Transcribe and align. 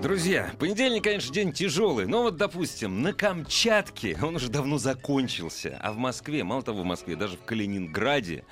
Друзья, 0.00 0.52
понедельник, 0.60 1.02
конечно, 1.02 1.34
день 1.34 1.52
тяжелый, 1.52 2.06
но 2.06 2.22
вот, 2.22 2.36
допустим, 2.36 3.02
на 3.02 3.12
Камчатке 3.12 4.16
он 4.22 4.36
уже 4.36 4.48
давно 4.48 4.78
закончился, 4.78 5.76
а 5.82 5.92
в 5.92 5.96
Москве, 5.96 6.44
мало 6.44 6.62
того, 6.62 6.82
в 6.82 6.84
Москве, 6.84 7.16
даже 7.16 7.36
в 7.36 7.42
Калининграде, 7.44 8.44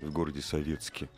в 0.00 0.10
городе 0.10 0.42
Советске, 0.42 1.08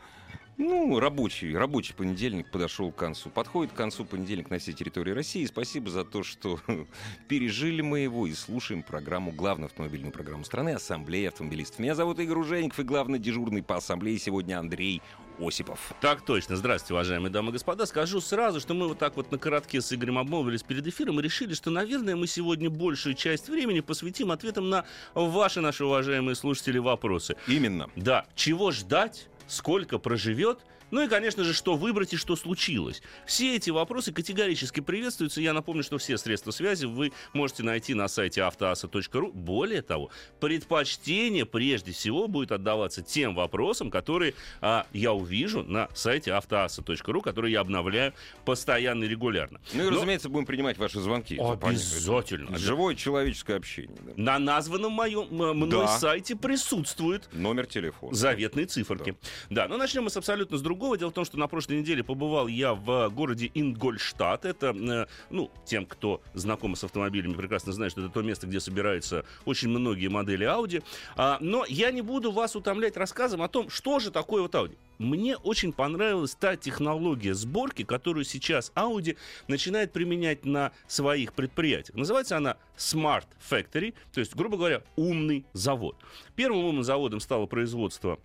ну, 0.57 0.99
рабочий, 0.99 1.55
рабочий 1.55 1.95
понедельник 1.95 2.51
подошел 2.51 2.91
к 2.91 2.95
концу. 2.95 3.31
Подходит 3.31 3.73
к 3.73 3.75
концу 3.75 4.05
понедельник 4.05 4.51
на 4.51 4.59
всей 4.59 4.73
территории 4.73 5.11
России. 5.11 5.43
Спасибо 5.45 5.89
за 5.89 6.05
то, 6.05 6.21
что 6.21 6.59
пережили 7.27 7.81
мы 7.81 8.01
его 8.01 8.27
и 8.27 8.33
слушаем 8.33 8.83
программу, 8.83 9.31
главную 9.31 9.65
автомобильную 9.65 10.11
программу 10.11 10.45
страны 10.45 10.69
«Ассамблея 10.69 11.29
автомобилистов». 11.29 11.79
Меня 11.79 11.95
зовут 11.95 12.19
Игорь 12.19 12.37
Ужеников 12.37 12.79
и 12.79 12.83
главный 12.83 13.17
дежурный 13.17 13.63
по 13.63 13.77
ассамблее 13.77 14.19
сегодня 14.19 14.59
Андрей 14.59 15.01
Осипов. 15.41 15.93
Так 16.01 16.21
точно. 16.21 16.55
Здравствуйте, 16.55 16.93
уважаемые 16.93 17.31
дамы 17.31 17.49
и 17.49 17.53
господа. 17.53 17.85
Скажу 17.85 18.21
сразу, 18.21 18.59
что 18.59 18.73
мы 18.73 18.87
вот 18.87 18.99
так 18.99 19.15
вот 19.15 19.31
на 19.31 19.37
коротке 19.37 19.81
с 19.81 19.91
Игорем 19.91 20.17
обмолвились 20.17 20.63
перед 20.63 20.85
эфиром 20.87 21.19
и 21.19 21.23
решили, 21.23 21.53
что, 21.53 21.69
наверное, 21.71 22.15
мы 22.15 22.27
сегодня 22.27 22.69
большую 22.69 23.15
часть 23.15 23.49
времени 23.49 23.79
посвятим 23.79 24.31
ответам 24.31 24.69
на 24.69 24.85
ваши, 25.13 25.61
наши 25.61 25.85
уважаемые 25.85 26.35
слушатели, 26.35 26.77
вопросы. 26.77 27.35
Именно. 27.47 27.89
Да. 27.95 28.25
Чего 28.35 28.71
ждать? 28.71 29.27
Сколько 29.51 29.99
проживет, 29.99 30.59
ну 30.91 31.01
и, 31.01 31.07
конечно 31.07 31.43
же, 31.43 31.53
что 31.53 31.75
выбрать 31.75 32.13
и 32.13 32.17
что 32.17 32.35
случилось. 32.35 33.01
Все 33.25 33.55
эти 33.55 33.69
вопросы 33.69 34.11
категорически 34.11 34.81
приветствуются. 34.81 35.41
Я 35.41 35.53
напомню, 35.53 35.83
что 35.83 35.97
все 35.97 36.17
средства 36.17 36.51
связи 36.51 36.85
вы 36.85 37.13
можете 37.33 37.63
найти 37.63 37.93
на 37.93 38.09
сайте 38.09 38.43
автоаса.ру. 38.43 39.31
Более 39.31 39.81
того, 39.81 40.09
предпочтение 40.41 41.45
прежде 41.45 41.93
всего 41.93 42.27
будет 42.27 42.51
отдаваться 42.51 43.01
тем 43.01 43.35
вопросам, 43.35 43.89
которые 43.89 44.33
а, 44.59 44.85
я 44.91 45.13
увижу 45.13 45.63
на 45.63 45.87
сайте 45.93 46.33
автоаса.ру, 46.33 47.21
которые 47.21 47.53
я 47.53 47.61
обновляю 47.61 48.13
постоянно 48.43 49.05
и 49.05 49.07
регулярно. 49.07 49.61
Ну 49.73 49.83
и, 49.83 49.89
Но... 49.89 49.95
разумеется, 49.95 50.27
будем 50.27 50.45
принимать 50.45 50.77
ваши 50.77 50.99
звонки. 50.99 51.37
Обязательно. 51.39 52.57
Живое 52.57 52.95
человеческое 52.95 53.55
общение. 53.55 53.97
Да. 54.01 54.13
На 54.17 54.39
названном 54.39 54.91
моем 54.91 55.27
мной 55.29 55.69
да. 55.69 55.99
сайте 55.99 56.35
присутствует 56.35 57.29
номер 57.31 57.65
телефона. 57.65 58.13
Заветные 58.13 58.65
циферки. 58.65 59.11
Да, 59.11 59.17
да 59.49 59.67
но 59.67 59.77
начнем 59.77 60.03
мы 60.03 60.09
с 60.09 60.17
абсолютно 60.17 60.57
с 60.57 60.61
другого. 60.61 60.97
Дело 60.97 61.09
в 61.09 61.13
том, 61.13 61.25
что 61.25 61.37
на 61.37 61.47
прошлой 61.47 61.79
неделе 61.79 62.03
побывал 62.03 62.47
я 62.47 62.73
в 62.73 63.09
городе 63.09 63.51
Ингольштадт. 63.53 64.45
Это, 64.45 64.67
э, 64.67 65.05
ну, 65.29 65.51
тем, 65.65 65.85
кто 65.85 66.21
знаком 66.33 66.75
с 66.75 66.83
автомобилями, 66.83 67.33
прекрасно 67.33 67.71
знает, 67.71 67.91
что 67.91 68.01
это 68.01 68.09
то 68.09 68.21
место, 68.21 68.47
где 68.47 68.59
собираются 68.59 69.25
очень 69.45 69.69
многие 69.69 70.07
модели 70.07 70.45
Audi. 70.45 70.83
А, 71.15 71.37
но 71.41 71.65
я 71.67 71.91
не 71.91 72.01
буду 72.01 72.31
вас 72.31 72.55
утомлять 72.55 72.97
рассказом 72.97 73.41
о 73.41 73.47
том, 73.47 73.69
что 73.69 73.99
же 73.99 74.11
такое 74.11 74.41
вот 74.41 74.53
Audi. 74.55 74.77
Мне 75.01 75.35
очень 75.35 75.73
понравилась 75.73 76.35
та 76.35 76.55
технология 76.55 77.33
сборки, 77.33 77.83
которую 77.83 78.23
сейчас 78.23 78.71
Audi 78.75 79.17
начинает 79.47 79.91
применять 79.91 80.45
на 80.45 80.71
своих 80.87 81.33
предприятиях. 81.33 81.95
Называется 81.95 82.37
она 82.37 82.57
Smart 82.77 83.25
Factory, 83.49 83.95
то 84.13 84.19
есть, 84.19 84.35
грубо 84.35 84.57
говоря, 84.57 84.83
умный 84.95 85.45
завод. 85.53 85.95
Первым 86.35 86.65
умным 86.65 86.83
заводом 86.83 87.19
стало 87.19 87.47
производство 87.47 88.19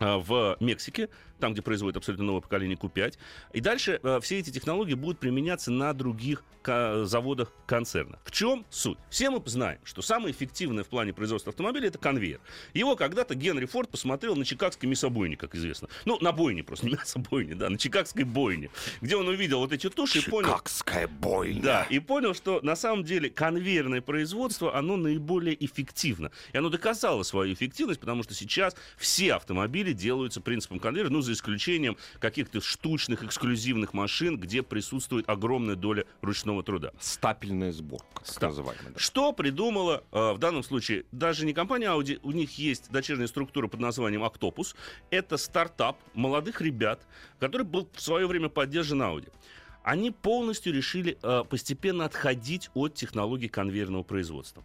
в 0.00 0.56
Мексике, 0.60 1.08
там, 1.38 1.52
где 1.52 1.62
производят 1.62 1.96
абсолютно 1.96 2.26
новое 2.26 2.40
поколение 2.40 2.76
Q5. 2.76 3.16
И 3.52 3.60
дальше 3.60 4.00
э, 4.02 4.20
все 4.20 4.38
эти 4.38 4.50
технологии 4.50 4.94
будут 4.94 5.18
применяться 5.18 5.70
на 5.70 5.92
других 5.92 6.44
заводах 6.66 7.52
концерна. 7.66 8.18
В 8.24 8.30
чем 8.30 8.66
суть? 8.70 8.98
Все 9.08 9.30
мы 9.30 9.40
знаем, 9.46 9.78
что 9.84 10.02
самое 10.02 10.32
эффективное 10.32 10.84
в 10.84 10.88
плане 10.88 11.12
производства 11.12 11.50
автомобиля 11.50 11.88
это 11.88 11.98
конвейер. 11.98 12.40
Его 12.74 12.96
когда-то 12.96 13.34
Генри 13.34 13.66
Форд 13.66 13.88
посмотрел 13.88 14.34
на 14.36 14.44
чикагской 14.44 14.88
мясобойне, 14.88 15.36
как 15.36 15.54
известно. 15.54 15.88
Ну, 16.04 16.18
на 16.20 16.32
бойне 16.32 16.64
просто, 16.64 16.86
не 16.88 16.94
мясобойне, 16.94 17.54
да, 17.54 17.70
на 17.70 17.78
чикагской 17.78 18.24
бойне, 18.24 18.70
где 19.00 19.16
он 19.16 19.28
увидел 19.28 19.60
вот 19.60 19.72
эти 19.72 19.88
туши 19.88 20.18
и 20.18 20.22
понял... 20.22 20.48
Чикагская 20.48 21.08
бойня. 21.08 21.62
Да, 21.62 21.86
и 21.88 21.98
понял, 21.98 22.34
что 22.34 22.60
на 22.62 22.76
самом 22.76 23.04
деле 23.04 23.30
конвейерное 23.30 24.00
производство, 24.00 24.76
оно 24.76 24.96
наиболее 24.96 25.64
эффективно. 25.64 26.30
И 26.52 26.58
оно 26.58 26.68
доказало 26.68 27.22
свою 27.22 27.54
эффективность, 27.54 28.00
потому 28.00 28.22
что 28.22 28.34
сейчас 28.34 28.74
все 28.96 29.34
автомобили 29.34 29.92
делаются 29.92 30.40
принципом 30.40 30.80
конвейера, 30.80 31.10
ну, 31.10 31.22
за 31.26 31.32
исключением 31.32 31.96
каких-то 32.18 32.60
штучных 32.60 33.22
эксклюзивных 33.22 33.92
машин, 33.92 34.38
где 34.38 34.62
присутствует 34.62 35.28
огромная 35.28 35.76
доля 35.76 36.04
ручного 36.22 36.62
труда. 36.62 36.92
Стапельная 37.00 37.72
сборка, 37.72 38.22
так 38.24 38.42
называемая. 38.42 38.92
Да. 38.92 38.98
Что 38.98 39.32
придумала 39.32 40.04
э, 40.12 40.32
в 40.32 40.38
данном 40.38 40.62
случае 40.62 41.04
даже 41.12 41.44
не 41.44 41.52
компания 41.52 41.86
Audi, 41.86 42.18
у 42.22 42.32
них 42.32 42.58
есть 42.58 42.90
дочерняя 42.90 43.26
структура 43.26 43.68
под 43.68 43.80
названием 43.80 44.24
Octopus. 44.24 44.74
Это 45.10 45.36
стартап 45.36 45.98
молодых 46.14 46.60
ребят, 46.60 47.06
который 47.38 47.66
был 47.66 47.88
в 47.92 48.00
свое 48.00 48.26
время 48.26 48.48
поддержан 48.48 49.02
Audi 49.02 49.28
они 49.86 50.10
полностью 50.10 50.74
решили 50.74 51.16
э, 51.22 51.44
постепенно 51.48 52.06
отходить 52.06 52.70
от 52.74 52.94
технологий 52.94 53.46
конвейерного 53.46 54.02
производства. 54.02 54.64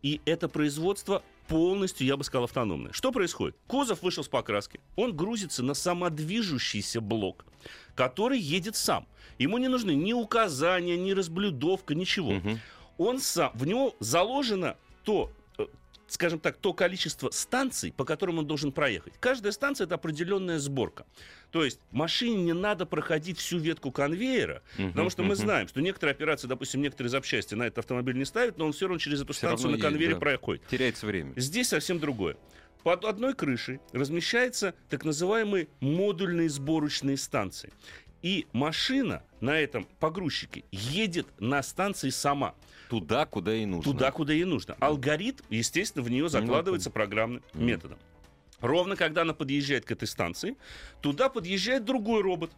И 0.00 0.22
это 0.24 0.48
производство 0.48 1.22
полностью, 1.48 2.06
я 2.06 2.16
бы 2.16 2.24
сказал, 2.24 2.44
автономная. 2.44 2.92
Что 2.92 3.12
происходит? 3.12 3.56
Кузов 3.66 4.02
вышел 4.02 4.24
с 4.24 4.28
покраски, 4.28 4.80
он 4.96 5.16
грузится 5.16 5.62
на 5.62 5.74
самодвижущийся 5.74 7.00
блок, 7.00 7.44
который 7.94 8.38
едет 8.38 8.76
сам. 8.76 9.06
Ему 9.38 9.58
не 9.58 9.68
нужны 9.68 9.92
ни 9.92 10.12
указания, 10.12 10.96
ни 10.96 11.12
разблюдовка, 11.12 11.94
ничего. 11.94 12.32
Угу. 12.32 12.58
Он 12.98 13.18
сам, 13.18 13.50
в 13.54 13.66
него 13.66 13.94
заложено 14.00 14.76
то 15.04 15.30
скажем 16.12 16.38
так, 16.38 16.58
то 16.58 16.74
количество 16.74 17.30
станций, 17.30 17.92
по 17.96 18.04
которым 18.04 18.38
он 18.38 18.46
должен 18.46 18.70
проехать. 18.70 19.14
Каждая 19.18 19.52
станция 19.52 19.86
это 19.86 19.94
определенная 19.94 20.58
сборка. 20.58 21.06
То 21.50 21.64
есть 21.64 21.80
машине 21.90 22.42
не 22.42 22.52
надо 22.52 22.84
проходить 22.84 23.38
всю 23.38 23.58
ветку 23.58 23.90
конвейера, 23.90 24.62
uh-huh, 24.76 24.90
потому 24.90 25.08
что 25.08 25.22
uh-huh. 25.22 25.26
мы 25.26 25.36
знаем, 25.36 25.68
что 25.68 25.80
некоторые 25.80 26.12
операции, 26.12 26.46
допустим, 26.46 26.82
некоторые 26.82 27.10
запчасти 27.10 27.54
на 27.54 27.64
этот 27.64 27.78
автомобиль 27.78 28.16
не 28.16 28.26
ставят, 28.26 28.58
но 28.58 28.66
он 28.66 28.72
все 28.72 28.86
равно 28.86 28.98
через 28.98 29.22
эту 29.22 29.32
все 29.32 29.46
станцию 29.46 29.72
на 29.72 29.78
конвейере 29.78 30.14
да. 30.14 30.20
проходит. 30.20 30.66
Теряется 30.66 31.06
время. 31.06 31.32
Здесь 31.36 31.68
совсем 31.68 31.98
другое. 31.98 32.36
Под 32.82 33.04
одной 33.04 33.34
крышей 33.34 33.80
размещаются 33.92 34.74
так 34.90 35.04
называемые 35.04 35.68
модульные 35.80 36.50
сборочные 36.50 37.16
станции. 37.16 37.72
И 38.22 38.46
машина 38.52 39.22
на 39.40 39.58
этом 39.58 39.86
погрузчике 39.98 40.64
едет 40.70 41.26
на 41.40 41.62
станции 41.62 42.10
сама. 42.10 42.54
Туда, 42.88 43.26
куда 43.26 43.54
и 43.54 43.66
нужно. 43.66 43.92
Туда, 43.92 44.10
куда 44.12 44.32
и 44.32 44.44
нужно. 44.44 44.76
Алгоритм, 44.80 45.42
естественно, 45.50 46.04
в 46.04 46.10
нее 46.10 46.28
закладывается 46.28 46.90
программным 46.90 47.42
методом. 47.54 47.98
Ровно 48.60 48.94
когда 48.94 49.22
она 49.22 49.34
подъезжает 49.34 49.84
к 49.84 49.90
этой 49.90 50.06
станции, 50.06 50.56
туда 51.00 51.28
подъезжает 51.28 51.84
другой 51.84 52.22
робот 52.22 52.52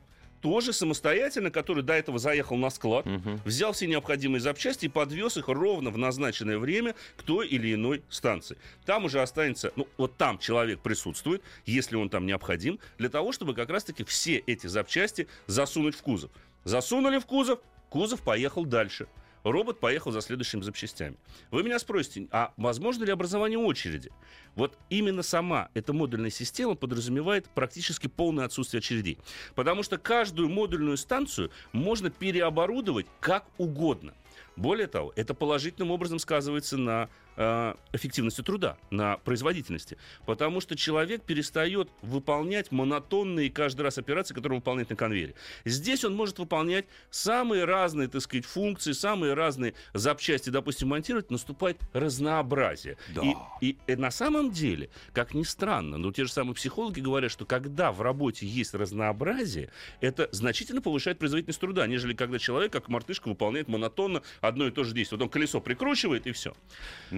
тоже 0.44 0.74
самостоятельно, 0.74 1.50
который 1.50 1.82
до 1.82 1.94
этого 1.94 2.18
заехал 2.18 2.58
на 2.58 2.68
склад, 2.68 3.06
угу. 3.06 3.40
взял 3.46 3.72
все 3.72 3.86
необходимые 3.86 4.42
запчасти 4.42 4.84
и 4.84 4.88
подвез 4.90 5.38
их 5.38 5.48
ровно 5.48 5.88
в 5.88 5.96
назначенное 5.96 6.58
время 6.58 6.94
к 7.16 7.22
той 7.22 7.48
или 7.48 7.72
иной 7.72 8.02
станции. 8.10 8.58
Там 8.84 9.06
уже 9.06 9.22
останется, 9.22 9.72
ну 9.74 9.88
вот 9.96 10.18
там 10.18 10.38
человек 10.38 10.80
присутствует, 10.80 11.42
если 11.64 11.96
он 11.96 12.10
там 12.10 12.26
необходим, 12.26 12.78
для 12.98 13.08
того, 13.08 13.32
чтобы 13.32 13.54
как 13.54 13.70
раз-таки 13.70 14.04
все 14.04 14.36
эти 14.36 14.66
запчасти 14.66 15.28
засунуть 15.46 15.94
в 15.94 16.02
кузов. 16.02 16.30
Засунули 16.64 17.16
в 17.16 17.24
кузов, 17.24 17.60
кузов 17.88 18.20
поехал 18.20 18.66
дальше 18.66 19.06
робот 19.44 19.80
поехал 19.80 20.10
за 20.10 20.20
следующими 20.20 20.62
запчастями. 20.62 21.16
Вы 21.50 21.62
меня 21.62 21.78
спросите, 21.78 22.28
а 22.32 22.52
возможно 22.56 23.04
ли 23.04 23.12
образование 23.12 23.58
очереди? 23.58 24.10
Вот 24.54 24.78
именно 24.90 25.22
сама 25.22 25.68
эта 25.74 25.92
модульная 25.92 26.30
система 26.30 26.74
подразумевает 26.74 27.48
практически 27.50 28.06
полное 28.06 28.44
отсутствие 28.44 28.78
очередей. 28.78 29.18
Потому 29.54 29.82
что 29.82 29.98
каждую 29.98 30.48
модульную 30.48 30.96
станцию 30.96 31.50
можно 31.72 32.10
переоборудовать 32.10 33.06
как 33.20 33.46
угодно. 33.58 34.14
Более 34.56 34.86
того, 34.86 35.12
это 35.16 35.34
положительным 35.34 35.90
образом 35.90 36.18
сказывается 36.18 36.76
на 36.76 37.08
эффективности 37.36 38.42
труда, 38.42 38.76
на 38.90 39.16
производительности. 39.18 39.96
Потому 40.26 40.60
что 40.60 40.76
человек 40.76 41.22
перестает 41.22 41.88
выполнять 42.02 42.70
монотонные 42.72 43.50
каждый 43.50 43.82
раз 43.82 43.98
операции, 43.98 44.34
которые 44.34 44.56
он 44.56 44.60
выполняет 44.60 44.90
на 44.90 44.96
конвейере. 44.96 45.34
Здесь 45.64 46.04
он 46.04 46.14
может 46.14 46.38
выполнять 46.38 46.86
самые 47.10 47.64
разные, 47.64 48.08
так 48.08 48.20
сказать, 48.22 48.44
функции, 48.44 48.92
самые 48.92 49.34
разные 49.34 49.74
запчасти, 49.92 50.50
допустим, 50.50 50.88
монтировать, 50.88 51.30
наступает 51.30 51.78
разнообразие. 51.92 52.96
Да. 53.14 53.22
И, 53.60 53.68
и, 53.68 53.78
и 53.86 53.96
на 53.96 54.10
самом 54.10 54.52
деле, 54.52 54.90
как 55.12 55.34
ни 55.34 55.42
странно, 55.42 55.98
но 55.98 56.12
те 56.12 56.24
же 56.24 56.32
самые 56.32 56.54
психологи 56.54 57.00
говорят, 57.00 57.30
что 57.30 57.44
когда 57.44 57.92
в 57.92 58.00
работе 58.00 58.46
есть 58.46 58.74
разнообразие, 58.74 59.70
это 60.00 60.28
значительно 60.32 60.80
повышает 60.80 61.18
производительность 61.18 61.60
труда, 61.60 61.86
нежели 61.86 62.14
когда 62.14 62.38
человек, 62.38 62.72
как 62.72 62.88
мартышка, 62.88 63.28
выполняет 63.28 63.68
монотонно 63.68 64.22
одно 64.40 64.66
и 64.66 64.70
то 64.70 64.84
же 64.84 64.94
действие. 64.94 65.18
Вот 65.18 65.24
он 65.24 65.30
колесо 65.30 65.60
прикручивает, 65.60 66.26
и 66.26 66.32
все. 66.32 66.54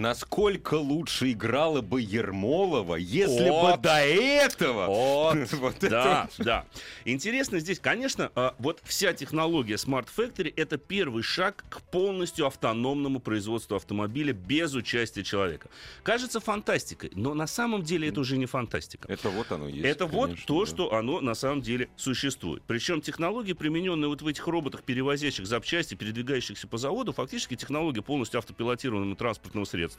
Насколько 0.06 0.74
лучше 0.74 1.32
играла 1.32 1.80
бы 1.80 2.00
Ермолова, 2.00 2.94
если 2.94 3.50
Вот. 3.50 3.76
бы 3.76 3.82
до 3.82 3.96
этого... 3.96 4.86
Вот, 4.86 5.52
Вот 5.54 5.76
это 5.78 5.90
да, 5.90 6.28
да. 6.38 6.64
Интересно 7.04 7.58
здесь, 7.58 7.80
конечно, 7.80 8.30
а, 8.36 8.54
вот 8.60 8.80
вся 8.84 9.14
технология 9.14 9.74
Smart 9.74 10.06
Factory— 10.16 10.52
это 10.56 10.78
первый 10.78 11.24
шаг 11.24 11.64
к 11.68 11.80
полностью 11.82 12.46
автономному 12.46 13.18
производству 13.18 13.74
автомобиля 13.74 14.32
без 14.32 14.74
участия 14.74 15.24
человека. 15.24 15.70
Кажется 16.04 16.38
фантастикой, 16.38 17.10
но 17.16 17.34
на 17.34 17.48
самом 17.48 17.82
деле 17.82 18.08
это 18.08 18.20
уже 18.20 18.36
не 18.36 18.46
фантастика. 18.46 19.10
Это 19.10 19.28
вот 19.28 19.50
оно 19.50 19.66
есть. 19.66 19.84
Это 19.84 20.06
вот 20.06 20.26
конечно, 20.26 20.46
то, 20.46 20.60
да. 20.60 20.70
что 20.70 20.92
оно 20.94 21.20
на 21.20 21.34
самом 21.34 21.62
деле 21.62 21.88
существует. 21.96 22.62
Причем 22.68 23.00
технологии, 23.00 23.54
примененные 23.54 24.08
вот 24.08 24.22
в 24.22 24.26
этих 24.28 24.46
роботах, 24.46 24.84
перевозящих 24.84 25.46
запчасти, 25.48 25.96
передвигающихся 25.96 26.68
по 26.68 26.78
заводу, 26.78 27.12
фактически 27.12 27.56
технология 27.56 28.02
полностью 28.02 28.38
автопилотированного 28.38 29.16
транспортного 29.16 29.64
средства. 29.64 29.95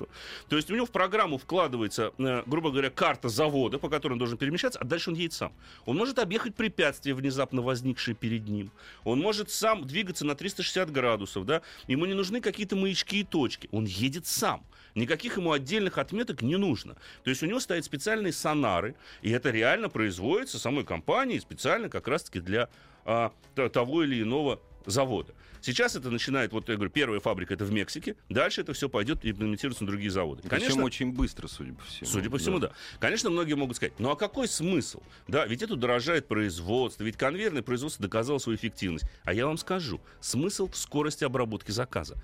То 0.49 0.55
есть 0.55 0.69
у 0.69 0.75
него 0.75 0.85
в 0.85 0.91
программу 0.91 1.37
вкладывается, 1.37 2.11
э, 2.17 2.43
грубо 2.45 2.71
говоря, 2.71 2.89
карта 2.89 3.29
завода, 3.29 3.79
по 3.79 3.89
которой 3.89 4.13
он 4.13 4.19
должен 4.19 4.37
перемещаться, 4.37 4.79
а 4.79 4.85
дальше 4.85 5.09
он 5.09 5.15
едет 5.15 5.33
сам. 5.33 5.53
Он 5.85 5.97
может 5.97 6.19
объехать 6.19 6.55
препятствия, 6.55 7.13
внезапно 7.13 7.61
возникшие 7.61 8.15
перед 8.15 8.47
ним. 8.47 8.71
Он 9.03 9.19
может 9.19 9.49
сам 9.49 9.85
двигаться 9.85 10.25
на 10.25 10.35
360 10.35 10.91
градусов, 10.91 11.45
да. 11.45 11.61
Ему 11.87 12.05
не 12.05 12.13
нужны 12.13 12.41
какие-то 12.41 12.75
маячки 12.75 13.21
и 13.21 13.23
точки. 13.23 13.69
Он 13.71 13.85
едет 13.85 14.27
сам. 14.27 14.65
Никаких 14.95 15.37
ему 15.37 15.51
отдельных 15.51 15.99
отметок 15.99 16.41
не 16.41 16.57
нужно. 16.57 16.95
То 17.23 17.29
есть 17.29 17.43
у 17.43 17.45
него 17.45 17.59
стоят 17.59 17.85
специальные 17.85 18.33
сонары, 18.33 18.95
и 19.21 19.29
это 19.29 19.51
реально 19.51 19.89
производится 19.89 20.57
самой 20.57 20.85
компанией 20.85 21.39
специально 21.39 21.87
как 21.87 22.07
раз-таки 22.07 22.39
для 22.39 22.69
а, 23.05 23.31
того 23.55 24.03
или 24.03 24.21
иного 24.23 24.59
завода. 24.87 25.33
Сейчас 25.67 25.97
это 25.97 26.09
начинает, 26.09 26.53
вот 26.53 26.69
я 26.69 26.75
говорю, 26.75 26.89
первая 26.89 27.19
фабрика 27.19 27.53
это 27.53 27.65
в 27.65 27.73
Мексике, 27.73 28.15
дальше 28.29 28.61
это 28.61 28.71
все 28.71 28.87
пойдет 28.87 29.25
и 29.25 29.31
имплементируется 29.31 29.83
на 29.83 29.87
другие 29.89 30.09
заводы. 30.09 30.41
Причем 30.47 30.81
очень 30.81 31.11
быстро, 31.11 31.49
судя 31.49 31.73
по 31.73 31.83
всему. 31.83 32.09
Судя 32.09 32.29
по 32.29 32.37
всему, 32.37 32.59
да. 32.59 32.71
Конечно, 33.01 33.29
многие 33.29 33.55
могут 33.55 33.75
сказать, 33.75 33.91
ну 33.99 34.09
а 34.09 34.15
какой 34.15 34.47
смысл? 34.47 35.01
Да, 35.27 35.45
ведь 35.45 35.61
это 35.61 35.75
дорожает 35.75 36.25
производство, 36.29 37.03
ведь 37.03 37.17
конвейерное 37.17 37.63
производство 37.63 38.01
доказало 38.01 38.37
свою 38.37 38.57
эффективность. 38.57 39.03
А 39.25 39.33
я 39.33 39.45
вам 39.45 39.57
скажу, 39.57 39.99
смысл 40.21 40.69
в 40.69 40.77
скорости 40.77 41.25
обработки 41.25 41.71
заказа. 41.71 42.15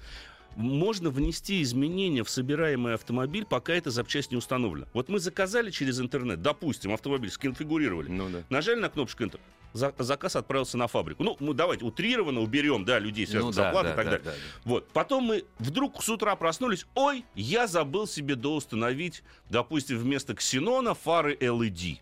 Можно 0.55 1.09
внести 1.09 1.61
изменения 1.63 2.23
в 2.23 2.29
собираемый 2.29 2.93
автомобиль, 2.93 3.43
пока 3.43 3.73
эта 3.73 3.91
запчасть 3.91 4.31
не 4.31 4.37
установлена. 4.37 4.87
Вот 4.93 5.09
мы 5.09 5.19
заказали 5.19 5.69
через 5.69 5.99
интернет, 5.99 6.41
допустим, 6.41 6.93
автомобиль 6.93 7.29
сконфигурировали, 7.29 8.07
Ну 8.07 8.29
да. 8.29 8.43
нажали 8.49 8.79
на 8.79 8.87
кнопочку 8.87 9.23
Enter, 9.23 9.41
за- 9.73 9.93
заказ 9.97 10.35
отправился 10.35 10.77
на 10.77 10.87
фабрику. 10.87 11.23
Ну, 11.23 11.35
мы 11.39 11.53
давайте 11.53 11.85
утрированно 11.85 12.41
уберем, 12.41 12.85
да, 12.85 12.99
людей, 12.99 13.25
связанных 13.25 13.47
Ну 13.47 13.53
с 13.53 13.55
да, 13.55 13.63
зарплатой 13.63 13.89
да, 13.89 13.93
и 13.93 13.95
так 13.95 14.05
да, 14.05 14.11
далее. 14.11 14.25
да, 14.25 14.31
да. 14.31 14.69
Вот. 14.69 14.87
Потом 14.89 15.23
мы 15.25 15.45
вдруг 15.59 16.01
с 16.03 16.09
утра 16.09 16.35
проснулись. 16.35 16.85
Ой, 16.95 17.25
я 17.35 17.67
забыл 17.67 18.07
себе 18.07 18.35
доустановить, 18.35 19.23
допустим, 19.49 19.97
вместо 19.97 20.33
ксенона 20.35 20.93
фары 20.93 21.35
LED. 21.35 21.97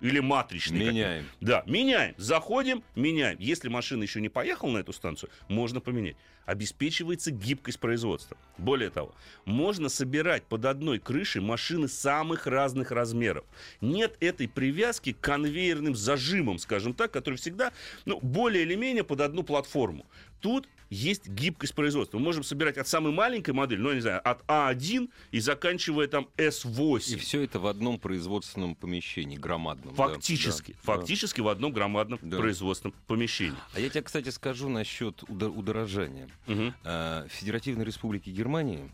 Или 0.00 0.20
матричные. 0.20 0.86
какие-то. 0.86 1.08
Меняем. 1.08 1.24
Да, 1.40 1.62
меняем. 1.66 2.14
Заходим, 2.18 2.82
меняем. 2.94 3.38
Если 3.38 3.68
машина 3.68 4.02
еще 4.02 4.20
не 4.20 4.28
поехала 4.28 4.72
на 4.72 4.78
эту 4.78 4.92
станцию, 4.92 5.30
можно 5.48 5.80
поменять. 5.80 6.16
Обеспечивается 6.44 7.30
гибкость 7.30 7.80
производства. 7.80 8.36
Более 8.58 8.90
того, 8.90 9.14
можно 9.46 9.88
собирать 9.88 10.44
под 10.44 10.64
одной 10.66 10.98
крышей 10.98 11.40
машины 11.40 11.88
самых 11.88 12.46
разных 12.46 12.90
размеров. 12.90 13.44
Нет 13.80 14.16
этой 14.20 14.48
привязки 14.48 15.12
к 15.12 15.20
конвейерным 15.20 15.96
зажимам, 15.96 16.58
скажем 16.58 16.94
так, 16.94 17.10
которые 17.10 17.38
всегда 17.38 17.72
ну, 18.04 18.20
более 18.20 18.62
или 18.62 18.74
менее 18.74 19.02
под 19.02 19.22
одну 19.22 19.42
платформу. 19.42 20.06
Тут 20.40 20.68
есть 20.90 21.26
гибкость 21.28 21.74
производства. 21.74 22.18
Мы 22.18 22.24
можем 22.24 22.44
собирать 22.44 22.78
от 22.78 22.86
самой 22.86 23.12
маленькой 23.12 23.54
модели, 23.54 23.80
ну, 23.80 23.88
я 23.90 23.94
не 23.96 24.00
знаю, 24.00 24.20
от 24.28 24.42
А1 24.46 25.10
и 25.32 25.40
заканчивая 25.40 26.06
там 26.06 26.28
S8. 26.36 27.14
И 27.14 27.16
все 27.16 27.42
это 27.42 27.58
в 27.58 27.66
одном 27.66 27.98
производственном 27.98 28.74
помещении, 28.74 29.36
громадном. 29.36 29.94
да, 29.94 30.04
Фактически, 30.08 30.72
да, 30.72 30.78
да. 30.84 30.92
фактически 30.94 31.40
в 31.40 31.48
одном 31.48 31.72
громадном 31.72 32.18
Да. 32.22 32.36
производственном 32.36 32.94
помещении. 33.06 33.58
А 33.74 33.80
я 33.80 33.88
тебе, 33.90 34.02
кстати, 34.02 34.28
скажу 34.28 34.68
насчет 34.68 35.22
удо- 35.24 35.48
удорожания. 35.48 36.28
В 36.46 37.28
Федеративной 37.28 37.84
Республике 37.84 38.30
Германии 38.30 38.88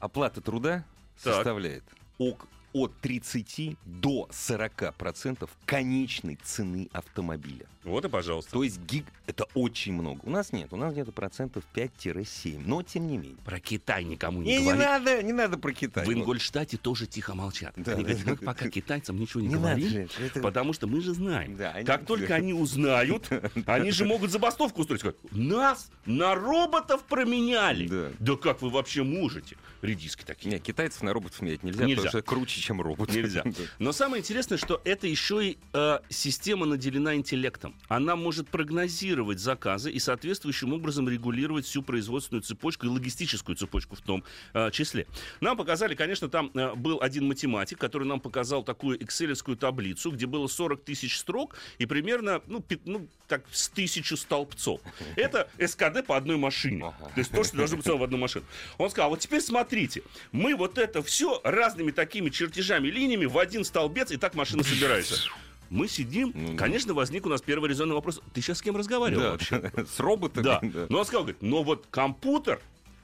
оплата 0.00 0.40
труда 0.40 0.84
Так. 1.22 1.34
составляет 1.34 1.84
ок- 2.18 2.46
от 2.72 2.92
30 3.00 3.76
до 3.84 4.28
40 4.32 4.94
процентов 4.96 5.50
конечной 5.66 6.36
цены 6.42 6.88
автомобиля. 6.92 7.66
Вот 7.84 8.04
и 8.04 8.08
пожалуйста. 8.08 8.52
То 8.52 8.62
есть 8.64 8.80
гиг 8.80 9.06
это 9.26 9.46
очень 9.54 9.94
много. 9.94 10.20
У 10.24 10.30
нас 10.30 10.52
нет, 10.52 10.72
у 10.72 10.76
нас 10.76 10.92
где-то 10.92 11.12
процентов 11.12 11.64
5-7, 11.74 12.62
но 12.66 12.82
тем 12.82 13.06
не 13.06 13.16
менее. 13.16 13.38
Про 13.44 13.60
Китай 13.60 14.04
никому 14.04 14.42
не, 14.42 14.50
Не, 14.50 14.58
не 14.58 14.64
говори. 14.64 14.78
надо, 14.78 15.22
не 15.22 15.32
надо 15.32 15.56
про 15.56 15.72
Китай. 15.72 16.04
В 16.04 16.12
Ингольштате 16.12 16.76
тоже 16.76 17.06
тихо 17.06 17.34
молчат. 17.34 17.72
Да, 17.76 17.92
они 17.92 18.04
да, 18.04 18.08
говорят, 18.10 18.24
да, 18.24 18.30
мы 18.32 18.36
да, 18.38 18.46
пока 18.46 18.64
да. 18.66 18.70
китайцам 18.70 19.18
ничего 19.18 19.40
не, 19.40 19.48
Не 19.48 19.54
говорим, 19.54 19.88
Жень, 19.88 20.08
это- 20.18 20.40
потому 20.40 20.72
что 20.72 20.86
мы 20.86 21.00
же 21.00 21.14
знаем. 21.14 21.56
Да, 21.56 21.72
они- 21.72 21.86
как 21.86 22.04
только 22.04 22.34
они 22.34 22.52
узнают, 22.52 23.28
они 23.66 23.90
же 23.90 24.04
могут 24.04 24.30
забастовку 24.30 24.82
устроить. 24.82 25.00
Сказать, 25.00 25.16
нас 25.30 25.90
на 26.04 26.34
роботов 26.34 27.04
променяли. 27.04 28.12
Да. 28.18 28.36
как 28.36 28.60
вы 28.62 28.70
вообще 28.70 29.02
можете? 29.02 29.56
Редиски 29.82 30.24
такие. 30.24 30.50
Не, 30.52 30.58
китайцев 30.58 31.02
на 31.02 31.12
роботов 31.12 31.40
менять 31.42 31.62
нельзя, 31.62 31.84
Нельзя. 31.84 31.96
потому 31.96 32.08
что 32.10 32.18
это 32.18 32.26
круче, 32.58 32.66
чем 32.66 32.80
робот. 32.80 33.10
Нельзя. 33.12 33.44
Но 33.78 33.92
самое 33.92 34.20
интересное, 34.20 34.58
что 34.58 34.80
это 34.84 35.06
еще 35.06 35.44
и 35.44 35.58
э, 35.72 35.98
система 36.08 36.66
наделена 36.66 37.14
интеллектом. 37.14 37.74
Она 37.88 38.16
может 38.16 38.48
прогнозировать 38.48 39.38
заказы 39.38 39.90
и 39.90 39.98
соответствующим 39.98 40.72
образом 40.72 41.08
регулировать 41.08 41.66
всю 41.66 41.82
производственную 41.82 42.42
цепочку 42.42 42.86
и 42.86 42.88
логистическую 42.88 43.56
цепочку 43.56 43.96
в 43.96 44.00
том 44.00 44.24
э, 44.54 44.70
числе. 44.70 45.06
Нам 45.40 45.56
показали, 45.56 45.94
конечно, 45.94 46.28
там 46.28 46.50
э, 46.54 46.74
был 46.74 47.00
один 47.00 47.26
математик, 47.26 47.78
который 47.78 48.06
нам 48.06 48.20
показал 48.20 48.62
такую 48.62 49.02
экселевскую 49.02 49.56
таблицу, 49.56 50.10
где 50.10 50.26
было 50.26 50.46
40 50.46 50.82
тысяч 50.82 51.18
строк 51.18 51.56
и 51.78 51.86
примерно, 51.86 52.42
ну, 52.46 52.60
пи- 52.60 52.80
ну, 52.84 53.08
так, 53.26 53.44
с 53.52 53.68
тысячу 53.68 54.16
столбцов. 54.16 54.80
Это 55.16 55.48
СКД 55.58 56.04
по 56.06 56.16
одной 56.16 56.36
машине. 56.36 56.86
Ага. 56.86 57.10
То 57.14 57.18
есть 57.20 57.30
то, 57.30 57.44
что 57.44 57.56
должно 57.56 57.76
быть 57.76 57.86
в 57.86 58.02
одну 58.02 58.16
машину. 58.16 58.44
Он 58.78 58.90
сказал, 58.90 59.10
вот 59.10 59.20
теперь 59.20 59.40
смотрите, 59.40 60.02
мы 60.32 60.56
вот 60.56 60.78
это 60.78 61.02
все 61.02 61.40
разными 61.44 61.90
такими 61.90 62.30
чертежами, 62.48 62.88
линиями 62.88 63.26
в 63.26 63.38
один 63.38 63.64
столбец, 63.64 64.10
и 64.10 64.16
так 64.16 64.34
машина 64.34 64.62
собирается. 64.62 65.16
Мы 65.70 65.86
сидим, 65.86 66.32
Ну 66.34 66.56
конечно, 66.56 66.94
возник 66.94 67.26
у 67.26 67.28
нас 67.28 67.42
первый 67.42 67.68
резонный 67.68 67.94
вопрос. 67.94 68.22
Ты 68.32 68.40
сейчас 68.40 68.58
с 68.58 68.62
кем 68.62 68.74
разговаривал 68.76 69.22
Да, 69.22 69.30
вообще? 69.32 69.70
С 69.94 70.00
роботами. 70.00 70.42
Да. 70.44 70.60
да. 70.62 70.86
Но 70.88 71.00
он 71.00 71.04
сказал, 71.04 71.24
говорит, 71.24 71.42
но 71.42 71.62
вот 71.62 71.86
компьютер, 71.90 72.58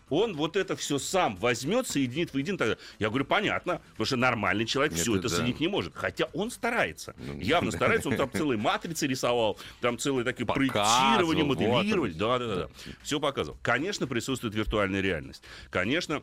он 0.08 0.34
вот 0.34 0.56
это 0.56 0.74
все 0.74 0.98
сам 0.98 1.36
возьмет, 1.36 1.86
соединит 1.86 2.32
воедино. 2.32 2.56
далее». 2.56 2.78
Я 2.98 3.10
говорю, 3.10 3.26
понятно, 3.26 3.82
потому 3.92 4.06
что 4.06 4.16
нормальный 4.16 4.64
человек 4.64 4.94
все 4.94 5.14
Это 5.16 5.28
да. 5.28 5.36
соединить 5.36 5.60
не 5.60 5.68
может. 5.68 5.94
Хотя 5.94 6.24
он 6.32 6.50
старается. 6.50 7.14
Ну, 7.18 7.38
Явно 7.38 7.70
да. 7.70 7.76
старается. 7.76 8.08
Он 8.08 8.16
там 8.16 8.30
целые 8.34 8.56
матрицы 8.56 9.06
рисовал, 9.06 9.58
там 9.82 9.98
целые 9.98 10.24
такие 10.24 10.46
Показывал, 10.46 10.72
проектирование, 10.72 11.44
вот 11.44 11.58
моделирование. 11.58 12.14
он. 12.14 12.18
Да, 12.18 12.38
да, 12.38 12.46
да, 12.46 12.54
да. 12.62 12.68
Все 13.02 13.20
показывал. 13.20 13.58
Конечно, 13.60 14.06
присутствует 14.06 14.54
виртуальная 14.54 15.02
реальность. 15.02 15.42
Конечно, 15.70 16.22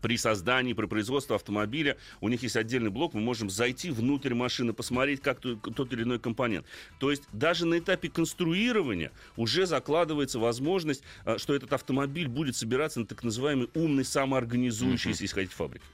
при 0.00 0.16
создании, 0.16 0.72
при 0.72 0.86
производстве 0.86 1.36
автомобиля 1.36 1.96
у 2.20 2.28
них 2.28 2.42
есть 2.42 2.56
отдельный 2.56 2.90
блок, 2.90 3.14
мы 3.14 3.20
можем 3.20 3.50
зайти 3.50 3.90
внутрь 3.90 4.34
машины, 4.34 4.72
посмотреть, 4.72 5.20
как 5.20 5.40
то- 5.40 5.56
тот 5.56 5.92
или 5.92 6.02
иной 6.02 6.18
компонент. 6.18 6.66
То 6.98 7.10
есть 7.10 7.24
даже 7.32 7.66
на 7.66 7.78
этапе 7.78 8.08
конструирования 8.08 9.12
уже 9.36 9.66
закладывается 9.66 10.38
возможность, 10.38 11.02
а, 11.24 11.38
что 11.38 11.54
этот 11.54 11.72
автомобиль 11.72 12.28
будет 12.28 12.56
собираться 12.56 13.00
на 13.00 13.06
так 13.06 13.22
называемый 13.22 13.68
умный 13.74 14.04
самоорганизующийся, 14.04 15.22
если 15.24 15.34
хотите, 15.34 15.54
фабрике. 15.54 15.84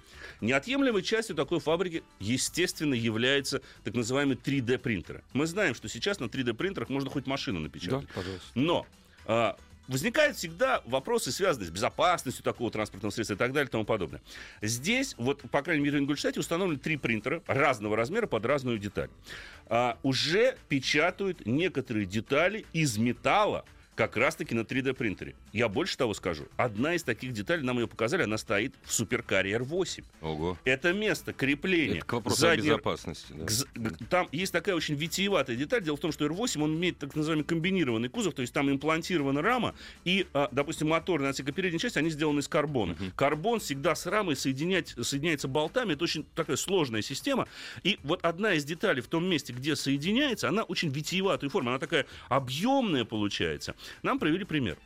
Неотъемлемой 0.40 1.02
частью 1.02 1.34
такой 1.34 1.60
фабрики, 1.60 2.02
естественно, 2.20 2.94
является 2.94 3.62
так 3.84 3.94
называемый 3.94 4.36
3D-принтеры. 4.36 5.22
Мы 5.32 5.46
знаем, 5.46 5.75
что 5.75 5.88
сейчас 5.88 6.20
на 6.20 6.26
3D-принтерах 6.26 6.88
можно 6.90 7.08
хоть 7.10 7.26
машину 7.26 7.58
Да, 7.60 7.64
напечатать. 7.64 8.08
пожалуйста. 8.14 8.46
Но 8.54 8.86
а, 9.28 9.56
возникают 9.88 10.36
всегда 10.36 10.82
вопросы, 10.86 11.32
связанные 11.32 11.68
с 11.68 11.70
безопасностью 11.70 12.44
такого 12.44 12.70
транспортного 12.70 13.10
средства 13.10 13.34
и 13.34 13.36
так 13.36 13.52
далее 13.52 13.68
и 13.68 13.70
тому 13.70 13.84
подобное. 13.84 14.20
Здесь, 14.62 15.14
вот, 15.18 15.42
по 15.50 15.62
крайней 15.62 15.84
мере, 15.84 15.98
в 15.98 16.00
Ингольштате 16.00 16.40
установлены 16.40 16.78
три 16.78 16.96
принтера 16.96 17.42
разного 17.46 17.96
размера 17.96 18.26
под 18.26 18.44
разную 18.46 18.78
деталь. 18.78 19.10
А, 19.66 19.98
уже 20.02 20.56
печатают 20.68 21.46
некоторые 21.46 22.06
детали 22.06 22.66
из 22.72 22.98
металла, 22.98 23.64
как 23.96 24.16
раз-таки 24.16 24.54
на 24.54 24.60
3D 24.60 24.92
принтере. 24.92 25.34
Я 25.52 25.68
больше 25.68 25.96
того 25.96 26.12
скажу. 26.14 26.46
Одна 26.56 26.94
из 26.94 27.02
таких 27.02 27.32
деталей, 27.32 27.62
нам 27.64 27.78
ее 27.78 27.88
показали, 27.88 28.22
она 28.22 28.36
стоит 28.36 28.74
в 28.84 28.92
Суперкарьер 28.92 29.62
8. 29.62 30.04
Ого. 30.20 30.58
Это 30.64 30.92
место 30.92 31.32
крепления. 31.32 31.96
Это 31.98 32.06
к 32.06 32.12
вопросу 32.12 32.40
задней- 32.40 32.68
о 32.68 32.74
безопасности. 32.74 33.32
да. 33.32 33.90
к 33.90 34.08
Там 34.10 34.28
есть 34.32 34.52
такая 34.52 34.74
очень 34.74 34.94
витиеватая 34.94 35.56
деталь. 35.56 35.82
Дело 35.82 35.96
в 35.96 36.00
том, 36.00 36.12
что 36.12 36.26
R8 36.26 36.62
он 36.62 36.76
имеет 36.76 36.98
так 36.98 37.16
называемый 37.16 37.44
комбинированный 37.44 38.10
кузов, 38.10 38.34
то 38.34 38.42
есть 38.42 38.52
там 38.52 38.70
имплантирована 38.70 39.40
рама, 39.40 39.74
и, 40.04 40.26
а, 40.34 40.48
допустим, 40.52 40.88
моторная 40.88 41.30
отсека 41.30 41.52
передней 41.52 41.78
части, 41.78 41.98
они 41.98 42.10
сделаны 42.10 42.40
из 42.40 42.48
карбона. 42.48 42.96
Карбон 43.16 43.60
всегда 43.60 43.94
с 43.94 44.04
рамой 44.04 44.36
соединять, 44.36 44.94
соединяется 45.00 45.48
болтами, 45.48 45.94
это 45.94 46.04
очень 46.04 46.26
такая 46.34 46.56
сложная 46.56 47.00
система. 47.00 47.48
И 47.82 47.98
вот 48.02 48.22
одна 48.24 48.52
из 48.52 48.64
деталей 48.66 49.00
в 49.00 49.06
том 49.08 49.24
месте, 49.24 49.54
где 49.54 49.74
соединяется, 49.74 50.50
она 50.50 50.64
очень 50.64 50.90
витиеватой 50.90 51.48
формы, 51.48 51.70
она 51.70 51.78
такая 51.78 52.04
объемная 52.28 53.06
получается. 53.06 53.74
Нам 54.02 54.18
привели 54.18 54.44
пример. 54.44 54.78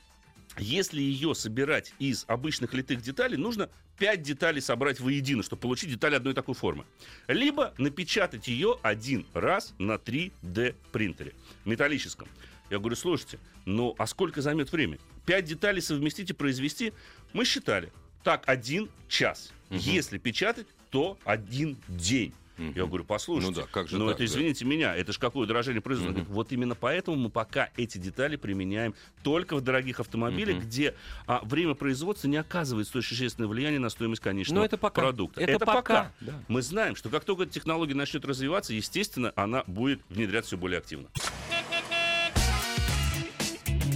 Если 0.58 1.00
ее 1.00 1.34
собирать 1.34 1.94
из 1.98 2.24
обычных 2.26 2.74
литых 2.74 3.02
деталей, 3.02 3.36
нужно 3.36 3.70
5 3.98 4.22
деталей 4.22 4.60
собрать 4.60 4.98
воедино, 4.98 5.42
чтобы 5.42 5.62
получить 5.62 5.90
деталь 5.90 6.16
одной 6.16 6.34
такой 6.34 6.54
формы. 6.54 6.84
Либо 7.28 7.72
напечатать 7.78 8.48
ее 8.48 8.78
один 8.82 9.26
раз 9.32 9.74
на 9.78 9.92
3D 9.94 10.74
принтере 10.90 11.34
металлическом. 11.64 12.28
Я 12.68 12.78
говорю, 12.78 12.96
слушайте, 12.96 13.38
ну 13.64 13.94
а 13.98 14.06
сколько 14.06 14.42
займет 14.42 14.72
время? 14.72 14.98
5 15.26 15.44
деталей 15.44 15.80
совместить 15.80 16.30
и 16.30 16.32
произвести? 16.32 16.92
Мы 17.32 17.44
считали. 17.44 17.92
Так, 18.24 18.42
один 18.46 18.90
час. 19.08 19.52
Если 19.70 20.18
печатать, 20.18 20.66
то 20.90 21.16
один 21.24 21.78
день. 21.88 22.34
Мгм. 22.60 22.72
Я 22.76 22.84
говорю, 22.84 23.04
послушайте, 23.04 23.60
Ну 23.60 23.62
да, 23.62 23.68
как 23.72 23.88
же 23.88 23.96
ну 23.96 24.04
так, 24.06 24.16
это, 24.16 24.18
да? 24.18 24.24
извините 24.26 24.64
меня, 24.66 24.94
это 24.94 25.12
же 25.12 25.18
какое 25.18 25.46
дорожение 25.46 25.80
производства. 25.80 26.12
Говорит, 26.12 26.30
Вот 26.30 26.52
именно 26.52 26.74
поэтому 26.74 27.16
мы 27.16 27.30
пока 27.30 27.70
эти 27.76 27.96
детали 27.96 28.36
применяем 28.36 28.94
только 29.22 29.56
в 29.56 29.62
дорогих 29.62 29.98
автомобилях, 30.00 30.56
Мгм. 30.58 30.66
где 30.66 30.94
а, 31.26 31.40
время 31.42 31.74
производства 31.74 32.28
не 32.28 32.36
оказывает 32.36 32.86
столь 32.86 33.02
существенное 33.02 33.48
влияние 33.48 33.80
на 33.80 33.88
стоимость 33.88 34.20
конечного 34.22 34.60
Но 34.60 34.64
это 34.66 34.76
пока. 34.76 35.00
продукта. 35.00 35.40
Это 35.40 35.58
пока, 35.64 36.12
да. 36.20 36.34
Мы 36.48 36.60
знаем, 36.60 36.96
что 36.96 37.08
как 37.08 37.24
только 37.24 37.44
эта 37.44 37.52
технология 37.52 37.94
начнет 37.94 38.24
развиваться, 38.26 38.74
естественно, 38.74 39.32
она 39.36 39.64
будет 39.66 40.00
внедряться 40.10 40.48
все 40.50 40.56
более 40.58 40.78
активно. 40.78 41.08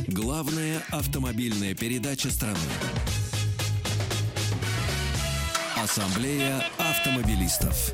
Главная 0.09 0.83
автомобильная 0.91 1.75
передача 1.75 2.31
страны. 2.31 2.57
Ассамблея 5.77 6.65
автомобилистов. 6.79 7.93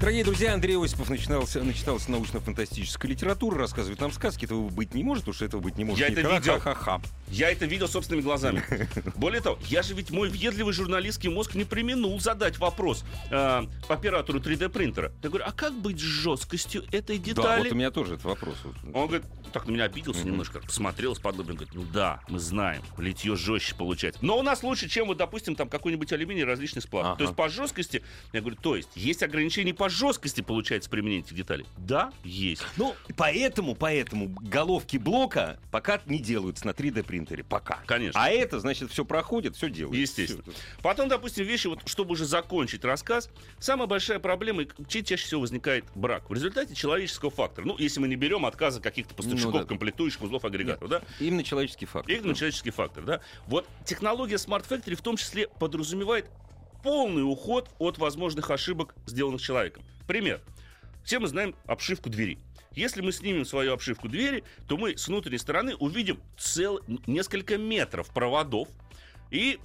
Дорогие 0.00 0.24
друзья, 0.24 0.54
Андрей 0.54 0.82
Осипов 0.82 1.10
начинался, 1.10 1.62
начитался 1.62 2.10
научно-фантастической 2.10 3.10
литературы, 3.10 3.58
рассказывает 3.58 4.00
нам 4.00 4.12
сказки. 4.12 4.46
Этого 4.46 4.70
быть 4.70 4.94
не 4.94 5.04
может, 5.04 5.34
что 5.34 5.44
этого 5.44 5.60
быть 5.60 5.76
не 5.76 5.84
может. 5.84 6.00
Я 6.00 6.06
это 6.08 6.22
видел. 6.22 6.58
Ха-ха-ха. 6.58 7.02
Я 7.28 7.50
это 7.50 7.66
видел 7.66 7.86
собственными 7.86 8.24
глазами. 8.24 8.62
Более 9.16 9.42
того, 9.42 9.58
я 9.66 9.82
же 9.82 9.92
ведь 9.92 10.10
мой 10.10 10.30
въедливый 10.30 10.72
журналистский 10.72 11.28
мозг 11.28 11.54
не 11.54 11.64
применул 11.64 12.18
задать 12.18 12.56
вопрос 12.56 13.04
э, 13.30 13.62
оператору 13.88 14.40
3D 14.40 14.70
принтера. 14.70 15.12
Я 15.22 15.28
говорю, 15.28 15.44
а 15.46 15.52
как 15.52 15.74
быть 15.74 15.98
с 15.98 16.02
жесткостью 16.02 16.84
этой 16.92 17.18
Да, 17.18 17.24
детали? 17.24 17.64
вот 17.64 17.72
у 17.72 17.74
меня 17.74 17.90
тоже 17.90 18.14
этот 18.14 18.24
вопрос. 18.24 18.56
Он 18.94 19.06
говорит, 19.06 19.26
так 19.50 19.66
на 19.66 19.72
меня 19.72 19.84
обиделся 19.84 20.20
Мгм. 20.20 20.30
немножко, 20.30 20.60
посмотрел 20.60 21.14
с 21.14 21.18
подобием, 21.18 21.56
говорит, 21.56 21.74
ну 21.74 21.84
да, 21.92 22.20
мы 22.28 22.38
знаем, 22.38 22.82
литье 22.98 23.36
жестче 23.36 23.74
получается. 23.74 24.24
Но 24.24 24.38
у 24.38 24.42
нас 24.42 24.62
лучше, 24.62 24.88
чем 24.88 25.06
вот, 25.08 25.16
допустим, 25.16 25.54
там 25.56 25.68
какой-нибудь 25.68 26.12
алюминий 26.12 26.44
различный 26.44 26.82
сплав. 26.82 27.06
Ага. 27.06 27.16
То 27.16 27.24
есть 27.24 27.36
по 27.36 27.48
жесткости, 27.48 28.02
я 28.32 28.40
говорю, 28.40 28.56
то 28.56 28.76
есть 28.76 28.88
есть 28.94 29.22
ограничения 29.22 29.74
по 29.74 29.88
жесткости, 29.88 30.40
получается, 30.40 30.88
применение 30.90 31.22
этих 31.24 31.34
деталей? 31.36 31.66
Да, 31.76 32.12
есть. 32.24 32.62
Ну, 32.76 32.94
поэтому, 33.16 33.74
поэтому 33.74 34.28
головки 34.28 34.96
блока 34.96 35.58
пока 35.70 36.00
не 36.06 36.18
делаются 36.18 36.66
на 36.66 36.70
3D 36.70 37.02
принтере. 37.02 37.44
Пока. 37.44 37.78
Конечно. 37.86 38.22
А 38.22 38.28
это, 38.28 38.60
значит, 38.60 38.90
все 38.90 39.04
проходит, 39.04 39.56
все 39.56 39.70
делается. 39.70 40.00
Естественно. 40.00 40.42
Всё. 40.42 40.52
Потом, 40.82 41.08
допустим, 41.08 41.44
вещи, 41.44 41.66
вот, 41.66 41.80
чтобы 41.86 42.12
уже 42.12 42.24
закончить 42.24 42.84
рассказ, 42.84 43.30
самая 43.58 43.86
большая 43.86 44.18
проблема, 44.18 44.64
чаще 44.88 45.16
всего 45.16 45.40
возникает 45.40 45.84
брак. 45.94 46.28
В 46.30 46.34
результате 46.34 46.74
человеческого 46.74 47.30
фактора. 47.30 47.66
Ну, 47.66 47.76
если 47.78 48.00
мы 48.00 48.08
не 48.08 48.16
берем 48.16 48.46
отказа 48.46 48.80
каких-то 48.80 49.14
поставщиков, 49.14 49.39
Ну 49.46 49.52
да. 49.52 49.64
комплектующих, 49.64 50.22
узлов, 50.22 50.44
агрегатов, 50.44 50.88
да? 50.88 51.02
Именно 51.18 51.44
человеческий 51.44 51.86
фактор. 51.86 52.14
Именно 52.14 52.34
человеческий 52.34 52.70
фактор, 52.70 53.04
да. 53.04 53.20
Вот 53.46 53.66
технология 53.84 54.36
Smart 54.36 54.66
Factory 54.68 54.94
в 54.94 55.02
том 55.02 55.16
числе 55.16 55.48
подразумевает 55.58 56.26
полный 56.82 57.22
уход 57.22 57.68
от 57.78 57.98
возможных 57.98 58.50
ошибок, 58.50 58.94
сделанных 59.06 59.42
человеком. 59.42 59.82
Пример. 60.06 60.40
Все 61.04 61.18
мы 61.18 61.28
знаем 61.28 61.54
обшивку 61.66 62.10
двери. 62.10 62.38
Если 62.72 63.00
мы 63.00 63.12
снимем 63.12 63.44
свою 63.44 63.72
обшивку 63.72 64.08
двери, 64.08 64.44
то 64.68 64.76
мы 64.76 64.96
с 64.96 65.08
внутренней 65.08 65.38
стороны 65.38 65.74
увидим 65.76 66.20
цел... 66.38 66.80
несколько 67.06 67.58
метров 67.58 68.08
проводов 68.12 68.68
и 69.30 69.58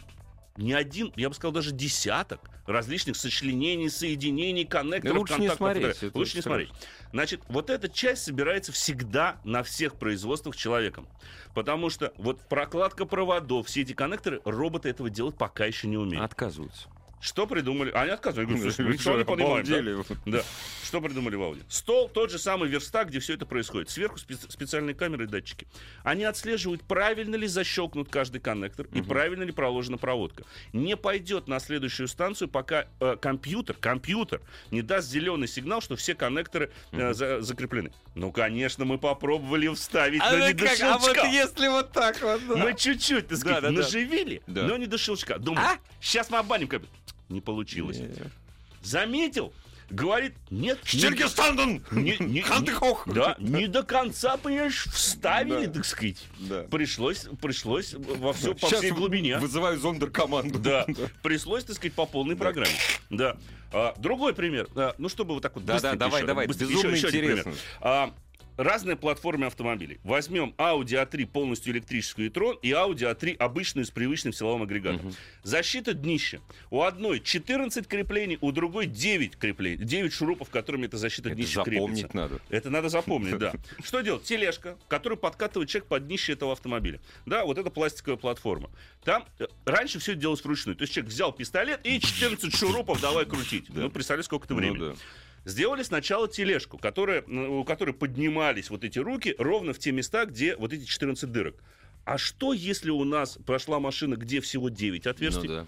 не 0.58 0.74
один, 0.74 1.12
я 1.16 1.30
бы 1.30 1.36
сказал, 1.36 1.52
даже 1.52 1.72
десяток 1.72 2.40
различных 2.66 3.16
сочленений, 3.16 3.90
соединений, 3.90 4.66
коннекторов, 4.66 5.20
лучше 5.20 5.40
не 5.40 5.48
контактов 5.48 5.68
так 5.68 5.76
смотреть, 5.76 6.04
это 6.04 6.18
Лучше 6.18 6.36
не 6.38 6.42
смотреть. 6.42 6.70
Значит, 7.12 7.42
вот 7.48 7.70
эта 7.70 7.90
часть 7.90 8.24
собирается 8.24 8.72
всегда 8.72 9.38
на 9.44 9.64
всех 9.64 9.96
производствах 9.96 10.56
человеком. 10.56 11.08
Потому 11.54 11.90
что 11.90 12.14
вот 12.18 12.40
прокладка 12.50 13.06
проводов, 13.06 13.68
все 13.68 13.82
эти 13.82 13.94
коннекторы, 13.94 14.42
роботы 14.46 14.90
этого 14.90 15.10
делать 15.10 15.38
пока 15.38 15.66
еще 15.66 15.88
не 15.88 15.98
умеют. 15.98 16.26
Отказываются. 16.26 16.90
Что 17.22 17.48
придумали? 17.48 17.90
Они 17.92 18.12
отказывают. 18.12 18.50
Я 18.50 18.56
говорю, 18.56 18.72
«Слушай, 18.72 18.88
мы 18.88 18.94
ничего 18.94 19.16
не 19.18 19.24
что, 19.24 19.32
понимаем. 19.36 20.06
да?» 20.26 20.40
Да. 20.40 20.44
Что 20.84 21.02
придумали 21.02 21.36
в 21.36 21.42
Ауди? 21.42 21.62
Стол, 21.68 22.08
тот 22.08 22.30
же 22.30 22.38
самый 22.38 22.70
верстак, 22.70 23.08
где 23.10 23.20
все 23.20 23.34
это 23.34 23.46
происходит. 23.48 23.90
Сверху 23.90 24.18
спе- 24.18 24.52
специальные 24.52 24.94
камеры 24.94 25.24
и 25.24 25.28
датчики. 25.28 25.66
Они 26.04 26.24
отслеживают, 26.24 26.84
правильно 26.84 27.36
ли 27.36 27.48
защелкнут 27.48 28.10
каждый 28.10 28.40
коннектор 28.42 28.86
и 28.94 29.02
правильно 29.02 29.42
ли 29.44 29.52
проложена 29.52 29.98
проводка. 29.98 30.44
Не 30.74 30.96
пойдет 30.96 31.48
на 31.48 31.60
следующую 31.60 32.08
станцию, 32.08 32.48
пока 32.50 32.86
э, 33.00 33.16
компьютер, 33.20 33.76
компьютер 33.80 34.42
не 34.70 34.84
даст 34.84 35.10
зеленый 35.10 35.48
сигнал, 35.48 35.82
что 35.82 35.96
все 35.96 36.14
коннекторы 36.14 36.72
э, 36.92 37.14
за- 37.14 37.42
закреплены. 37.42 37.92
Ну, 38.14 38.32
конечно, 38.32 38.86
мы 38.86 39.00
попробовали 39.00 39.68
вставить, 39.74 40.22
А, 40.24 40.32
но 40.32 40.48
не 40.48 40.54
до 40.54 40.66
как? 40.68 40.80
А 40.82 40.98
вот 41.00 41.06
щелчка. 41.06 41.28
если 41.28 41.68
вот 41.70 41.92
так 41.92 42.22
вот, 42.22 42.42
да. 42.48 42.56
Мы 42.56 42.76
чуть-чуть, 42.76 43.28
так 43.28 43.38
сказать, 43.40 43.62
да, 43.64 43.70
да. 43.70 43.74
наживили, 43.82 44.44
Да. 44.46 44.64
но 44.64 44.78
не 44.78 44.86
до 44.86 44.98
щелчка. 45.00 45.40
Думаю, 45.40 45.66
А? 45.68 45.78
сейчас 46.00 46.30
мы 46.30 46.38
обманем 46.38 46.68
компьютер. 46.68 46.96
Не 47.30 47.42
получилось. 47.42 47.98
Не. 48.00 48.10
Заметил, 48.84 49.52
говорит, 49.90 50.34
нет. 50.52 50.80
не- 50.84 50.88
Штиргестанден! 50.88 51.84
не- 51.92 52.18
не- 52.20 52.42
Хантехох! 52.42 53.08
Да, 53.08 53.36
не 53.40 53.68
до 53.68 53.84
конца, 53.84 54.38
понимаешь, 54.38 54.86
вставили, 54.94 55.66
Да. 55.66 55.74
так 55.74 55.86
сказать. 55.86 56.24
Да. 56.40 56.64
Пришлось, 56.64 57.26
пришлось 57.42 57.94
во 57.94 58.34
все, 58.34 58.54
по 58.54 58.68
Сейчас 58.68 58.80
всей 58.80 58.92
глубине. 58.92 59.38
Вызываю 59.40 59.80
зондеркоманду. 59.80 60.60
Да, 60.66 60.86
пришлось, 61.24 61.64
так 61.64 61.76
сказать, 61.76 61.94
по 61.94 62.06
полной 62.06 62.36
программе. 62.36 62.76
Да. 63.10 63.38
А, 63.72 63.94
другой 63.98 64.34
пример. 64.34 64.68
А, 64.76 64.94
ну, 64.98 65.10
чтобы 65.10 65.34
вот 65.34 65.44
так 65.44 65.56
вот 65.56 65.66
Да, 65.66 65.80
да, 65.80 65.96
давай, 65.96 66.20
еще- 66.22 66.28
давай, 66.28 66.48
быстренько 66.48 66.74
безумно 66.74 66.96
еще- 66.96 67.08
еще 67.08 67.18
один 67.18 67.26
пример. 67.44 67.56
А, 67.82 68.14
разные 68.58 68.96
платформы 68.96 69.46
автомобилей. 69.46 70.00
Возьмем 70.04 70.54
Audi 70.58 70.94
A3 70.94 71.26
полностью 71.26 71.74
электрическую 71.74 72.28
e-tron 72.28 72.58
и 72.62 72.72
Audi 72.72 73.12
A3 73.12 73.36
обычную 73.38 73.86
с 73.86 73.92
привычным 73.92 74.34
силовым 74.34 74.64
агрегатом. 74.64 75.14
Защита 75.44 75.94
днища. 75.94 76.40
У 76.70 76.82
одной 76.82 77.20
14 77.20 77.88
креплений, 77.88 78.38
у 78.42 78.52
другой 78.52 78.86
9 78.86 79.38
креплений. 79.38 79.84
9 79.84 80.14
шурупов, 80.14 80.50
которыми 80.50 80.86
эта 80.86 80.98
защита 80.98 81.30
Это 81.30 81.36
днища 81.36 81.64
запомнить 81.64 82.00
крепится. 82.00 82.18
надо. 82.18 82.40
Это 82.50 82.70
надо 82.70 82.90
запомнить, 82.90 83.38
да. 83.38 83.54
Что 83.84 84.02
делать? 84.02 84.24
Тележка, 84.24 84.78
которую 84.88 85.18
подкатывает 85.18 85.70
человек 85.70 85.88
под 85.88 86.08
днище 86.08 86.34
этого 86.34 86.54
автомобиля. 86.54 87.00
Да, 87.26 87.46
вот 87.46 87.58
это 87.58 87.70
пластиковая 87.70 88.18
платформа. 88.18 88.70
Там 89.04 89.26
э, 89.40 89.48
раньше 89.66 90.00
все 90.00 90.16
делалось 90.16 90.44
вручную. 90.44 90.76
То 90.76 90.84
есть 90.84 90.94
человек 90.94 91.12
взял 91.12 91.32
пистолет 91.32 91.80
и 91.84 92.00
14 92.00 92.56
шурупов 92.56 93.02
давай 93.02 93.26
крутить. 93.26 93.66
Ну, 93.70 93.90
представляете, 93.90 94.26
сколько 94.26 94.46
это 94.46 94.54
Ну 94.54 94.60
времени. 94.60 94.96
Да. 95.46 95.52
Сделали 95.52 95.84
сначала 95.84 96.28
тележку, 96.28 96.78
которая, 96.78 97.22
у 97.24 97.64
которой 97.64 97.94
поднимались 97.94 98.70
вот 98.70 98.84
эти 98.84 99.00
руки 99.00 99.36
ровно 99.38 99.74
в 99.74 99.80
те 99.80 99.92
места, 99.92 100.26
где 100.26 100.56
вот 100.58 100.74
эти 100.74 100.84
14 100.86 101.32
дырок. 101.32 101.56
А 102.04 102.18
что, 102.18 102.54
если 102.54 102.92
у 102.92 103.04
нас 103.04 103.38
прошла 103.46 103.80
машина, 103.80 104.16
где 104.16 104.42
всего 104.42 104.70
9 104.70 105.08
отверстий? 105.08 105.48
Ну 105.48 105.56
да. 105.56 105.66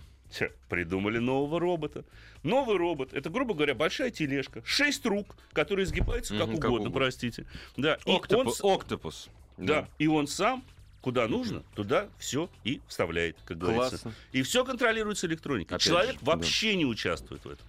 Придумали 0.70 1.20
нового 1.20 1.60
робота. 1.60 2.04
Новый 2.44 2.78
робот 2.78 3.14
это, 3.14 3.30
грубо 3.30 3.54
говоря, 3.54 3.74
большая 3.76 4.12
тележка, 4.12 4.62
6 4.66 5.06
рук, 5.06 5.36
которые 5.54 5.86
изгибаются 5.86 6.38
как, 6.38 6.48
Мгм, 6.48 6.58
как 6.58 6.70
угодно, 6.70 6.88
угодно. 6.90 7.00
простите. 7.00 7.46
Да, 7.78 7.98
и 8.06 8.10
он, 8.10 8.18
Октопус. 8.18 8.60
Октопус. 8.64 9.30
да, 9.58 9.88
и 9.98 10.08
он 10.08 10.28
сам 10.28 10.64
куда 11.02 11.28
нужно, 11.28 11.64
туда 11.74 12.10
все 12.18 12.50
и 12.66 12.82
вставляет, 12.88 13.38
как 13.46 13.58
говорится. 13.58 13.90
Классно. 13.92 14.14
И 14.34 14.42
все 14.42 14.66
контролируется 14.66 15.26
электроникой. 15.28 15.78
Опять 15.78 15.88
Человек 15.88 16.14
же, 16.16 16.20
да. 16.22 16.32
вообще 16.34 16.76
не 16.76 16.86
участвует 16.86 17.46
в 17.46 17.50
этом. 17.50 17.66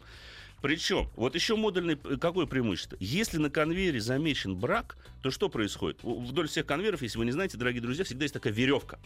Причем, 0.61 1.09
вот 1.15 1.35
еще 1.35 1.57
модульный, 1.57 1.99
э, 2.03 2.17
какое 2.17 2.47
преимущество? 2.47 2.97
Если 3.01 3.39
на 3.39 3.51
конвейере 3.51 4.01
замечен 4.01 4.57
брак, 4.57 4.97
то 5.23 5.31
что 5.31 5.49
происходит? 5.49 5.99
Вдоль 6.03 6.49
всех 6.49 6.67
конвейеров, 6.67 7.03
если 7.03 7.19
вы 7.19 7.27
не 7.27 7.33
знаете, 7.33 7.57
дорогие 7.57 7.81
друзья, 7.81 8.05
всегда 8.05 8.25
есть 8.25 8.35
такая 8.35 8.53
веревка. 8.53 8.99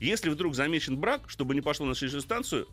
Если 0.00 0.28
вдруг 0.28 0.54
замечен 0.54 0.96
брак, 0.96 1.28
чтобы 1.28 1.54
не 1.54 1.60
пошло 1.60 1.86
на 1.86 1.94
следующую 1.94 2.22
станцию, 2.22 2.66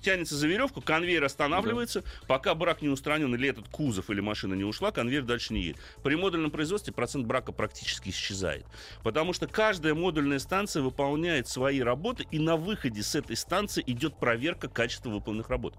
тянется 0.00 0.34
за 0.36 0.46
веревку, 0.48 0.80
конвейер 0.80 1.24
останавливается, 1.24 2.02
пока 2.26 2.54
брак 2.54 2.82
не 2.82 2.88
устранен 2.88 3.34
или 3.34 3.48
этот 3.48 3.68
кузов 3.68 4.10
или 4.10 4.20
машина 4.20 4.54
не 4.54 4.64
ушла, 4.64 4.90
конвейер 4.92 5.22
дальше 5.24 5.52
не 5.52 5.60
едет. 5.62 5.76
При 6.02 6.14
модульном 6.16 6.50
производстве 6.50 6.92
процент 6.92 7.26
брака 7.26 7.52
практически 7.52 8.10
исчезает. 8.10 8.64
Потому 9.02 9.32
что 9.32 9.46
каждая 9.46 9.94
модульная 9.94 10.38
станция 10.38 10.82
выполняет 10.82 11.48
свои 11.48 11.80
работы, 11.80 12.26
и 12.30 12.38
на 12.38 12.56
выходе 12.56 13.02
с 13.02 13.14
этой 13.14 13.36
станции 13.36 13.82
идет 13.86 14.16
проверка 14.18 14.68
качества 14.68 15.10
выполненных 15.10 15.48
работ. 15.50 15.74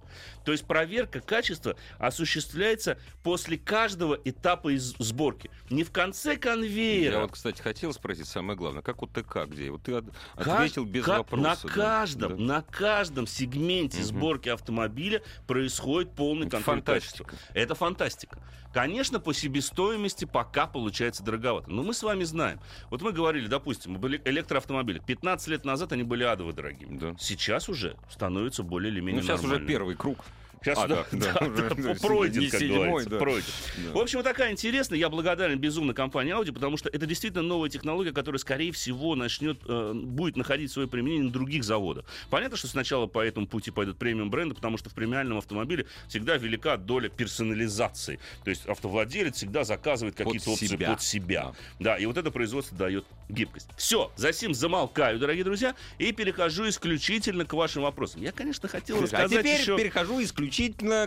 То 0.46 0.52
есть 0.52 0.66
проверка 0.66 1.20
качества 1.22 1.76
осуществляется 2.00 2.98
после 3.24 3.58
каждого 3.58 4.20
этапа 4.26 4.70
из 4.76 4.94
сборки. 5.00 5.50
Не 5.70 5.84
в 5.84 5.92
конце 5.92 6.36
конвейера. 6.38 7.14
Я 7.16 7.22
вот, 7.22 7.32
кстати, 7.32 7.62
хотел 7.62 7.94
спросить 7.94 8.28
самое 8.28 8.58
главное, 8.58 8.82
как 8.82 9.02
у 9.02 9.08
ТК, 9.08 9.46
где? 9.46 9.72
Вот 9.72 9.84
ты 9.84 9.94
от- 9.94 10.06
Кажд- 10.36 10.54
ответил 10.56 10.86
без 10.86 11.04
ка- 11.06 11.18
вопроса. 11.20 11.44
На 11.44 11.56
да. 11.56 11.70
каждом, 11.74 12.38
Да. 12.38 12.44
на 12.56 12.62
каждом 12.64 13.28
сегменте 13.28 13.98
Мгм. 13.98 14.06
Сборки 14.12 14.50
автомобиля 14.50 15.22
происходит 15.48 16.14
полный 16.16 16.50
контроль 16.50 16.78
фантастика. 16.78 17.24
качества. 17.26 17.54
Это 17.54 17.76
фантастика. 17.76 18.40
Конечно, 18.74 19.20
по 19.20 19.34
себестоимости 19.34 20.24
пока 20.26 20.66
получается 20.66 21.24
дороговато. 21.24 21.70
Но 21.70 21.84
мы 21.84 21.94
с 21.94 22.04
вами 22.04 22.24
знаем. 22.24 22.60
Вот 22.90 23.02
мы 23.02 23.12
говорили, 23.12 23.48
допустим, 23.48 23.96
об 23.96 24.06
эле- 24.06 24.22
электроавтомобилях. 24.24 25.06
15 25.06 25.48
лет 25.50 25.66
назад 25.66 25.92
они 25.92 26.04
были 26.04 26.24
адово 26.24 26.54
дорогими. 26.54 26.98
Да. 26.98 27.16
Сейчас 27.20 27.68
уже 27.68 27.98
становятся 28.10 28.64
более 28.64 28.92
или 28.92 29.00
Ну, 29.02 29.08
менее 29.08 29.24
сейчас 29.24 29.40
уже 29.40 29.48
нормальными. 29.50 29.68
первый 29.68 29.96
круг. 29.96 30.20
Сейчас 30.64 30.78
А, 30.78 30.88
да, 30.88 31.06
да, 31.12 31.34
да, 31.40 31.50
да, 31.50 31.76
да, 31.76 31.90
есть 31.90 32.02
пройден, 32.02 32.50
как 32.52 32.60
седьмой, 32.60 32.88
говорится, 32.88 33.10
да. 33.10 33.18
пройден. 33.18 33.50
Да. 33.78 33.92
В 33.94 33.98
общем, 33.98 34.20
вот 34.20 34.26
такая 34.26 34.52
интересная. 34.52 35.00
Я 35.00 35.10
благодарен 35.10 35.58
безумно 35.58 35.96
компании 35.96 36.40
Audi, 36.40 36.52
потому 36.52 36.78
что 36.78 36.88
это 36.90 37.08
действительно 37.08 37.42
новая 37.42 37.68
технология, 37.70 38.12
которая, 38.12 38.38
скорее 38.38 38.72
всего, 38.72 39.16
начнет, 39.16 39.58
э, 39.68 39.94
будет 39.96 40.38
находить 40.38 40.72
свое 40.72 40.88
применение 40.88 41.24
на 41.24 41.32
других 41.32 41.64
заводах. 41.64 42.06
Понятно, 42.30 42.58
что 42.58 42.68
сначала 42.68 43.08
по 43.08 43.26
этому 43.26 43.48
пути 43.48 43.72
пойдут 43.72 43.98
премиум 43.98 44.30
бренды, 44.30 44.54
потому 44.54 44.78
что 44.78 44.92
в 44.92 44.94
премиальном 44.94 45.40
автомобиле 45.40 45.88
всегда 46.08 46.38
велика 46.38 46.78
доля 46.78 47.10
персонализации. 47.10 48.20
То 48.44 48.52
есть 48.52 48.68
автовладелец 48.68 49.38
всегда 49.38 49.64
заказывает 49.64 50.14
какие-то 50.16 50.52
опции 50.52 50.68
себя. 50.68 50.92
под 50.92 51.02
себя. 51.02 51.54
Да, 51.80 51.98
и 51.98 52.06
вот 52.06 52.18
это 52.18 52.30
производство 52.30 52.78
дает 52.78 53.04
гибкость. 53.30 53.68
Все, 53.78 54.12
за 54.16 54.32
сим 54.32 54.54
замолкаю, 54.54 55.18
дорогие 55.18 55.44
друзья, 55.44 55.74
и 55.98 56.12
перехожу 56.12 56.70
исключительно 56.70 57.46
к 57.46 57.54
вашим 57.54 57.82
вопросам. 57.82 58.22
Я, 58.22 58.32
конечно, 58.32 58.70
хотел 58.70 59.00
А 59.00 59.02
рассказать 59.02 59.40
теперь 59.40 59.60
еще... 59.60 59.76
перехожу 59.76 60.22
исключительно 60.22 60.51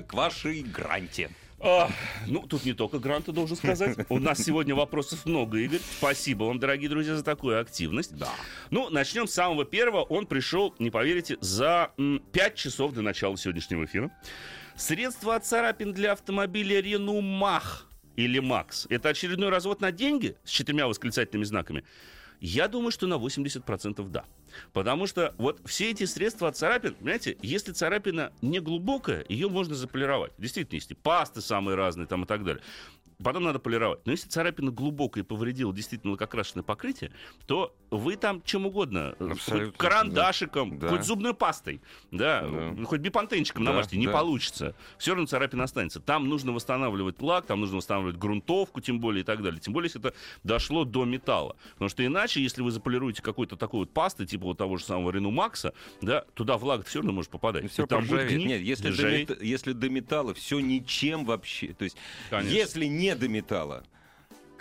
к 0.07 0.15
вашей 0.15 0.63
гранте. 0.63 1.31
А, 1.61 1.91
ну, 2.27 2.43
тут 2.47 2.65
не 2.65 2.73
только 2.73 2.99
гранты, 2.99 3.33
должен 3.33 3.57
сказать. 3.57 3.97
У 4.09 4.19
нас 4.19 4.39
сегодня 4.39 4.75
вопросов 4.75 5.25
много, 5.25 5.59
Игорь. 5.59 5.81
Спасибо 5.99 6.45
вам, 6.45 6.59
дорогие 6.59 6.91
друзья, 6.91 7.15
за 7.17 7.23
такую 7.23 7.61
активность. 7.61 8.17
Да. 8.17 8.31
Ну, 8.71 8.91
начнем 8.91 9.27
с 9.27 9.33
самого 9.33 9.65
первого. 9.65 10.03
Он 10.03 10.27
пришел, 10.27 10.75
не 10.79 10.91
поверите, 10.91 11.37
за 11.41 11.91
5 12.33 12.55
часов 12.55 12.93
до 12.93 13.03
начала 13.03 13.37
сегодняшнего 13.37 13.85
эфира. 13.85 14.11
Средства 14.77 15.37
от 15.37 15.47
царапин 15.47 15.93
для 15.93 16.13
автомобиля 16.13 16.81
Renault 16.81 17.23
Mach 17.23 17.85
или 18.17 18.43
Max. 18.43 18.87
Это 18.89 19.11
очередной 19.11 19.49
развод 19.51 19.81
на 19.81 19.93
деньги 19.93 20.37
с 20.45 20.51
четырьмя 20.51 20.87
восклицательными 20.87 21.45
знаками? 21.45 21.85
Я 22.47 22.69
думаю, 22.69 22.91
что 22.91 23.07
на 23.07 23.15
80% 23.15 24.07
да. 24.11 24.27
Потому 24.75 25.07
что 25.07 25.35
вот 25.39 25.63
все 25.65 25.91
эти 25.93 26.05
средства 26.05 26.49
от 26.49 26.59
царапин, 26.59 26.95
понимаете, 26.95 27.39
если 27.41 27.73
царапина 27.73 28.35
не 28.43 28.61
глубокая, 28.61 29.25
ее 29.31 29.49
можно 29.49 29.75
заполировать. 29.75 30.31
Действительно, 30.37 30.77
есть 30.77 30.91
и 30.91 30.95
пасты 30.95 31.41
самые 31.41 31.75
разные 31.75 32.07
там 32.07 32.25
и 32.25 32.27
так 32.27 32.45
далее. 32.45 32.63
Потом 33.23 33.45
надо 33.45 33.59
полировать. 33.59 34.05
Но 34.07 34.13
если 34.13 34.29
царапина 34.29 34.71
глубокая 34.71 35.23
и 35.23 35.27
повредила 35.27 35.73
действительно 35.73 36.13
лакокрашенное 36.13 36.63
покрытие, 36.65 37.13
то 37.47 37.75
вы 37.91 38.17
там 38.17 38.43
чем 38.43 38.67
угодно, 38.67 39.15
э, 39.19 39.31
Абсолютно, 39.33 39.67
хоть 39.69 39.77
карандашиком, 39.77 40.79
да. 40.79 40.89
хоть 40.89 41.05
зубной 41.05 41.35
пастой, 41.35 41.81
да, 42.11 42.43
Да. 42.43 42.85
хоть 42.85 43.01
бипантенчиком 43.01 43.65
Да, 43.65 43.71
намажьте, 43.73 43.97
не 43.97 44.07
да. 44.07 44.13
получится. 44.13 44.75
Все 44.99 45.13
равно 45.13 45.27
царапина 45.27 45.65
останется. 45.65 46.01
Там 46.01 46.29
нужно 46.29 46.53
восстанавливать 46.53 47.21
лак, 47.23 47.47
там 47.47 47.61
нужно 47.61 47.77
восстанавливать 47.77 48.17
грунтовку, 48.17 48.81
тем 48.81 49.01
более 49.01 49.23
и 49.23 49.25
так 49.25 49.43
далее. 49.43 49.61
Тем 49.61 49.73
более, 49.73 49.87
если 49.87 50.01
это 50.01 50.15
дошло 50.43 50.85
до 50.85 51.05
металла. 51.05 51.57
Потому 51.75 51.89
что 51.89 52.05
иначе, 52.05 52.43
если 52.43 52.63
вы 52.63 52.71
заполируете 52.71 53.23
какой-то 53.23 53.57
такой 53.57 53.81
вот 53.81 53.93
пастой, 53.93 54.27
типа 54.27 54.45
вот 54.45 54.59
того 54.59 54.77
же 54.77 54.85
самого 54.85 55.11
Рену 55.11 55.31
Макса, 55.31 55.73
да, 56.01 56.25
туда 56.35 56.57
влага 56.57 56.83
все 56.85 56.99
равно 56.99 57.13
может 57.13 57.31
попадать. 57.31 57.71
Все 57.71 57.85
И 57.85 57.87
там 57.87 58.05
будет 58.07 58.29
гнить, 58.29 58.47
Нет, 58.47 58.61
если 58.61 59.25
до, 59.25 59.45
если 59.45 59.73
до 59.73 59.89
металла 59.89 60.35
все 60.35 60.59
ничем 60.59 61.25
вообще. 61.25 61.73
То 61.75 61.85
есть, 61.85 61.97
Конечно. 62.31 62.55
если 62.55 62.87
не 62.87 63.04
до 63.13 63.29
металла, 63.29 63.83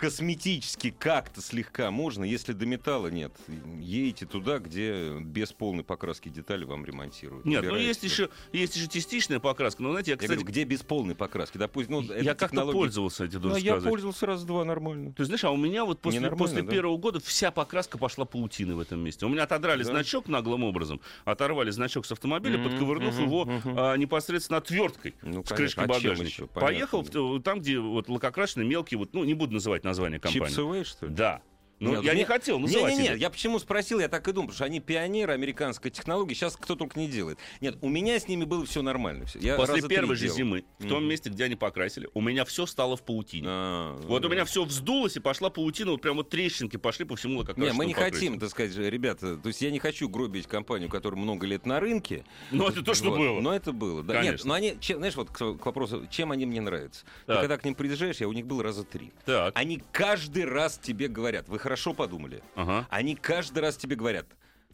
косметически 0.04 0.90
как-то 0.90 1.40
слегка 1.40 1.90
можно, 1.90 2.24
если 2.24 2.52
до 2.52 2.66
металла 2.66 3.08
нет, 3.08 3.32
едете 3.80 4.26
туда, 4.26 4.58
где 4.58 5.18
без 5.20 5.52
полной 5.52 5.82
покраски 5.82 6.28
детали 6.28 6.64
вам 6.64 6.84
ремонтируют. 6.84 7.44
Нет, 7.46 7.64
ну 7.64 7.76
есть 7.76 8.02
еще, 8.02 8.28
есть 8.52 8.76
еще 8.76 8.86
частичная 8.88 9.40
покраска. 9.40 9.82
Но, 9.82 9.90
знаете, 9.92 10.10
я, 10.10 10.14
Я 10.14 10.18
кстати, 10.18 10.32
говорю, 10.38 10.46
где 10.50 10.64
без 10.64 10.82
полной 10.82 11.14
покраски? 11.14 11.56
Допустим, 11.56 11.94
ну, 11.94 12.02
я 12.02 12.34
как-то 12.34 12.48
технология- 12.48 12.78
пользовался, 12.78 13.24
я 13.24 13.30
тебе 13.30 13.38
Ну, 13.40 13.48
должен 13.48 13.64
я 13.64 13.76
пользовался 13.76 14.26
раз-два 14.26 14.64
нормально. 14.64 15.12
То 15.12 15.22
есть, 15.22 15.28
знаешь, 15.28 15.44
а 15.44 15.50
у 15.50 15.56
меня 15.56 15.84
вот 15.86 16.00
после, 16.00 16.30
после 16.30 16.62
да? 16.62 16.70
первого 16.72 16.96
года 16.98 17.20
вся 17.20 17.50
покраска 17.50 17.96
пошла 17.96 18.26
паутиной 18.26 18.74
в 18.74 18.80
этом 18.80 19.00
месте. 19.00 19.24
У 19.24 19.28
меня 19.30 19.44
отодрали 19.44 19.82
Да. 19.84 19.90
значок 19.90 20.28
наглым 20.28 20.64
образом, 20.64 21.00
оторвали 21.24 21.70
значок 21.70 22.04
с 22.04 22.12
автомобиля, 22.12 22.58
Мгм, 22.58 22.68
подковырнув 22.70 23.14
мгм, 23.14 23.24
его 23.24 23.44
мгм. 23.46 23.74
а, 23.78 23.96
непосредственно 23.96 24.58
отверткой 24.58 25.14
Ну, 25.22 25.42
с 25.44 25.48
конечно. 25.48 25.56
крышкой 25.56 25.84
А 25.84 25.88
багажника. 25.88 26.46
Поехал 26.48 27.02
в 27.02 27.40
там, 27.42 27.60
где 27.60 27.78
вот 27.78 28.08
лакокрашенные 28.08 28.68
мелкие, 28.68 28.98
вот, 28.98 29.14
ну, 29.14 29.24
не 29.24 29.34
буду 29.34 29.54
называть 29.54 29.82
название 29.84 29.93
компании. 30.18 30.46
Чипсовые, 30.46 30.84
что 30.84 31.06
ли? 31.06 31.14
Да. 31.14 31.42
Ну, 31.80 31.90
Нет, 31.96 32.04
я 32.04 32.12
мне- 32.12 32.20
не 32.20 32.24
хотел 32.24 32.58
называть 32.58 32.92
Не-не-не, 32.92 33.08
имя. 33.10 33.16
я 33.16 33.30
почему 33.30 33.58
спросил, 33.58 33.98
я 34.00 34.08
так 34.08 34.26
и 34.28 34.32
думал, 34.32 34.48
потому 34.48 34.54
что 34.56 34.64
они 34.64 34.80
пионеры 34.80 35.32
американской 35.32 35.90
технологии, 35.90 36.34
сейчас 36.34 36.56
кто 36.56 36.76
только 36.76 36.98
не 36.98 37.08
делает. 37.08 37.38
Нет, 37.60 37.76
у 37.80 37.88
меня 37.88 38.18
с 38.18 38.28
ними 38.28 38.44
было 38.44 38.64
все 38.64 38.80
нормально. 38.82 39.26
всё. 39.26 39.38
Я 39.40 39.56
После 39.56 39.82
первой 39.82 40.14
же 40.16 40.22
делал. 40.26 40.36
зимы, 40.36 40.64
в 40.78 40.88
том 40.88 40.98
Мгм. 41.00 41.08
месте, 41.10 41.30
где 41.30 41.44
они 41.44 41.56
покрасили, 41.56 42.08
у 42.14 42.20
меня 42.20 42.44
все 42.44 42.66
стало 42.66 42.96
в 42.96 43.02
паутине. 43.02 43.46
А, 43.48 43.96
Вот 44.06 44.24
у 44.24 44.28
да. 44.28 44.34
меня 44.34 44.44
все 44.44 44.64
вздулось 44.64 45.16
и 45.16 45.20
пошла 45.20 45.50
паутина, 45.50 45.92
вот 45.92 46.00
прям 46.00 46.16
вот 46.16 46.30
трещинки 46.30 46.76
пошли 46.76 47.04
по 47.04 47.16
всему 47.16 47.34
Не, 47.34 47.38
лакокрашенному 47.40 47.78
мы 47.78 47.86
не 47.86 47.94
покрытию. 47.94 48.20
хотим, 48.20 48.38
так 48.40 48.50
сказать, 48.50 48.76
ребята, 48.76 49.36
то 49.36 49.48
есть 49.48 49.60
я 49.62 49.70
не 49.70 49.78
хочу 49.78 50.08
гробить 50.08 50.46
компанию, 50.46 50.88
которая 50.88 51.20
много 51.20 51.46
лет 51.46 51.66
на 51.66 51.80
рынке. 51.80 52.24
Но 52.50 52.68
это 52.68 52.82
то, 52.82 52.94
что 52.94 53.10
Вот, 53.10 53.18
было. 53.18 53.40
Но 53.40 53.54
это 53.54 53.72
было, 53.72 54.02
да. 54.02 54.14
Нет, 54.14 54.24
Конечно. 54.24 54.48
но 54.48 54.54
они, 54.54 54.76
чем- 54.80 54.98
знаешь, 54.98 55.16
вот 55.16 55.30
к, 55.30 55.54
к 55.54 55.66
вопросу, 55.66 56.06
чем 56.10 56.30
они 56.32 56.46
мне 56.46 56.60
нравятся. 56.60 57.04
Ты 57.26 57.32
Так. 57.32 57.40
когда 57.40 57.56
к 57.58 57.64
ним 57.64 57.74
приезжаешь, 57.74 58.16
я 58.18 58.28
у 58.28 58.32
них 58.32 58.46
был 58.46 58.62
раза 58.62 58.84
три. 58.84 59.12
Так, 59.24 59.52
Они 59.56 59.82
каждый 59.92 60.44
раз 60.44 60.78
тебе 60.82 61.08
говорят, 61.08 61.48
вы 61.48 61.58
хорошо 61.64 61.94
подумали. 61.94 62.42
ага. 62.56 62.86
Они 62.90 63.14
каждый 63.16 63.60
раз 63.60 63.76
тебе 63.78 63.96
говорят, 63.96 64.26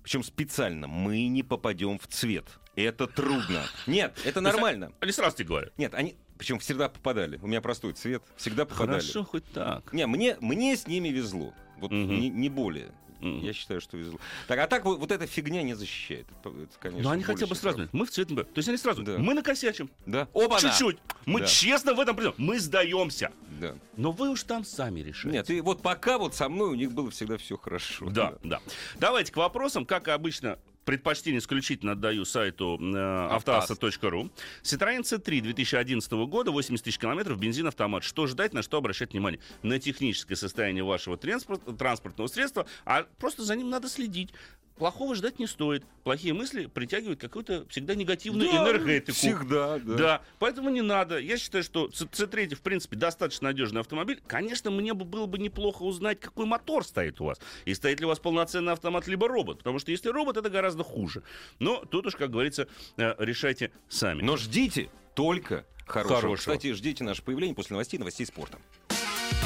причем 0.02 0.24
специально, 0.24 0.88
мы 0.88 1.28
не 1.28 1.44
попадем 1.44 1.98
в 2.00 2.08
цвет. 2.08 2.46
Это 2.74 3.06
трудно. 3.06 3.62
Нет, 3.86 4.18
это 4.24 4.40
нормально. 4.40 4.92
Они 5.00 5.12
сразу 5.12 5.36
тебе 5.36 5.46
говорят. 5.48 5.72
Нет, 5.78 5.94
они 5.94 6.16
причем 6.36 6.58
всегда 6.58 6.88
попадали. 6.88 7.38
У 7.42 7.46
меня 7.46 7.60
простой 7.60 7.92
цвет, 7.92 8.22
всегда 8.36 8.64
попадали. 8.64 9.00
Хорошо, 9.00 9.24
хоть 9.24 9.44
так. 9.52 9.92
Не, 9.92 10.06
мне, 10.06 10.36
мне 10.40 10.76
с 10.76 10.86
ними 10.88 11.10
везло. 11.10 11.52
Вот 11.78 11.92
Мгм. 11.92 12.08
не, 12.18 12.28
не 12.28 12.48
более. 12.48 12.90
Мгм. 13.20 13.40
Я 13.40 13.52
считаю, 13.52 13.80
что 13.80 13.96
везло. 13.96 14.18
Так, 14.48 14.58
а 14.58 14.66
так 14.66 14.84
вот, 14.84 14.98
вот 14.98 15.12
эта 15.12 15.26
фигня 15.26 15.62
не 15.62 15.74
защищает. 15.74 16.26
Это, 16.40 16.52
конечно, 16.80 17.02
Но 17.04 17.10
они 17.10 17.22
хотя 17.22 17.46
бы 17.46 17.54
сразу, 17.54 17.88
мы 17.92 18.06
в 18.06 18.10
цвет, 18.10 18.30
НБ. 18.30 18.44
то 18.52 18.58
есть 18.58 18.68
они 18.68 18.78
сразу, 18.78 19.02
Да. 19.02 19.18
мы 19.18 19.34
накосячим, 19.34 19.90
Да. 20.06 20.28
Оба 20.32 20.58
чуть-чуть, 20.60 20.98
мы 21.26 21.40
Да. 21.40 21.46
честно 21.46 21.94
в 21.94 22.00
этом 22.00 22.16
придем, 22.16 22.34
мы 22.38 22.58
сдаемся. 22.58 23.30
Да. 23.60 23.74
Но 23.96 24.12
вы 24.12 24.30
уж 24.30 24.42
там 24.44 24.64
сами 24.64 25.00
решаете. 25.00 25.36
Нет, 25.36 25.50
и 25.50 25.60
вот 25.60 25.82
пока 25.82 26.16
вот 26.18 26.34
со 26.34 26.48
мной 26.48 26.70
у 26.70 26.74
них 26.74 26.92
было 26.92 27.10
всегда 27.10 27.36
все 27.36 27.58
хорошо. 27.58 28.08
Да, 28.08 28.34
да. 28.42 28.60
Давайте 28.98 29.32
к 29.32 29.36
вопросам. 29.36 29.84
Как 29.84 30.08
обычно, 30.08 30.58
предпочтение 30.84 31.38
исключительно 31.38 31.92
отдаю 31.92 32.24
сайту 32.24 32.78
э, 32.80 33.28
автоаса.ру. 33.30 34.30
Citroёn 34.62 35.02
C3 35.02 35.40
2011 35.40 36.12
года, 36.12 36.50
80 36.50 36.84
тысяч 36.84 36.98
километров, 36.98 37.38
бензин, 37.38 37.66
автомат. 37.66 38.04
Что 38.04 38.26
ждать, 38.26 38.52
на 38.52 38.62
что 38.62 38.78
обращать 38.78 39.12
внимание? 39.12 39.40
На 39.62 39.78
техническое 39.78 40.36
состояние 40.36 40.84
вашего 40.84 41.16
транспорт- 41.16 41.76
транспортного 41.78 42.28
средства, 42.28 42.66
а 42.84 43.04
просто 43.18 43.42
за 43.42 43.56
ним 43.56 43.70
надо 43.70 43.88
следить. 43.88 44.32
Плохого 44.80 45.14
ждать 45.14 45.38
не 45.38 45.46
стоит. 45.46 45.84
Плохие 46.04 46.32
мысли 46.32 46.64
притягивают 46.64 47.20
какую-то 47.20 47.66
всегда 47.68 47.94
негативную 47.94 48.50
Да, 48.50 48.62
энергетику. 48.64 49.12
Всегда, 49.12 49.78
да. 49.78 49.94
Да. 49.94 50.22
поэтому 50.38 50.70
не 50.70 50.80
надо. 50.80 51.18
Я 51.18 51.36
считаю, 51.36 51.62
что 51.62 51.90
C- 51.90 52.06
C3, 52.06 52.54
в 52.54 52.62
принципе, 52.62 52.96
достаточно 52.96 53.48
надежный 53.48 53.82
автомобиль. 53.82 54.22
Конечно, 54.26 54.70
мне 54.70 54.94
бы 54.94 55.04
было 55.04 55.26
бы 55.26 55.38
неплохо 55.38 55.82
узнать, 55.82 56.18
какой 56.18 56.46
мотор 56.46 56.82
стоит 56.82 57.20
у 57.20 57.26
вас. 57.26 57.38
И 57.66 57.74
стоит 57.74 58.00
ли 58.00 58.06
у 58.06 58.08
вас 58.08 58.20
полноценный 58.20 58.72
автомат, 58.72 59.06
либо 59.06 59.28
робот. 59.28 59.58
Потому 59.58 59.80
что 59.80 59.90
если 59.90 60.08
робот, 60.08 60.38
это 60.38 60.48
гораздо 60.48 60.82
хуже. 60.82 61.22
Но 61.58 61.84
тут 61.84 62.06
уж, 62.06 62.16
как 62.16 62.30
говорится, 62.30 62.66
э, 62.96 63.14
решайте 63.18 63.72
сами. 63.90 64.22
Но 64.22 64.38
ждите 64.38 64.88
только 65.14 65.66
хорошего. 65.84 66.20
Хорошего. 66.22 66.36
Кстати, 66.36 66.72
ждите 66.72 67.04
наше 67.04 67.22
появление 67.22 67.54
после 67.54 67.74
новостей, 67.74 67.98
новостей 67.98 68.24
спорта. 68.24 68.58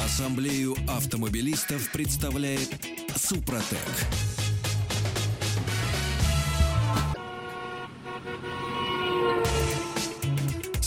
Ассамблею 0.01 0.75
автомобилистов 0.87 1.91
представляет 1.91 2.69
Супротек. 3.17 3.79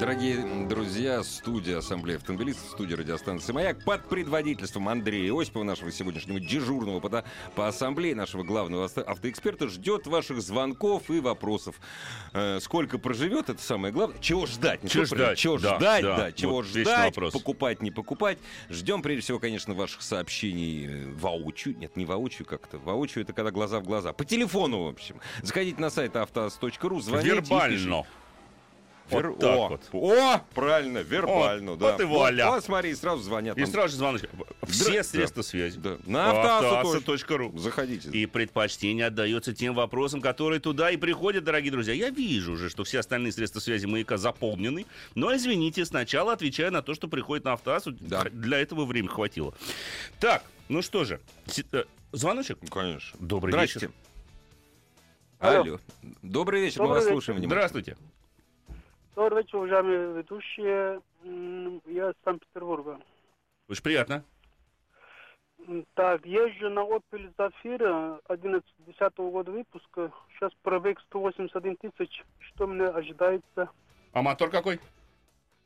Дорогие 0.00 0.66
друзья, 0.66 1.22
студия 1.22 1.76
Ассамблеи 1.76 2.16
автомобилистов, 2.16 2.70
студия 2.70 2.96
радиостанции 2.96 3.52
«Маяк» 3.52 3.84
под 3.84 4.08
предводительством 4.08 4.88
Андрея 4.88 5.38
Осипова, 5.38 5.62
нашего 5.62 5.92
сегодняшнего 5.92 6.40
дежурного 6.40 7.00
по, 7.00 7.22
по 7.54 7.68
ассамблее, 7.68 8.14
нашего 8.14 8.42
главного 8.42 8.86
автоэксперта, 8.86 9.68
ждет 9.68 10.06
ваших 10.06 10.40
звонков 10.40 11.10
и 11.10 11.20
вопросов. 11.20 11.78
Э, 12.32 12.60
сколько 12.62 12.96
проживет, 12.96 13.50
это 13.50 13.60
самое 13.60 13.92
главное. 13.92 14.18
Чего 14.20 14.46
ждать? 14.46 14.82
Не 14.82 14.88
чего 14.88 15.04
ждать? 15.04 15.36
Чего 15.36 15.58
да, 15.58 15.76
ждать, 15.76 16.02
да. 16.02 16.16
да. 16.16 16.32
Чего 16.32 16.52
вот 16.52 16.64
ждать, 16.64 17.14
покупать, 17.14 17.82
не 17.82 17.90
покупать. 17.90 18.38
Ждем, 18.70 19.02
прежде 19.02 19.24
всего, 19.24 19.38
конечно, 19.38 19.74
ваших 19.74 20.00
сообщений 20.00 20.86
э, 20.86 21.12
воочию. 21.12 21.76
Нет, 21.76 21.96
не 21.96 22.06
воочию 22.06 22.48
как-то. 22.48 22.78
Воочию— 22.78 23.22
это 23.24 23.34
когда 23.34 23.50
глаза 23.50 23.80
в 23.80 23.84
глаза. 23.84 24.14
По 24.14 24.24
телефону, 24.24 24.84
в 24.84 24.88
общем. 24.88 25.16
Заходите 25.42 25.78
на 25.78 25.90
сайт 25.90 26.16
автоаз.ру, 26.16 27.00
звоните. 27.00 27.34
Вербально. 27.34 28.06
Вер... 29.10 29.30
Вот 29.30 29.44
О, 29.44 29.68
вот. 29.68 29.88
О, 29.92 30.40
правильно, 30.54 30.98
вербально, 30.98 31.72
О, 31.72 31.76
да. 31.76 31.92
Вот 31.92 32.00
и 32.00 32.04
вуаля. 32.04 32.46
Вот, 32.46 32.54
вот 32.56 32.64
смотри, 32.64 32.94
сразу 32.94 33.22
звонят. 33.22 33.56
И 33.58 33.64
сразу 33.66 33.88
же 33.88 33.96
звоночек. 33.96 34.30
Все 34.68 34.98
Да, 34.98 35.02
средства 35.04 35.42
связи. 35.42 35.78
Да. 35.78 35.98
На. 36.06 36.30
Автоаса.ру. 36.30 37.58
Заходите. 37.58 38.10
И 38.10 38.26
предпочтение 38.26 39.06
отдается 39.06 39.54
тем 39.54 39.74
вопросам, 39.74 40.20
которые 40.20 40.60
туда 40.60 40.90
и 40.90 40.96
приходят, 40.96 41.44
дорогие 41.44 41.72
друзья. 41.72 41.94
Я 41.94 42.10
вижу 42.10 42.52
уже, 42.52 42.70
что 42.70 42.84
все 42.84 43.00
остальные 43.00 43.32
средства 43.32 43.60
связи 43.60 43.86
маяка 43.86 44.16
заполнены. 44.16 44.86
Но, 45.14 45.34
извините, 45.34 45.84
сначала 45.84 46.32
отвечаю 46.32 46.72
на 46.72 46.82
то, 46.82 46.94
что 46.94 47.08
приходит 47.08 47.44
на 47.44 47.54
автоасу. 47.54 47.92
Да. 47.92 48.24
Для 48.32 48.58
этого 48.58 48.84
времени 48.84 49.10
хватило. 49.10 49.54
Так, 50.18 50.42
ну 50.68 50.82
что 50.82 51.04
же. 51.04 51.20
Э, 51.72 51.84
Звоночек? 52.12 52.58
Ну, 52.62 52.68
Конечно. 52.68 53.18
Добрый 53.20 53.52
Здрасте. 53.52 53.74
вечер. 53.80 53.90
Алло. 55.38 55.60
Алло. 55.62 55.80
Добрый 56.22 56.60
вечер, 56.60 56.80
мы 56.80 56.86
Добрый 56.88 56.96
вас 56.98 57.04
вечер. 57.04 57.14
слушаем 57.14 57.38
внимательно. 57.38 57.68
Здравствуйте. 57.68 57.96
Добрый 59.20 59.42
вечер, 59.42 59.58
уважаемые 59.58 60.14
ведущие. 60.14 61.02
Я 61.84 62.08
из 62.08 62.14
Санкт-Петербурга. 62.24 62.98
Очень 63.68 63.82
приятно. 63.82 64.24
Так, 65.92 66.24
езжу 66.24 66.70
на 66.70 66.80
Opel 66.80 67.30
Zafira 67.36 68.18
11-10 68.30 69.30
года 69.30 69.50
выпуска. 69.50 70.10
Сейчас 70.32 70.50
пробег 70.62 70.98
181 71.00 71.76
тысяч. 71.76 72.24
Что 72.38 72.66
мне 72.66 72.86
ожидается? 72.86 73.68
А 74.14 74.22
мотор 74.22 74.48
какой? 74.48 74.80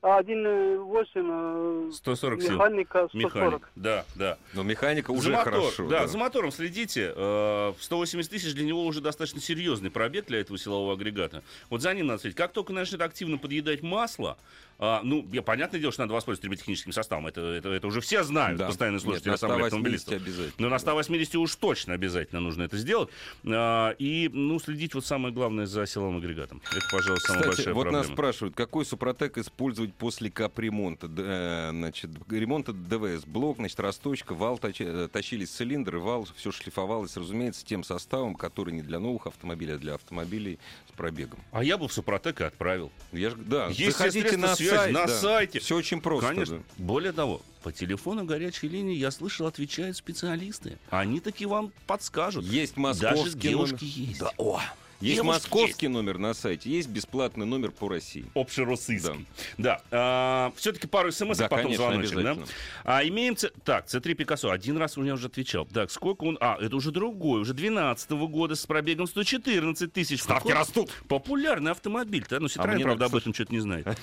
А 0.06 0.20
1.8 0.20 1.88
э, 1.88 1.92
140 1.92 2.42
сил. 2.42 2.52
механика 2.52 3.08
140. 3.08 3.14
Механик. 3.14 3.70
Да, 3.74 4.04
да. 4.14 4.36
Но 4.52 4.62
механика 4.62 5.12
уже 5.12 5.30
за 5.30 5.36
мотор, 5.38 5.52
хорошо. 5.54 5.88
Да, 5.88 6.06
за 6.06 6.18
мотором 6.18 6.52
следите. 6.52 7.14
Э, 7.16 7.72
180 7.80 8.30
тысяч 8.30 8.52
для 8.52 8.66
него 8.66 8.84
уже 8.84 9.00
достаточно 9.00 9.40
серьезный 9.40 9.90
пробег 9.90 10.26
для 10.26 10.40
этого 10.40 10.58
силового 10.58 10.92
агрегата. 10.92 11.42
Вот 11.70 11.80
за 11.80 11.94
ним 11.94 12.08
надо 12.08 12.20
следить. 12.20 12.36
Как 12.36 12.52
только 12.52 12.74
начнет 12.74 13.00
активно 13.00 13.38
подъедать 13.38 13.80
масло, 13.82 14.36
а, 14.78 15.00
ну, 15.02 15.26
я, 15.32 15.42
понятное 15.42 15.80
дело, 15.80 15.92
что 15.92 16.02
надо 16.02 16.14
воспользоваться 16.14 16.42
триботехническим 16.42 16.92
составом. 16.92 17.26
Это, 17.26 17.40
это, 17.40 17.68
это 17.70 17.86
уже 17.86 18.00
все 18.00 18.22
знают, 18.24 18.58
Да. 18.58 18.66
постоянные 18.66 18.96
Нет, 18.96 19.02
слушатели 19.02 19.28
на 19.28 19.34
ассамблеи 19.34 19.68
180 19.68 20.08
автомобилистов. 20.08 20.54
Но 20.60 20.68
на 20.68 20.78
180 20.78 21.34
уж 21.36 21.56
точно 21.56 21.94
обязательно 21.94 22.40
нужно 22.40 22.62
это 22.64 22.76
сделать. 22.76 23.08
А, 23.46 23.90
и, 23.98 24.28
ну, 24.32 24.58
следить 24.58 24.94
вот 24.94 25.04
самое 25.04 25.32
главное 25.34 25.66
за 25.66 25.86
силовым 25.86 26.16
агрегатом. 26.18 26.60
Это, 26.70 26.86
пожалуй, 26.90 27.20
самая 27.20 27.42
Кстати, 27.42 27.56
большая 27.56 27.74
вот 27.74 27.82
проблема. 27.82 28.04
нас 28.04 28.12
спрашивают, 28.12 28.54
какой 28.56 28.84
супротек 28.84 29.38
использовать 29.38 29.94
после 29.94 30.30
капремонта? 30.30 31.08
Э, 31.18 31.70
Значит, 31.70 32.10
ремонта 32.30 32.72
ДВС. 32.72 33.24
Блок, 33.26 33.56
значит, 33.56 33.78
расточка, 33.80 34.34
вал, 34.34 34.56
точи- 34.58 35.04
э, 35.04 35.08
тащились 35.08 35.50
цилиндры, 35.50 35.98
вал, 36.00 36.26
все 36.36 36.50
шлифовалось, 36.52 37.16
разумеется, 37.16 37.64
тем 37.64 37.84
составом, 37.84 38.34
который 38.34 38.72
не 38.74 38.82
для 38.82 38.98
новых 38.98 39.26
автомобилей, 39.26 39.74
а 39.74 39.78
для 39.78 39.94
автомобилей 39.94 40.58
с 40.88 40.92
пробегом. 40.96 41.38
А 41.52 41.62
я 41.64 41.76
бы 41.78 41.88
в 41.88 41.92
Супротек 41.92 42.40
и 42.40 42.44
отправил. 42.44 42.90
Я 43.12 43.30
ж, 43.30 43.34
да, 43.36 43.66
Есть 43.68 43.98
заходите 43.98 44.36
на 44.36 44.54
связи 44.68 44.76
сайт. 44.76 44.92
на 44.92 45.06
да. 45.06 45.20
сайте. 45.20 45.60
Все 45.60 45.76
очень 45.76 46.00
просто. 46.00 46.28
Конечно. 46.28 46.58
да. 46.58 46.64
Более 46.78 47.12
того, 47.12 47.42
по 47.62 47.72
телефону 47.72 48.24
горячей 48.24 48.68
линии, 48.68 48.96
я 48.96 49.10
слышал, 49.10 49.46
отвечают 49.46 49.96
специалисты. 49.96 50.78
Они 50.90 51.20
таки 51.20 51.46
вам 51.46 51.72
подскажут. 51.86 52.44
Есть 52.44 52.74
Даже 52.76 53.16
московский 53.16 53.48
девушки 53.48 53.84
номер. 53.84 54.08
есть. 54.08 54.20
Да, 54.20 54.32
о, 54.36 54.60
есть 55.04 55.20
Девушки 55.20 55.42
московский 55.42 55.88
номер 55.88 56.16
на 56.16 56.32
сайте, 56.32 56.70
есть 56.70 56.88
бесплатный 56.88 57.44
номер 57.44 57.72
по 57.72 57.88
России. 57.88 58.24
Общероссийский. 58.34 59.26
Да. 59.58 60.52
все-таки 60.56 60.86
пару 60.86 61.12
смс, 61.12 61.36
Да, 61.36 61.48
потом 61.48 61.66
конечно, 61.66 61.84
звоночек, 61.84 62.22
да? 62.22 62.36
А 62.84 63.04
имеем... 63.04 63.36
Так, 63.64 63.86
C3 63.86 64.14
Пикассо. 64.14 64.50
Один 64.50 64.78
раз 64.78 64.96
у 64.96 65.02
меня 65.02 65.14
уже 65.14 65.26
отвечал. 65.26 65.66
Так, 65.66 65.90
сколько 65.90 66.24
он... 66.24 66.38
А, 66.40 66.56
это 66.58 66.74
уже 66.74 66.90
другой. 66.90 67.42
Уже 67.42 67.52
12 67.52 68.10
года 68.12 68.54
с 68.54 68.64
пробегом 68.64 69.06
114 69.06 69.92
тысяч. 69.92 70.22
Ставки 70.22 70.48
Какой 70.48 70.54
растут. 70.58 70.90
Популярный 71.06 71.72
автомобиль-то. 71.72 72.40
Ну, 72.40 72.46
Citroёn, 72.46 72.74
мне 72.74 72.84
правда, 72.84 73.06
об 73.06 73.16
этом 73.16 73.34
что-то 73.34 73.52
не 73.52 73.60
знает. 73.60 73.86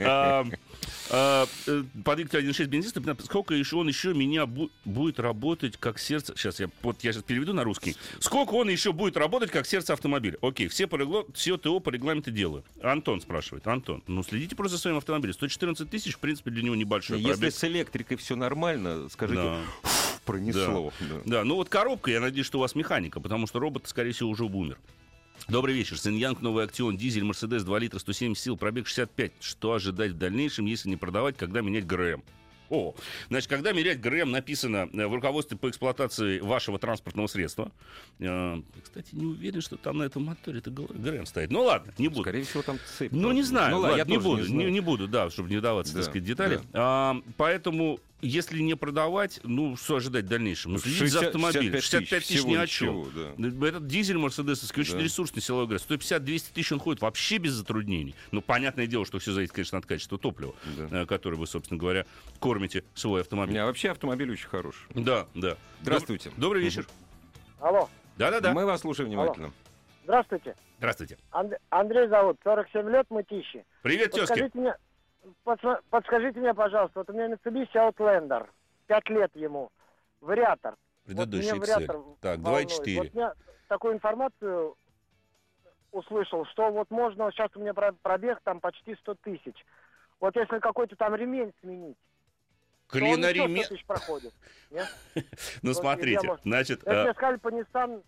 А, 0.00 0.46
а, 1.10 1.46
э, 1.66 1.82
По 2.04 2.16
двигателю 2.16 2.50
1.6 2.50 2.64
бензин, 2.66 3.16
сколько 3.24 3.54
еще 3.54 3.76
он 3.76 3.88
еще 3.88 4.14
меня 4.14 4.44
бу- 4.44 4.70
будет 4.84 5.20
работать 5.20 5.76
как 5.76 5.98
сердце... 5.98 6.34
Сейчас 6.36 6.60
я, 6.60 6.70
вот 6.82 7.02
я 7.02 7.12
сейчас 7.12 7.22
переведу 7.22 7.52
на 7.52 7.64
русский. 7.64 7.96
Сколько 8.20 8.54
он 8.54 8.68
еще 8.68 8.92
будет 8.92 9.16
работать 9.16 9.50
как 9.50 9.66
сердце 9.66 9.92
автомобиля? 9.92 10.07
Окей, 10.42 10.68
все, 10.68 10.86
по 10.86 10.96
регло- 10.96 11.26
все 11.34 11.56
ТО 11.56 11.80
по 11.80 11.90
регламенту 11.90 12.30
делаю. 12.30 12.64
Антон 12.82 13.20
спрашивает. 13.20 13.66
Антон, 13.66 14.02
ну 14.06 14.22
следите 14.22 14.56
просто 14.56 14.76
за 14.76 14.82
своим 14.82 14.96
автомобилем. 14.98 15.34
114 15.34 15.88
тысяч, 15.90 16.14
в 16.14 16.18
принципе, 16.18 16.50
для 16.50 16.62
него 16.62 16.74
небольшой 16.74 17.18
Если 17.18 17.32
пробег. 17.32 17.54
с 17.54 17.64
электрикой 17.64 18.16
все 18.16 18.36
нормально, 18.36 19.08
скажите, 19.10 19.42
Да. 19.42 19.58
«Фу, 19.82 20.20
пронесло. 20.24 20.92
Да. 21.00 21.20
Да, 21.24 21.44
ну 21.44 21.54
вот 21.56 21.68
коробка, 21.68 22.10
я 22.10 22.20
надеюсь, 22.20 22.46
что 22.46 22.58
у 22.58 22.60
вас 22.60 22.74
механика, 22.74 23.20
потому 23.20 23.46
что 23.46 23.58
робот, 23.60 23.84
скорее 23.88 24.12
всего, 24.12 24.30
уже 24.30 24.44
умер. 24.44 24.78
Добрый 25.48 25.74
вечер. 25.74 25.98
Синьянг, 25.98 26.42
новый 26.42 26.64
Актион, 26.64 26.96
дизель, 26.96 27.24
Мерседес, 27.24 27.62
2 27.62 27.78
литра, 27.78 27.98
170 27.98 28.42
сил, 28.42 28.56
пробег 28.56 28.86
65. 28.88 29.32
Что 29.40 29.72
ожидать 29.72 30.10
в 30.10 30.18
дальнейшем, 30.18 30.66
если 30.66 30.88
не 30.90 30.96
продавать, 30.96 31.36
когда 31.36 31.60
менять 31.62 31.86
ГРМ? 31.86 32.22
О, 32.70 32.94
значит, 33.28 33.48
когда 33.48 33.72
менять 33.72 34.00
ГРМ 34.00 34.30
написано 34.30 34.88
э, 34.92 35.06
в 35.06 35.14
руководстве 35.14 35.56
по 35.56 35.68
эксплуатации 35.70 36.38
вашего 36.40 36.78
транспортного 36.78 37.26
средства. 37.26 37.72
Э, 38.18 38.60
Кстати, 38.82 39.14
не 39.14 39.24
уверен, 39.26 39.60
что 39.60 39.76
там 39.76 39.98
на 39.98 40.04
этом 40.04 40.24
моторе 40.24 40.58
это 40.58 40.70
ГРМ 40.70 41.26
стоит. 41.26 41.50
Ну 41.50 41.62
ладно, 41.62 41.92
не 41.98 42.08
буду. 42.08 42.22
Скорее 42.22 42.44
всего, 42.44 42.62
там 42.62 42.78
цепь. 42.98 43.12
Ну, 43.12 43.32
не 43.32 43.42
знаю, 43.42 43.76
Ну, 43.76 43.80
ладно, 43.80 43.96
я 43.96 44.04
не, 44.04 44.18
буду, 44.18 44.46
не 44.46 44.70
не 44.70 44.80
буду, 44.80 45.08
да, 45.08 45.30
чтобы 45.30 45.50
не 45.50 45.60
даваться, 45.60 45.92
Да, 45.94 46.00
так 46.00 46.10
сказать, 46.10 46.24
детали. 46.26 46.56
да. 46.56 46.62
А, 46.74 47.16
поэтому, 47.36 48.00
если 48.20 48.60
не 48.60 48.74
продавать, 48.74 49.40
ну, 49.44 49.76
что 49.76 49.96
ожидать 49.96 50.24
в 50.24 50.28
дальнейшем? 50.28 50.72
Ну, 50.72 50.78
следите 50.78 51.06
за 51.06 51.20
60 51.20 51.26
автомобилем. 51.26 51.72
65 51.80 51.82
65 51.84 52.22
тысяч 52.24 52.36
всего 52.38 52.50
ни 52.50 52.54
о 52.56 52.62
ничего, 52.62 53.06
чем. 53.36 53.64
Этот 53.64 53.86
дизель 53.86 54.18
мерседесовский 54.18 54.82
очень 54.82 54.94
Да. 54.94 55.00
ресурсный 55.00 55.42
силовой 55.42 55.66
газ. 55.68 55.82
150-200 55.88 56.52
тысяч 56.52 56.72
он 56.72 56.80
ходит 56.80 57.00
вообще 57.02 57.38
без 57.38 57.52
затруднений. 57.52 58.14
Ну, 58.32 58.42
понятное 58.42 58.86
дело, 58.86 59.06
что 59.06 59.18
все 59.18 59.32
зависит, 59.32 59.52
конечно, 59.52 59.78
от 59.78 59.86
качества 59.86 60.18
топлива, 60.18 60.54
Да. 60.76 61.02
э, 61.02 61.06
которое 61.06 61.36
вы, 61.36 61.46
собственно 61.46 61.78
говоря, 61.78 62.06
кормите 62.40 62.84
свой 62.94 63.20
автомобиль. 63.20 63.58
А 63.58 63.66
вообще 63.66 63.90
автомобиль 63.90 64.30
очень 64.32 64.48
хороший. 64.48 64.82
Да, 64.94 65.26
да. 65.34 65.56
Здравствуйте. 65.82 66.30
Доб- 66.30 66.40
Добрый 66.40 66.62
вечер. 66.62 66.86
Алло, 67.60 67.88
Да-да-да. 68.16 68.52
Мы 68.52 68.66
вас 68.66 68.80
слушаем 68.82 69.08
внимательно. 69.10 69.52
здравствуйте. 70.04 70.54
Здравствуйте. 70.78 71.18
Анд- 71.32 71.58
Андрей 71.70 72.06
зовут, 72.08 72.36
47 72.44 72.88
лет, 72.88 73.06
мытищи. 73.10 73.64
Привет, 73.82 74.12
тезки. 74.12 74.28
Подскажите 74.28 74.58
мне, 74.58 74.74
подскажите 75.90 76.40
мне, 76.40 76.54
пожалуйста, 76.54 77.00
вот 77.00 77.10
у 77.10 77.12
меня 77.12 77.28
Mitsubishi 77.28 77.74
Outlander, 77.74 78.48
5 78.86 79.08
лет 79.10 79.34
ему, 79.36 79.70
вариатор. 80.20 80.76
Предыдущий 81.04 81.52
вот 81.52 81.60
вариатор 81.60 81.96
Так, 82.20 82.38
волнует. 82.40 82.70
2,4. 82.70 82.96
Вот 82.98 83.14
я 83.14 83.34
такую 83.68 83.94
информацию 83.94 84.76
услышал, 85.92 86.44
что 86.46 86.70
вот 86.70 86.90
можно, 86.90 87.30
сейчас 87.32 87.50
у 87.54 87.60
меня 87.60 87.72
про- 87.74 87.92
пробег 87.92 88.40
там 88.44 88.60
почти 88.60 88.94
100 88.96 89.14
тысяч. 89.22 89.56
Вот 90.20 90.36
если 90.36 90.58
какой-то 90.58 90.96
там 90.96 91.14
ремень 91.14 91.52
сменить, 91.60 91.96
то 92.90 92.98
он 92.98 93.04
еще 93.04 93.14
100 93.14 93.22
Клинореме... 93.22 93.64
тысяч 93.64 93.84
проходит. 93.86 94.34
Нет? 94.70 94.88
Ну, 95.62 95.74
смотрите, 95.74 96.36
значит... 96.44 96.82
Это 96.82 97.04
мне 97.04 97.12
сказали 97.14 97.36
по 97.36 97.48
Nissan 97.48 98.02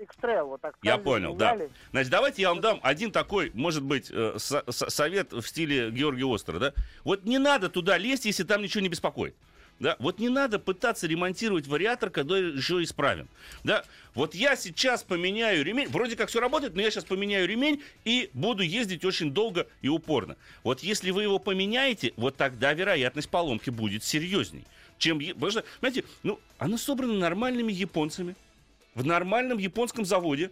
X-Trail, 0.00 0.44
вот 0.44 0.60
так 0.60 0.76
Я 0.82 0.98
понял, 0.98 1.34
да. 1.34 1.56
Значит, 1.92 2.10
давайте 2.10 2.42
я 2.42 2.48
вам 2.50 2.60
дам 2.60 2.80
один 2.82 3.12
такой, 3.12 3.50
может 3.54 3.82
быть, 3.82 4.10
э, 4.10 4.34
со- 4.38 4.64
со- 4.70 4.90
совет 4.90 5.32
в 5.32 5.42
стиле 5.42 5.90
Георгия 5.90 6.32
Остера, 6.32 6.58
да? 6.58 6.72
Вот 7.04 7.24
не 7.24 7.38
надо 7.38 7.68
туда 7.68 7.96
лезть, 7.96 8.24
если 8.24 8.42
там 8.42 8.62
ничего 8.62 8.80
не 8.82 8.88
беспокоит. 8.88 9.34
Да? 9.80 9.96
Вот 9.98 10.20
не 10.20 10.28
надо 10.28 10.60
пытаться 10.60 11.06
ремонтировать 11.08 11.66
вариатор, 11.66 12.08
когда 12.10 12.38
еще 12.38 12.80
исправен. 12.82 13.28
Да? 13.64 13.84
Вот 14.14 14.34
я 14.34 14.54
сейчас 14.54 15.02
поменяю 15.02 15.64
ремень, 15.64 15.88
вроде 15.88 16.14
как 16.14 16.28
все 16.28 16.38
работает, 16.40 16.76
но 16.76 16.82
я 16.82 16.90
сейчас 16.92 17.04
поменяю 17.04 17.48
ремень 17.48 17.82
и 18.04 18.30
буду 18.34 18.62
ездить 18.62 19.04
очень 19.04 19.32
долго 19.32 19.66
и 19.82 19.88
упорно. 19.88 20.36
Вот 20.62 20.80
если 20.80 21.10
вы 21.10 21.24
его 21.24 21.40
поменяете, 21.40 22.12
вот 22.16 22.36
тогда 22.36 22.72
вероятность 22.72 23.28
поломки 23.28 23.70
будет 23.70 24.04
серьезней. 24.04 24.64
Чем, 24.98 25.18
потому 25.18 25.50
что, 25.50 25.64
знаете, 25.80 26.04
ну, 26.22 26.38
оно 26.58 26.78
собрано 26.78 27.14
нормальными 27.14 27.72
японцами, 27.72 28.36
в 28.94 29.04
нормальном 29.04 29.58
японском 29.58 30.04
заводе, 30.04 30.50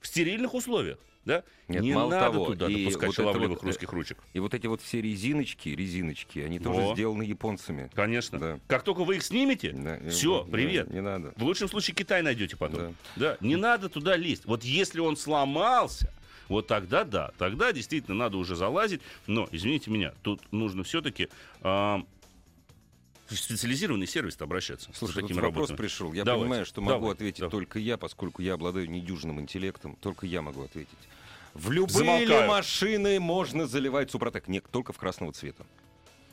в 0.00 0.06
стерильных 0.06 0.54
условиях. 0.54 0.98
Да? 1.26 1.44
Нет, 1.68 1.82
не 1.82 1.92
мало 1.92 2.10
надо 2.10 2.32
того, 2.32 2.46
туда 2.46 2.66
и 2.68 2.84
допускать 2.84 3.08
вот 3.08 3.16
шаловливых 3.16 3.58
вот, 3.58 3.64
э, 3.64 3.66
русских 3.66 3.92
ручек. 3.92 4.18
И 4.32 4.40
вот 4.40 4.54
эти 4.54 4.66
вот 4.66 4.80
все 4.80 5.02
резиночки, 5.02 5.68
резиночки, 5.68 6.38
они 6.38 6.58
Во. 6.58 6.64
тоже 6.72 6.94
сделаны 6.94 7.24
японцами. 7.24 7.90
Конечно. 7.94 8.38
Да. 8.38 8.60
Как 8.66 8.84
только 8.84 9.04
вы 9.04 9.16
их 9.16 9.22
снимете, 9.22 9.72
Да, 9.72 9.98
все, 10.08 10.44
да, 10.44 10.50
привет. 10.50 10.90
Не 10.90 11.02
надо. 11.02 11.34
В 11.36 11.42
лучшем 11.44 11.68
случае 11.68 11.94
Китай 11.94 12.22
найдете 12.22 12.56
потом. 12.56 12.94
Да. 13.16 13.36
Не 13.40 13.56
надо 13.56 13.90
туда 13.90 14.16
лезть. 14.16 14.46
Вот 14.46 14.64
если 14.64 15.00
он 15.00 15.16
сломался, 15.16 16.10
Вот 16.48 16.66
тогда 16.66 17.04
да, 17.04 17.30
тогда 17.38 17.72
действительно 17.72 18.16
надо 18.16 18.36
уже 18.36 18.56
залазить. 18.56 19.00
Но, 19.28 19.46
извините 19.52 19.90
меня, 19.90 20.14
тут 20.22 20.40
нужно 20.52 20.82
все-таки 20.82 21.28
а, 21.60 22.02
в 23.30 23.38
специализированный 23.38 24.06
сервис 24.06 24.36
обращаться. 24.40 24.90
Слушай, 24.94 25.12
с 25.12 25.14
тут 25.14 25.22
такими 25.22 25.40
вопрос 25.40 25.70
работами. 25.70 25.76
пришел. 25.76 26.12
Я 26.12 26.24
Давайте, 26.24 26.44
понимаю, 26.44 26.66
что 26.66 26.80
могу 26.80 26.92
давайте, 27.00 27.12
ответить 27.16 27.40
давайте. 27.40 27.56
только 27.56 27.78
я, 27.78 27.96
поскольку 27.96 28.42
я 28.42 28.54
обладаю 28.54 28.90
недюжинным 28.90 29.40
интеллектом. 29.40 29.96
Только 30.00 30.26
я 30.26 30.42
могу 30.42 30.62
ответить. 30.62 30.98
В 31.54 31.70
любые 31.70 31.98
Замолкаю. 31.98 32.28
ли 32.28 32.48
машины 32.48 33.20
можно 33.20 33.66
заливать 33.66 34.10
Супротек? 34.10 34.48
Нет, 34.48 34.64
только 34.70 34.92
в 34.92 34.98
красного 34.98 35.32
цвета. 35.32 35.64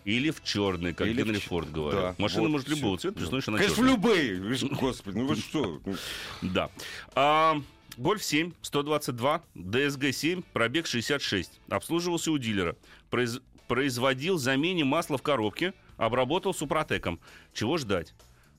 Или 0.06 0.30
в 0.32 0.42
черный, 0.44 0.94
как 0.94 1.06
Или 1.08 1.22
в 1.22 1.26
Генри 1.26 1.40
ч- 1.40 1.48
Форд 1.48 1.72
говорит. 1.72 2.00
Да, 2.02 2.16
Машина 2.18 2.44
вот 2.44 2.50
может 2.52 2.68
любого 2.70 2.98
цвета, 2.98 3.20
Да. 3.20 3.42
что 3.42 3.52
она 3.52 3.58
Конечно, 3.60 3.84
в 3.84 3.86
любые. 3.86 4.58
Господи, 4.80 5.18
ну 5.18 5.26
вы 5.28 5.36
что? 5.36 5.82
Да. 6.42 6.70
А, 7.14 7.62
Гольф 7.98 8.24
7, 8.24 8.54
122, 8.62 9.44
ДСГ 9.56 10.14
7, 10.14 10.44
пробег 10.54 10.88
66. 10.88 11.60
Обслуживался 11.70 12.32
у 12.32 12.38
дилера. 12.38 12.78
Произ- 13.12 13.42
производил 13.68 14.38
замене 14.38 14.86
масла 14.86 15.18
в 15.18 15.24
коробке, 15.24 15.74
обработал 15.98 16.54
супротеком. 16.54 17.20
Чего 17.54 17.78
ждать? 17.78 18.14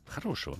Хорошего. 0.07 0.59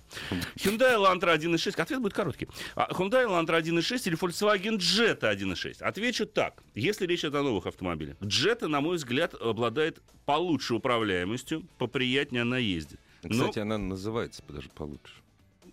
Hyundai 0.57 0.95
Elantra 0.95 1.35
1.6. 1.37 1.81
Ответ 1.81 2.01
будет 2.03 2.13
короткий. 2.13 2.49
А, 2.75 2.89
Hyundai 2.93 3.25
Elantra 3.27 3.59
1.6 3.61 4.03
или 4.09 4.19
Volkswagen 4.19 4.77
Jetta 4.77 5.33
1.6? 5.35 5.83
Отвечу 5.83 6.27
так. 6.27 6.63
Если 6.75 7.07
речь 7.07 7.21
идет 7.21 7.35
о 7.35 7.43
новых 7.43 7.67
автомобилях. 7.67 8.17
Jetta, 8.21 8.69
на 8.69 8.81
мой 8.83 8.97
взгляд, 8.97 9.35
обладает 9.35 10.01
получше 10.27 10.75
управляемостью, 10.75 11.67
поприятнее 11.79 12.43
она 12.43 12.59
ездит. 12.59 13.01
Но 13.23 13.31
Кстати, 13.31 13.59
она 13.61 13.79
называется 13.79 14.43
даже 14.49 14.69
получше. 14.69 15.15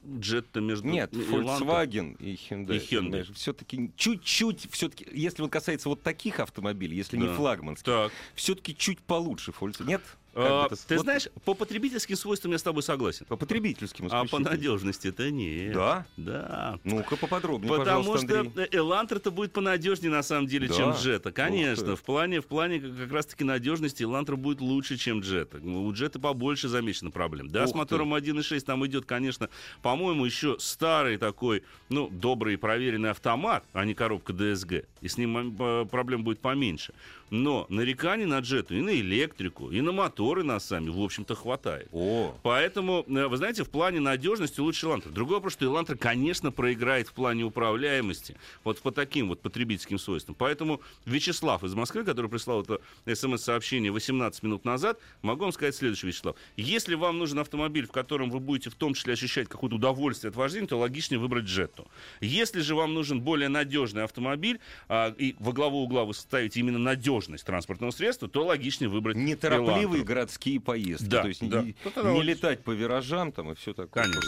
Jetta 0.05 0.61
между... 0.61 0.87
Нет, 0.87 1.11
Volkswagen 1.13 2.15
и 2.19 2.35
Hyundai. 2.35 2.77
И 2.77 2.79
Hyundai. 2.95 3.33
Все-таки 3.33 3.91
чуть-чуть, 3.97 4.71
все-таки, 4.71 5.07
если 5.11 5.41
он 5.41 5.49
касается 5.49 5.89
вот 5.89 6.03
таких 6.03 6.39
автомобилей, 6.39 6.95
если 6.95 7.17
не 7.17 7.25
Да. 7.27 7.33
флагманских, 7.33 7.85
Так. 7.85 8.11
все-таки 8.35 8.75
чуть 8.77 8.99
получше 8.99 9.51
Volkswagen. 9.51 9.87
Нет? 9.87 10.01
Как 10.35 10.43
А, 10.51 10.67
бы 10.67 10.75
это- 10.75 10.87
ты 10.87 10.95
вот 10.97 11.03
знаешь, 11.03 11.29
по 11.45 11.53
потребительским 11.53 12.17
свойствам 12.17 12.51
я 12.51 12.57
с 12.57 12.63
тобой 12.63 12.83
согласен. 12.83 13.25
По 13.25 13.37
потребительским 13.37 14.09
А 14.11 14.25
по 14.25 14.39
надежности 14.39 15.07
это 15.07 15.31
нет. 15.31 15.73
Да? 15.73 16.05
Да. 16.17 16.77
Ну-ка 16.83 17.15
поподробнее, 17.15 17.69
Потому 17.73 18.03
пожалуйста, 18.03 18.27
что 18.27 18.39
Андрей. 18.41 18.67
Элантра-то 18.73 19.31
будет 19.31 19.53
понадежнее 19.53 20.11
на 20.11 20.23
самом 20.23 20.47
деле, 20.47 20.67
Да? 20.67 20.73
чем 20.75 20.91
Джета. 20.91 21.31
Конечно, 21.31 21.95
в 21.95 22.01
плане, 22.03 22.41
в 22.41 22.47
плане 22.47 22.81
как 22.81 23.11
раз-таки 23.13 23.45
надежности 23.45 24.03
Элантра 24.03 24.35
будет 24.35 24.59
лучше, 24.59 24.97
чем 24.97 25.21
Джета. 25.21 25.59
У 25.59 25.93
Джета 25.93 26.19
побольше 26.19 26.67
замечено 26.67 27.11
проблем. 27.11 27.47
Да, 27.47 27.63
Ух 27.63 27.69
с 27.69 27.73
мотором 27.73 28.13
1.6 28.13 28.65
там 28.65 28.85
идет, 28.85 29.05
конечно, 29.05 29.47
по-моему, 29.81 30.25
еще 30.25 30.57
старый 30.59 31.17
такой, 31.17 31.63
ну, 31.87 32.09
добрый 32.09 32.57
проверенный 32.57 33.11
автомат, 33.11 33.63
а 33.71 33.85
не 33.85 33.93
коробка 33.93 34.33
ДСГ. 34.33 34.83
И 34.99 35.07
с 35.07 35.17
ним 35.17 35.55
э, 35.57 35.85
проблем 35.89 36.25
будет 36.25 36.39
поменьше. 36.39 36.93
Но 37.29 37.65
нареканий 37.69 38.25
на 38.25 38.39
Джету 38.39 38.75
и 38.75 38.81
на 38.81 38.91
электрику, 38.91 39.71
и 39.71 39.81
на 39.81 39.91
моторы 39.91 40.43
на 40.43 40.59
сами, 40.59 40.89
в 40.89 40.99
общем-то, 41.01 41.35
хватает. 41.35 41.87
О, 41.91 42.35
Поэтому, 42.43 43.03
э, 43.07 43.27
вы 43.27 43.37
знаете, 43.37 43.63
в 43.63 43.69
плане 43.69 43.99
надежности 43.99 44.59
лучше 44.59 44.85
Элантра. 44.85 45.09
Другой 45.09 45.37
вопрос, 45.37 45.53
что 45.53 45.65
Элантра, 45.65 45.95
конечно, 45.95 46.51
проиграет 46.51 47.07
в 47.07 47.13
плане 47.13 47.43
управляемости. 47.43 48.35
Вот 48.63 48.79
по 48.81 48.91
таким 48.91 49.29
вот 49.29 49.41
потребительским 49.41 49.97
свойствам. 49.97 50.35
Поэтому 50.35 50.81
Вячеслав 51.05 51.63
из 51.63 51.73
Москвы, 51.73 52.03
который 52.03 52.29
прислал 52.29 52.61
это 52.61 52.79
смс-сообщение 53.13 53.91
18 53.91 54.43
минут 54.43 54.65
назад, 54.65 54.99
могу 55.21 55.43
вам 55.43 55.51
сказать 55.51 55.75
следующее, 55.75 56.09
Вячеслав. 56.09 56.35
Если 56.57 56.95
вам 56.95 57.17
нужен 57.17 57.39
автомобиль, 57.39 57.87
в 57.87 57.91
котором 57.91 58.29
вы 58.29 58.39
будете 58.39 58.69
в 58.69 58.75
том 58.75 58.93
числе 58.93 59.13
ощущать 59.13 59.47
какое-то 59.47 59.77
удовольствие 59.77 60.29
от 60.29 60.35
вождения, 60.35 60.67
то 60.67 60.77
логичнее 60.77 61.19
выбрать 61.19 61.45
Джетту. 61.45 61.87
Если 62.21 62.61
же 62.61 62.75
вам 62.75 62.93
нужен 62.93 63.21
более 63.21 63.49
надежный 63.49 64.03
автомобиль, 64.03 64.59
а, 64.87 65.13
и 65.17 65.35
во 65.39 65.51
главу 65.51 65.83
угла 65.83 66.05
вы 66.05 66.13
ставите 66.13 66.59
именно 66.59 66.79
надежность 67.15 67.45
транспортного 67.45 67.91
средства, 67.91 68.27
то 68.27 68.45
логичнее 68.45 68.89
выбрать 68.89 69.15
неторопливые 69.17 69.83
Элантру. 69.85 70.03
городские 70.05 70.59
поездки. 70.59 71.09
Да, 71.09 71.21
То 71.21 71.27
есть 71.27 71.47
да. 71.49 71.61
не, 71.61 71.75
Ну, 71.95 72.03
не 72.03 72.17
вот- 72.17 72.23
летать 72.25 72.63
по 72.63 72.71
виражам 72.71 73.31
там 73.31 73.51
и 73.51 73.55
все 73.55 73.73
такое. 73.73 74.03
Конечно. 74.03 74.21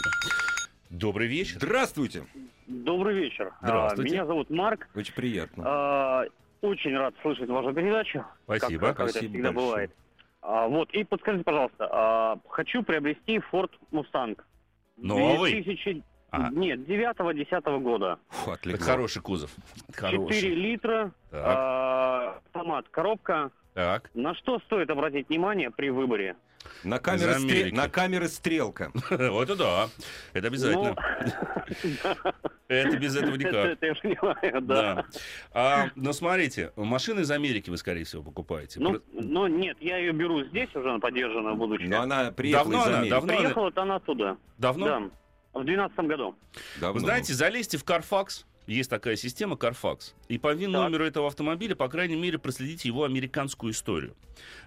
Добрый 0.90 1.28
вечер. 1.28 1.56
Здравствуйте. 1.56 2.24
Добрый 2.66 3.14
вечер. 3.14 3.52
Здравствуйте. 3.62 4.10
А, 4.10 4.14
Меня 4.14 4.26
зовут 4.26 4.50
Марк. 4.50 4.88
Очень 4.94 5.14
приятно. 5.14 5.64
А, 5.66 6.24
Очень 6.60 6.96
рад 6.96 7.14
слышать 7.22 7.48
вашу 7.48 7.72
передачу. 7.72 8.24
Спасибо. 8.44 8.86
Как, 8.88 8.96
как 8.96 9.04
это 9.06 9.12
Спасибо 9.12 9.32
всегда 9.32 9.52
большое. 9.52 9.66
бывает. 9.70 9.90
А, 10.40 10.66
вот, 10.68 10.90
и 10.92 11.04
подскажите, 11.04 11.44
пожалуйста, 11.44 11.88
а, 11.90 12.38
хочу 12.48 12.82
приобрести 12.82 13.40
Ford 13.52 13.70
Mustang. 13.92 14.36
Новый? 14.96 15.52
2000... 15.52 16.02
Ага. 16.30 16.50
Нет, 16.54 16.80
9-10 16.80 17.80
года. 17.80 18.18
Фу, 18.28 18.50
Это 18.50 18.60
отлегло. 18.60 18.84
хороший 18.84 19.22
кузов. 19.22 19.50
Это 19.88 19.94
4 19.94 20.10
Хороший. 20.18 20.54
литра, 20.54 21.12
Так, 21.30 21.42
а, 21.46 22.40
автомат, 22.46 22.86
коробка. 22.90 23.50
так. 23.74 24.10
На 24.14 24.34
что 24.34 24.58
стоит 24.60 24.90
обратить 24.90 25.28
внимание 25.28 25.70
при 25.70 25.88
выборе? 25.90 26.36
На 26.84 26.98
камеры, 26.98 27.32
Америки. 27.34 27.74
на 27.74 27.88
камеры 27.88 28.28
стрелка. 28.28 28.90
Вот 29.10 29.48
это 29.48 29.56
да. 29.56 29.88
Это 30.34 30.48
обязательно. 30.48 30.94
Это 32.68 32.98
без 32.98 33.16
этого 33.16 33.30
Ну, 33.30 33.36
это, 33.36 33.48
никак. 33.48 33.66
это 33.66 33.86
я 33.86 33.94
понимаю, 33.94 34.60
да. 34.62 35.06
А, 35.52 35.86
но 35.96 36.12
смотрите, 36.12 36.72
машины 36.76 37.20
из 37.20 37.30
Америки 37.30 37.70
вы, 37.70 37.78
скорее 37.78 38.04
всего, 38.04 38.22
покупаете. 38.22 38.80
Ну, 38.80 39.46
нет, 39.46 39.78
я 39.80 39.96
ее 39.96 40.12
беру 40.12 40.44
здесь 40.44 40.68
уже 40.74 40.92
на 40.92 41.00
поддержанную 41.00 41.54
будущее. 41.56 41.88
Но 41.88 42.02
она 42.02 42.30
приехала 42.32 42.64
Давно 42.72 42.82
из 42.82 42.86
она? 42.88 42.96
Америки. 42.98 43.10
Давно? 43.10 43.32
Приехала-то 43.38 43.82
она 43.82 43.94
оттуда. 43.96 44.36
Давно? 44.58 44.86
Да. 44.86 45.10
В 45.58 45.64
2012 45.64 45.98
году. 46.06 46.36
Давно. 46.80 47.00
Знаете, 47.00 47.34
залезьте 47.34 47.78
в 47.78 47.84
Carfax. 47.84 48.44
Есть 48.68 48.90
такая 48.90 49.16
система 49.16 49.56
Carfax. 49.56 50.12
И 50.28 50.36
по 50.36 50.52
ВИН-номеру 50.52 51.04
этого 51.06 51.26
автомобиля, 51.26 51.74
по 51.74 51.88
крайней 51.88 52.16
мере, 52.16 52.36
проследите 52.38 52.86
его 52.88 53.04
американскую 53.04 53.72
историю. 53.72 54.14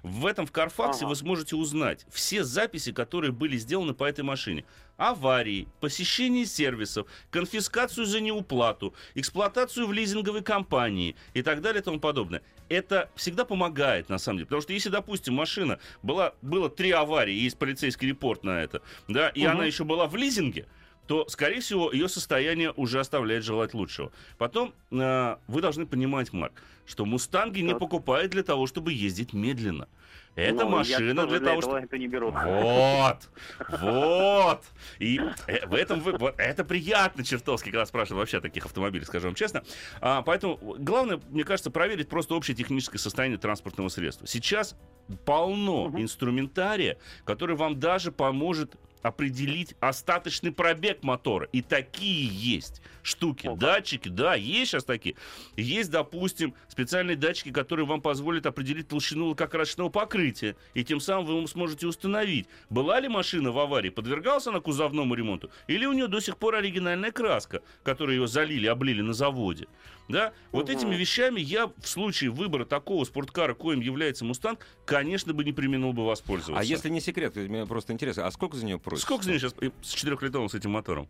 В 0.01 0.25
этом 0.25 0.47
в 0.47 0.51
Carfax 0.51 0.97
Ага. 0.97 1.07
вы 1.07 1.15
сможете 1.15 1.55
узнать 1.55 2.05
все 2.09 2.43
записи, 2.43 2.91
которые 2.93 3.31
были 3.31 3.57
сделаны 3.57 3.93
по 3.93 4.03
этой 4.05 4.21
машине. 4.23 4.65
Аварии, 4.97 5.67
посещение 5.81 6.47
сервисов, 6.47 7.05
конфискацию 7.29 8.07
за 8.07 8.21
неуплату, 8.21 8.95
эксплуатацию 9.13 9.85
в 9.85 9.93
лизинговой 9.93 10.41
компании 10.41 11.15
и 11.35 11.43
так 11.43 11.61
далее 11.61 11.81
и 11.81 11.83
тому 11.83 11.99
подобное. 11.99 12.41
Это 12.69 13.11
всегда 13.15 13.45
помогает, 13.45 14.09
на 14.09 14.17
самом 14.17 14.37
деле. 14.39 14.47
Потому 14.47 14.63
что 14.63 14.73
если, 14.73 14.89
допустим, 14.89 15.35
машина 15.35 15.77
была, 16.01 16.33
было 16.41 16.71
три 16.71 16.89
аварии, 16.89 17.35
есть 17.35 17.57
полицейский 17.59 18.07
репорт 18.07 18.43
на 18.43 18.63
это, 18.63 18.81
да, 19.07 19.29
и 19.29 19.41
Мгм. 19.43 19.51
она 19.51 19.65
еще 19.65 19.83
была 19.83 20.07
в 20.07 20.15
лизинге, 20.15 20.65
то, 21.11 21.27
скорее 21.27 21.59
всего, 21.59 21.91
ее 21.91 22.07
состояние 22.07 22.71
уже 22.77 23.01
оставляет 23.01 23.43
желать 23.43 23.73
лучшего. 23.73 24.13
Потом 24.37 24.73
э, 24.91 25.35
вы 25.49 25.59
должны 25.61 25.85
понимать, 25.85 26.31
Марк, 26.31 26.53
что 26.85 27.03
мустанги 27.05 27.59
не 27.59 27.71
Так. 27.71 27.79
покупают 27.79 28.31
для 28.31 28.43
того, 28.43 28.65
чтобы 28.65 28.93
ездить 28.93 29.33
медленно. 29.33 29.89
Это 30.35 30.63
Ну, 30.63 30.69
машина 30.69 31.27
для 31.27 31.41
того, 31.41 31.59
чтобы... 31.59 31.79
это 31.79 31.97
не 31.97 32.07
беру. 32.07 32.31
Вот, 32.31 33.29
вот. 33.81 34.61
И 34.99 35.19
э, 35.47 35.67
в 35.67 35.73
этом 35.73 35.99
вы- 35.99 36.33
это 36.37 36.63
приятно 36.63 37.25
чертовски, 37.25 37.71
когда 37.71 37.85
спрашивают 37.85 38.19
вообще 38.21 38.37
о 38.37 38.41
таких 38.41 38.65
автомобилях, 38.65 39.05
скажу 39.05 39.27
вам 39.27 39.35
честно. 39.35 39.65
А, 39.99 40.21
поэтому 40.21 40.57
главное, 40.79 41.19
мне 41.27 41.43
кажется, 41.43 41.71
проверить 41.71 42.07
просто 42.07 42.35
общее 42.35 42.55
техническое 42.55 42.99
состояние 42.99 43.37
транспортного 43.37 43.89
средства. 43.89 44.27
Сейчас 44.27 44.77
полно 45.25 45.89
Мгм. 45.89 46.03
инструментария, 46.03 46.97
который 47.25 47.57
вам 47.57 47.81
даже 47.81 48.13
поможет 48.13 48.77
определить 49.01 49.75
остаточный 49.79 50.51
пробег 50.51 51.03
мотора. 51.03 51.47
И 51.51 51.61
такие 51.61 52.25
есть 52.25 52.81
штуки. 53.03 53.47
Ого. 53.47 53.57
Датчики, 53.57 54.09
да, 54.09 54.35
есть 54.35 54.71
сейчас 54.71 54.83
такие. 54.83 55.15
Есть, 55.57 55.91
допустим, 55.91 56.53
специальные 56.67 57.17
датчики, 57.17 57.51
которые 57.51 57.85
вам 57.85 58.01
позволят 58.01 58.45
определить 58.45 58.87
толщину 58.87 59.27
лакокрасочного 59.27 59.89
покрытия. 59.89 60.55
И 60.73 60.83
тем 60.83 60.99
самым 60.99 61.41
вы 61.41 61.47
сможете 61.47 61.87
установить, 61.87 62.47
была 62.69 62.99
ли 62.99 63.07
машина 63.07 63.51
в 63.51 63.59
аварии, 63.59 63.89
подвергалась 63.89 64.47
она 64.47 64.59
кузовному 64.59 65.13
ремонту, 65.15 65.49
или 65.67 65.85
у 65.85 65.93
нее 65.93 66.07
до 66.07 66.19
сих 66.19 66.37
пор 66.37 66.55
оригинальная 66.55 67.11
краска, 67.11 67.61
которую 67.83 68.21
ее 68.21 68.27
залили, 68.27 68.67
облили 68.67 69.01
на 69.01 69.13
заводе. 69.13 69.67
Да? 70.11 70.33
Вот 70.51 70.69
этими 70.69 70.95
вещами 70.95 71.39
я 71.39 71.67
в 71.67 71.87
случае 71.87 72.29
выбора 72.29 72.65
такого 72.65 73.03
спорткара, 73.05 73.53
коим 73.53 73.79
является 73.79 74.25
Мустанг, 74.25 74.65
конечно 74.85 75.33
бы 75.33 75.43
не 75.43 75.53
применил 75.53 75.93
бы 75.93 76.05
воспользоваться. 76.05 76.59
А 76.59 76.63
если 76.63 76.89
не 76.89 77.01
секрет, 77.01 77.35
мне 77.35 77.65
просто 77.65 77.93
интересно, 77.93 78.25
а 78.27 78.31
сколько 78.31 78.57
за 78.57 78.65
нее 78.65 78.79
просят? 78.79 79.03
Сколько 79.03 79.23
за 79.23 79.31
нее 79.31 79.39
сейчас 79.39 79.55
с 79.81 79.93
четырехлитровым 79.93 80.49
с 80.49 80.55
этим 80.55 80.71
мотором? 80.71 81.07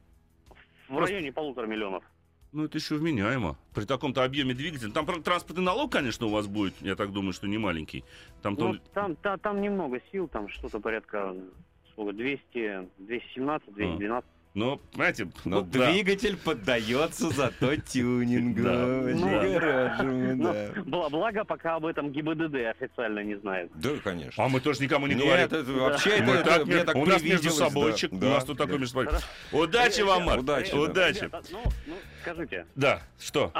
В 0.87 0.97
районе 0.97 1.31
полутора 1.31 1.67
миллионов. 1.67 2.03
Ну, 2.51 2.65
это 2.65 2.77
еще 2.77 2.95
вменяемо. 2.95 3.57
При 3.73 3.85
таком-то 3.85 4.25
объеме 4.25 4.53
двигателя. 4.53 4.91
Там 4.91 5.05
правда, 5.05 5.23
транспортный 5.23 5.63
налог, 5.63 5.89
конечно, 5.89 6.25
у 6.25 6.29
вас 6.29 6.47
будет, 6.47 6.73
я 6.81 6.95
так 6.95 7.13
думаю, 7.13 7.31
что 7.31 7.47
не 7.47 7.57
маленький. 7.57 8.03
Там 8.41 8.55
Ну, 8.57 8.77
там, 8.93 9.15
та- 9.15 9.37
там 9.37 9.61
немного 9.61 10.01
сил, 10.11 10.27
там 10.27 10.49
что-то 10.49 10.81
порядка 10.81 11.33
сколько, 11.93 12.11
200, 12.11 12.89
217, 12.97 13.73
212. 13.73 14.29
Но, 14.53 14.81
знаете, 14.93 15.29
Но 15.45 15.61
ну, 15.61 15.61
да. 15.61 15.91
двигатель 15.91 16.35
поддается 16.35 17.29
зато 17.29 17.75
тюнингу. 17.87 18.63
Да. 18.63 18.85
Ну, 18.85 20.35
Ну, 20.35 20.53
да. 20.85 21.09
благо, 21.09 21.45
пока 21.45 21.75
об 21.75 21.85
этом 21.85 22.11
ГИБДД 22.11 22.55
официально 22.69 23.23
не 23.23 23.35
знает. 23.35 23.71
Да, 23.75 23.91
конечно. 24.03 24.43
А 24.43 24.49
мы 24.49 24.59
тоже 24.59 24.83
никому 24.83 25.07
не 25.07 25.15
Нет, 25.15 25.23
говорим. 25.23 25.45
это 25.45 25.63
вообще 25.63 26.09
это, 26.11 26.23
Мы 26.23 26.33
это 26.33 26.43
так, 26.43 26.65
мне 26.65 26.83
так 26.83 26.95
у 26.97 27.05
нас 27.05 27.21
между 27.23 27.49
собойчик, 27.49 28.11
да, 28.11 28.27
у 28.27 28.29
нас 28.31 28.43
да, 28.43 28.47
тут 28.47 28.57
да. 28.57 28.63
такой 28.65 28.79
между 28.79 29.03
собой. 29.05 29.21
Удачи 29.53 30.01
вам, 30.01 30.23
Марк. 30.25 30.41
Удачи, 30.41 30.71
да. 30.71 30.79
Удачи. 30.81 31.29
Ну, 31.51 31.59
ну, 31.87 31.95
скажите, 32.21 32.65
Да, 32.75 33.01
что? 33.19 33.53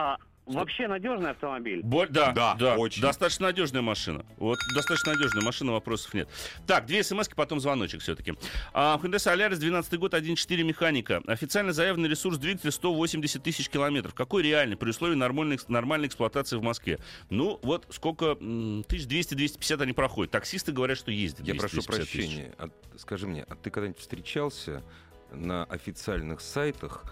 Вообще 0.46 0.88
надежный 0.88 1.32
автомобиль. 1.32 1.82
Боль, 1.84 2.10
да, 2.10 2.32
Да, 2.32 2.56
да, 2.56 2.76
очень. 2.76 3.02
Достаточно 3.02 3.48
надежная 3.48 3.82
машина. 3.82 4.26
Вот 4.38 4.58
достаточно 4.76 5.14
надежная 5.14 5.44
машина, 5.44 5.72
вопросов 5.74 6.14
нет. 6.14 6.28
Так, 6.68 6.86
две 6.88 7.04
смс 7.04 7.30
потом 7.30 7.60
звоночек 7.60 8.02
все-таки. 8.02 8.34
А, 8.74 9.00
Hyundai 9.02 9.16
Solaris 9.18 9.58
12 9.58 9.98
год, 10.00 10.14
1.4 10.14 10.64
механика. 10.64 11.22
Официально 11.28 11.74
заявленный 11.74 12.10
ресурс 12.10 12.38
двигателя 12.38 12.72
180 12.72 13.42
тысяч 13.44 13.70
километров. 13.70 14.14
Какой 14.14 14.44
реальный 14.44 14.76
при 14.76 14.90
условии 14.90 15.16
нормальной, 15.16 15.60
нормальной 15.68 16.08
эксплуатации 16.08 16.58
в 16.58 16.64
Москве? 16.64 17.00
Ну, 17.30 17.60
вот 17.62 17.86
сколько, 17.92 18.38
м, 18.40 18.84
1200-250 18.88 19.82
они 19.82 19.94
проходят. 19.94 20.32
Таксисты 20.32 20.72
говорят, 20.72 20.98
что 20.98 21.12
ездят. 21.12 21.48
Я 21.48 21.56
прошу 21.56 21.78
200-250 21.78 21.82
тысяч. 21.82 22.12
прощения. 22.26 22.56
А, 22.58 22.70
скажи 22.98 23.28
мне, 23.28 23.44
а 23.48 23.56
ты 23.56 23.70
когда-нибудь 23.70 24.00
встречался 24.00 24.84
на 25.32 25.64
официальных 25.66 26.42
сайтах 26.42 27.06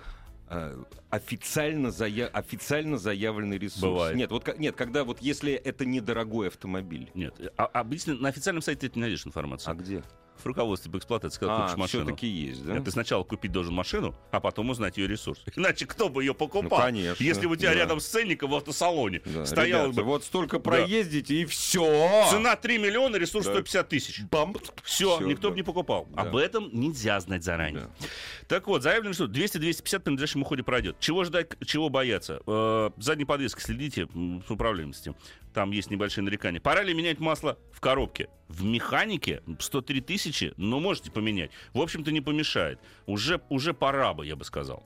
официально, 1.10 1.92
зая... 1.92 2.28
официально 2.28 2.98
заявленный 2.98 3.58
ресурс? 3.58 3.82
Бывает. 3.82 4.16
Нет, 4.16 4.32
вот 4.32 4.58
нет, 4.58 4.76
когда 4.76 5.04
вот 5.04 5.22
если 5.22 5.54
это 5.54 5.86
недорогой 5.86 6.48
автомобиль. 6.48 7.12
Нет, 7.14 7.40
а, 7.58 7.66
обычно 7.66 8.16
на 8.16 8.30
официальном 8.30 8.62
сайте 8.62 8.90
ты 8.90 8.96
не 8.96 9.02
найдешь 9.02 9.26
информацию. 9.26 9.72
А 9.72 9.76
где? 9.76 10.04
В 10.42 10.46
руководстве 10.46 10.92
по 10.92 10.98
эксплуатации, 10.98 11.40
когда 11.40 11.58
А, 11.58 11.62
купишь 11.64 11.78
машину. 11.78 12.04
все-таки 12.06 12.28
есть, 12.28 12.66
да? 12.66 12.80
Ты 12.80 12.92
сначала 12.92 13.24
купить 13.24 13.52
должен 13.52 13.74
машину, 13.74 14.16
а 14.32 14.40
потом 14.40 14.70
узнать 14.70 14.98
ее 14.98 15.08
ресурс. 15.08 15.42
Иначе 15.56 15.86
кто 15.86 16.10
бы 16.10 16.24
ее 16.24 16.34
покупал? 16.34 16.80
Ну, 16.80 16.86
конечно, 16.86 17.24
Если 17.24 17.46
у 17.46 17.56
тебя 17.56 17.70
да. 17.70 17.76
рядом 17.76 18.00
с 18.00 18.08
ценником 18.08 18.52
в 18.52 18.56
автосалоне 18.56 19.22
Да, 19.26 19.44
ребята, 19.66 19.90
бы 19.92 20.04
вот 20.04 20.24
столько 20.24 20.60
проездите 20.60 21.36
и 21.36 21.46
все. 21.46 22.28
цена 22.30 22.56
3 22.56 22.78
миллиона, 22.78 23.18
ресурс 23.18 23.46
Да. 23.46 23.52
150 23.54 23.90
тысяч. 23.90 24.22
Бам. 24.32 24.56
Все, 24.84 25.20
никто 25.22 25.44
да. 25.48 25.50
бы 25.52 25.56
не 25.58 25.64
покупал. 25.64 26.08
Да. 26.12 26.22
Об 26.24 26.36
этом 26.36 26.70
нельзя 26.74 27.20
знать 27.20 27.44
заранее. 27.44 27.90
Да. 28.00 28.08
Так 28.48 28.68
вот, 28.68 28.82
заявлено, 28.82 29.14
что 29.14 29.26
200-250 29.26 30.00
при 30.00 30.12
надлежащем 30.12 30.42
уходе 30.42 30.64
пройдет. 30.64 30.98
Чего 31.00 31.24
ждать, 31.24 31.50
чего 31.66 31.90
бояться? 31.90 32.42
Э, 32.48 32.90
задней 32.98 33.26
подвески 33.26 33.62
следите 33.62 34.08
с 34.48 34.50
управляемостью. 34.50 35.16
Там 35.54 35.72
есть 35.72 35.90
небольшие 35.92 36.24
нарекания. 36.24 36.60
Пора 36.62 36.84
ли 36.84 36.94
менять 36.94 37.20
масло 37.20 37.58
в 37.74 37.80
коробке? 37.82 38.30
В 38.50 38.64
механике 38.66 39.42
103 39.60 40.02
тысячи, 40.02 40.54
но 40.58 40.80
можете 40.80 41.12
поменять. 41.12 41.52
В 41.74 41.80
общем-то, 41.82 42.12
не 42.12 42.20
помешает. 42.20 42.80
Уже, 43.06 43.40
уже 43.50 43.74
пора 43.74 44.14
бы, 44.14 44.26
я 44.26 44.36
бы 44.36 44.44
сказал. 44.44 44.84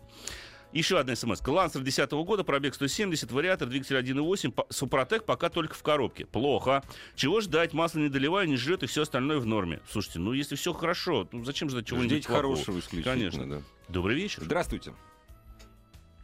Еще 0.73 0.99
одна 0.99 1.15
смс. 1.15 1.39
Лансер 1.47 1.82
10 1.82 2.12
года, 2.12 2.43
пробег 2.43 2.73
170, 2.73 3.32
вариатор, 3.32 3.67
двигатель 3.69 3.95
1.8, 3.95 4.52
по- 4.52 4.65
Супротек 4.69 5.23
пока 5.23 5.49
только 5.49 5.76
в 5.76 5.84
коробке. 5.84 6.26
Плохо. 6.26 6.84
Чего 7.15 7.41
ждать? 7.41 7.73
Масло 7.73 7.99
не 7.99 8.10
доливаю, 8.10 8.47
не 8.49 8.58
жрет, 8.58 8.84
и 8.84 8.88
все 8.88 9.04
остальное 9.04 9.38
в 9.39 9.45
норме. 9.45 9.80
Слушайте, 9.89 10.19
ну 10.19 10.34
если 10.34 10.56
все 10.56 10.73
хорошо, 10.73 11.30
ну 11.32 11.45
зачем 11.45 11.69
ждать 11.69 11.86
чего-нибудь 11.86 12.12
Ждите 12.12 12.28
плохого? 12.28 12.56
хорошего 12.56 12.80
исключительно. 12.80 13.15
Конечно. 13.15 13.49
да. 13.49 13.62
Добрый 13.88 14.15
вечер. 14.15 14.41
Здравствуйте. 14.43 14.93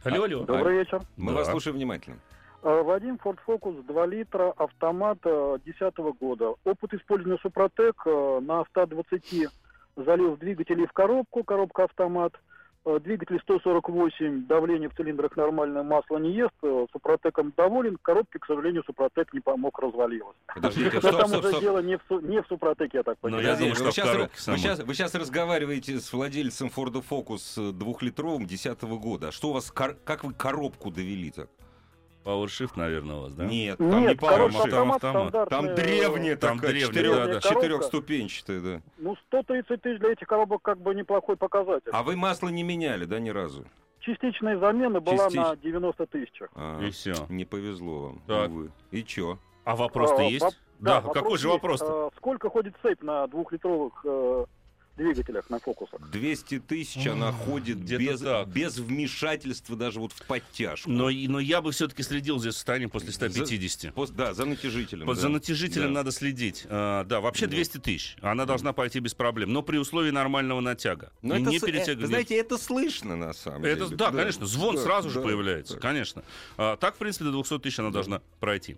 Алло, 0.02 0.24
алло. 0.24 0.44
Добрый 0.44 0.78
вечер. 0.80 1.00
Мы 1.16 1.30
Да. 1.32 1.38
вас 1.38 1.48
слушаем 1.50 1.76
внимательно. 1.76 2.18
Э, 2.62 2.82
Вадим, 2.82 3.18
Ford 3.24 3.38
Focus 3.46 3.82
2 3.86 4.06
литра, 4.06 4.52
автомат 4.56 5.18
2010 5.22 5.96
года. 6.20 6.54
Опыт 6.64 6.94
использования 6.94 7.38
Супротек 7.42 8.02
э, 8.06 8.40
на 8.42 8.64
120 8.66 9.48
залил 9.96 10.32
в 10.32 10.38
двигатель 10.38 10.80
и 10.80 10.86
в 10.86 10.92
коробку, 10.92 11.42
коробка 11.42 11.84
автомат. 11.84 12.32
Э, 12.84 12.98
Двигатель 13.02 13.38
148, 13.40 14.46
давление 14.46 14.88
в 14.90 14.94
цилиндрах 14.94 15.36
нормальное, 15.36 15.82
масло 15.82 16.18
не 16.18 16.32
ест. 16.32 16.52
Э, 16.62 16.86
Супротеком 16.92 17.52
доволен, 17.56 17.96
в 17.96 18.02
коробке, 18.02 18.38
к 18.38 18.46
сожалению, 18.46 18.82
Супротек 18.84 19.32
не 19.32 19.40
помог, 19.40 19.78
развалилась. 19.78 20.36
Подождите, 20.54 20.98
стоп, 20.98 21.16
там 21.18 21.28
стоп, 21.28 21.40
уже 21.40 21.48
стоп. 21.48 21.60
дело 21.62 21.78
не 21.78 21.96
в, 21.96 22.10
не 22.22 22.42
в 22.42 22.46
Супротеке, 22.46 22.98
я 22.98 23.02
так 23.04 23.16
Ну, 23.22 23.28
понимаю. 23.28 23.46
я 23.46 23.54
думаю, 23.56 23.70
вы, 23.70 23.76
что 23.76 23.90
в 23.90 23.92
сейчас, 23.94 24.16
вы, 24.16 24.56
сейчас, 24.58 24.78
вы 24.80 24.94
сейчас 24.94 25.14
разговариваете 25.14 25.98
с 25.98 26.12
владельцем 26.12 26.68
Ford 26.68 27.02
Focus 27.08 27.72
двухлитровым 27.72 28.46
10 28.46 28.82
года. 28.82 29.28
А 29.28 29.32
что 29.32 29.48
у 29.48 29.52
вас, 29.54 29.70
кор- 29.70 29.96
как 30.04 30.24
вы 30.24 30.34
коробку 30.34 30.90
довели 30.90 31.30
так? 31.30 31.48
PowerShift, 32.24 32.72
наверное, 32.76 33.16
у 33.16 33.20
вас, 33.22 33.34
да? 33.34 33.44
Нет, 33.46 33.78
там 33.78 33.90
не 33.90 34.00
Нет, 34.08 34.18
коробка 34.20 34.56
PowerShift. 34.58 34.70
там 34.70 34.92
автомат. 34.92 35.48
Там 35.48 35.74
древняя 35.74 36.36
Там 36.36 36.58
древняя, 36.58 36.86
четырех- 36.88 37.14
да, 37.14 37.26
да. 37.26 37.40
четырехступенчатая, 37.40 38.60
да. 38.60 38.82
Ну, 38.98 39.16
130 39.26 39.80
тысяч 39.82 39.98
для 40.00 40.12
этих 40.12 40.26
коробок 40.26 40.62
как 40.62 40.78
бы 40.80 40.94
неплохой 40.94 41.36
показатель. 41.36 41.90
А 41.92 42.02
вы 42.02 42.16
масло 42.16 42.48
не 42.48 42.62
меняли, 42.62 43.04
да, 43.04 43.18
ни 43.18 43.30
разу? 43.30 43.64
Частичная 44.00 44.58
замена 44.58 45.00
была 45.00 45.26
Частич- 45.28 45.36
на 45.36 45.56
90 45.56 46.06
тысяч. 46.06 46.32
А, 46.54 46.80
И 46.82 46.90
все. 46.90 47.14
не 47.28 47.44
повезло 47.44 48.00
вам, 48.02 48.22
Так. 48.26 48.48
увы. 48.50 48.70
И 48.90 49.02
чё? 49.04 49.38
А 49.64 49.76
вопрос-то 49.76 50.20
А, 50.22 50.22
есть? 50.24 50.44
воп- 50.44 50.54
Да, 50.78 50.96
вопрос 51.02 51.14
какой 51.14 51.38
же 51.38 51.48
вопрос-то? 51.48 52.10
Э, 52.12 52.16
Сколько 52.16 52.48
ходит 52.48 52.74
цепь 52.82 53.02
на 53.02 53.26
двухлитровых 53.26 54.00
э, 54.04 54.46
двигателях 55.04 55.48
на 55.50 55.58
фокусах? 55.58 56.00
200 56.10 56.60
тысяч 56.60 57.06
она 57.06 57.32
ходит 57.32 57.78
без, 57.78 58.20
так. 58.20 58.48
без 58.48 58.76
вмешательства 58.78 59.76
даже 59.76 59.98
вот 60.00 60.12
в 60.12 60.22
подтяжку. 60.26 60.90
Но, 60.90 61.10
и- 61.10 61.26
но 61.28 61.40
я 61.40 61.60
бы 61.62 61.72
все-таки 61.72 62.02
следил 62.02 62.38
за 62.38 62.52
состоянием 62.52 62.90
после 62.90 63.12
150. 63.12 63.92
Пос- 63.94 64.12
да, 64.12 64.34
за 64.34 64.44
натяжителем. 64.44 65.06
Вот 65.06 65.14
да. 65.16 65.20
За 65.22 65.28
натяжителем 65.28 65.88
Да. 65.88 66.00
надо 66.00 66.12
следить. 66.12 66.66
А, 66.68 67.04
да, 67.04 67.20
вообще 67.20 67.46
Да. 67.46 67.52
200 67.52 67.78
тысяч. 67.78 68.16
Она 68.20 68.44
должна 68.46 68.72
пойти 68.72 69.00
без 69.00 69.14
проблем. 69.14 69.52
Но 69.52 69.62
при 69.62 69.78
условии 69.78 70.10
нормального 70.10 70.60
натяга. 70.60 71.12
Но 71.22 71.36
И 71.36 71.40
это, 71.42 71.50
не 71.50 71.58
с- 71.58 71.62
э, 71.62 71.94
вы 71.96 72.06
знаете, 72.06 72.36
это 72.36 72.58
слышно 72.58 73.16
на 73.16 73.32
самом 73.32 73.64
Это, 73.64 73.84
деле. 73.86 73.96
да, 73.96 74.10
конечно, 74.10 74.46
звон 74.46 74.76
Да, 74.76 74.82
сразу 74.82 75.08
же 75.10 75.16
да, 75.20 75.24
появляется, 75.24 75.74
да. 75.74 75.80
конечно. 75.80 76.22
А, 76.56 76.76
так, 76.76 76.94
в 76.94 76.98
принципе, 76.98 77.24
до 77.26 77.30
200 77.32 77.58
тысяч 77.58 77.78
она 77.78 77.90
должна 77.90 78.20
пройти. 78.40 78.76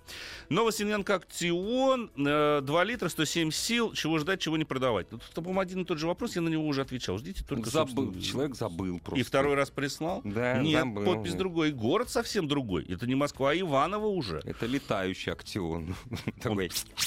Новосемьянка 0.49 1.17
Актион, 1.17 2.11
э, 2.17 2.61
2 2.63 2.85
литра, 2.85 3.09
107 3.09 3.51
сил, 3.51 3.93
чего 3.93 4.19
ждать, 4.19 4.41
чего 4.41 4.57
не 4.57 4.65
продавать. 4.65 5.07
Ну, 5.11 5.19
Тут, 5.19 5.35
по-моему, 5.35 5.61
один 5.61 5.83
и 5.83 5.85
тот 5.85 5.99
же 5.99 6.07
вопрос, 6.13 6.37
я 6.37 6.43
на 6.43 6.49
него 6.49 6.67
уже 6.67 6.83
отвечал. 6.83 7.19
Ждите 7.19 7.45
только, 7.45 7.69
Забыл, 7.71 8.05
собственно, 8.07 8.23
человек 8.23 8.55
забыл 8.57 8.99
просто. 9.01 9.21
И 9.21 9.23
второй 9.23 9.55
раз 9.55 9.71
прислал? 9.71 10.21
Да, 10.25 10.59
Нет, 10.61 10.81
забыл. 10.85 11.05
подпись 11.05 11.35
другой. 11.35 11.71
И 11.71 11.73
город 11.73 12.11
совсем 12.11 12.49
другой. 12.49 12.85
Это 12.85 13.07
не 13.07 13.15
Москва, 13.15 13.51
а 13.51 13.55
Иваново 13.59 14.07
уже. 14.07 14.41
Это 14.45 14.67
летающий 14.67 15.33
актион. 15.33 15.95
Он- 16.45 16.57
то 16.57 16.61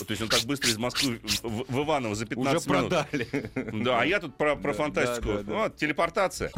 есть 0.10 0.22
он 0.22 0.28
так 0.30 0.42
быстро 0.46 0.70
из 0.70 0.78
Москвы 0.78 1.20
в, 1.44 1.66
в 1.72 1.84
Иваново 1.84 2.16
за 2.16 2.26
Уже 2.26 2.30
15 2.36 2.68
минут. 2.68 2.90
продали. 2.90 3.52
Да, 3.84 4.02
а 4.02 4.06
я 4.06 4.20
тут 4.20 4.36
про, 4.38 4.56
про 4.56 4.72
Да, 4.74 4.78
фантастику. 4.78 5.28
да, 5.28 5.34
да, 5.38 5.44
да. 5.44 5.54
Вот, 5.54 5.76
телепортация. 5.78 6.52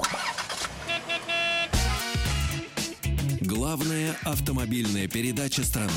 Главная 3.41 4.15
автомобильная 4.23 5.07
передача 5.07 5.63
страны. 5.63 5.91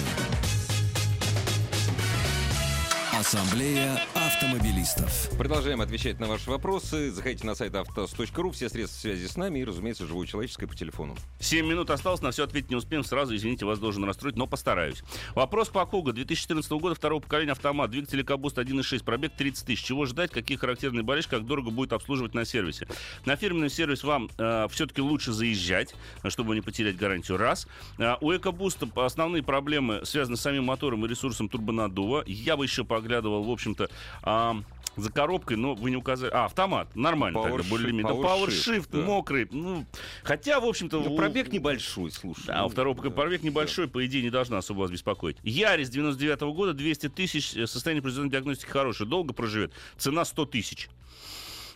Ассамблея 3.21 4.01
автомобилистов. 4.15 5.29
Продолжаем 5.37 5.83
отвечать 5.83 6.19
на 6.21 6.27
ваши 6.27 6.49
вопросы. 6.49 7.11
Заходите 7.11 7.47
на 7.47 7.55
сайт 7.55 7.75
авtos.ру. 7.75 8.51
Все 8.51 8.71
средства 8.71 8.99
связи 8.99 9.27
с 9.27 9.37
нами 9.37 9.59
и, 9.59 9.65
разумеется, 9.65 10.07
живое 10.07 10.27
человеческое 10.27 10.67
по 10.67 10.75
телефону. 10.75 11.15
7 11.39 11.67
минут 11.67 11.91
осталось, 11.91 12.23
на 12.23 12.31
все 12.31 12.45
ответить 12.45 12.71
не 12.71 12.77
успеем. 12.77 13.05
Сразу, 13.05 13.37
извините, 13.37 13.67
вас 13.67 13.79
должен 13.79 14.05
расстроить, 14.05 14.37
но 14.37 14.47
постараюсь. 14.47 15.03
Вопрос 15.35 15.69
по 15.69 15.85
Куга 15.85 16.15
2014 16.15 16.71
года, 16.73 16.95
второго 16.95 17.21
поколения 17.21 17.53
автомат, 17.53 17.91
двигатель 17.91 18.25
Кабуст 18.25 18.57
1.6, 18.57 19.05
пробег 19.05 19.33
30 19.37 19.67
тысяч. 19.67 19.85
Чего 19.85 20.07
ждать, 20.07 20.31
какие 20.31 20.57
характерные 20.57 21.03
болячки, 21.03 21.29
как 21.29 21.45
дорого 21.45 21.71
будет 21.71 21.93
обслуживать 21.93 22.33
на 22.33 22.47
сервисе? 22.47 22.89
На 23.27 23.37
фирменный 23.37 23.69
сервис 23.69 24.03
вам 24.03 24.31
э, 24.39 24.67
все-таки 24.71 25.03
лучше 25.03 25.33
заезжать, 25.33 25.95
чтобы 26.29 26.55
не 26.55 26.63
потерять 26.63 26.97
гарантию. 26.97 27.37
Раз. 27.37 27.69
Э, 27.99 28.15
у 28.23 28.35
Экобуста 28.35 28.89
основные 28.97 29.43
проблемы 29.43 30.07
связаны 30.07 30.39
с 30.39 30.41
самим 30.41 30.65
мотором 30.65 31.05
и 31.05 31.09
ресурсом 31.09 31.51
турбонаддува. 31.51 32.25
Я 32.27 32.57
бы 32.57 32.65
еще 32.65 32.83
поглядывал, 33.11 33.43
в 33.43 33.51
общем-то, 33.51 33.89
а, 34.23 34.57
за 34.97 35.11
коробкой, 35.11 35.57
но 35.57 35.75
вы 35.75 35.91
не 35.91 35.97
указали. 35.97 36.31
А, 36.33 36.45
автомат. 36.47 36.95
Нормально 36.95 37.43
тогда, 37.43 37.59
Power 37.59 37.69
более-менее. 37.69 38.05
shift, 38.05 38.23
Да, 38.23 38.29
power 38.29 38.47
Power 38.47 38.49
shift, 38.49 38.89
да. 38.93 38.99
мокрый. 38.99 39.49
Ну, 39.51 39.85
хотя, 40.23 40.61
в 40.61 40.65
общем-то... 40.65 41.01
Ну, 41.01 41.15
у- 41.15 41.17
пробег 41.17 41.53
небольшой, 41.53 42.11
слушай. 42.13 42.47
да, 42.47 42.61
у 42.63 42.65
Ну, 42.65 42.69
второго 42.71 43.03
да. 43.03 43.11
пробег 43.11 43.43
небольшой, 43.43 43.89
по 43.89 44.05
идее, 44.07 44.23
не 44.23 44.31
должна 44.31 44.59
особо 44.59 44.81
вас 44.81 44.91
беспокоить. 44.91 45.37
Ярис 45.43 45.89
99 45.91 46.41
года, 46.55 46.73
200 46.73 47.09
тысяч, 47.09 47.57
э, 47.57 47.67
состояние 47.67 48.03
произведенной 48.03 48.31
диагностики 48.31 48.69
хорошее, 48.71 49.09
долго 49.09 49.33
проживет, 49.33 49.73
цена 49.97 50.25
100 50.25 50.45
тысяч. 50.47 50.89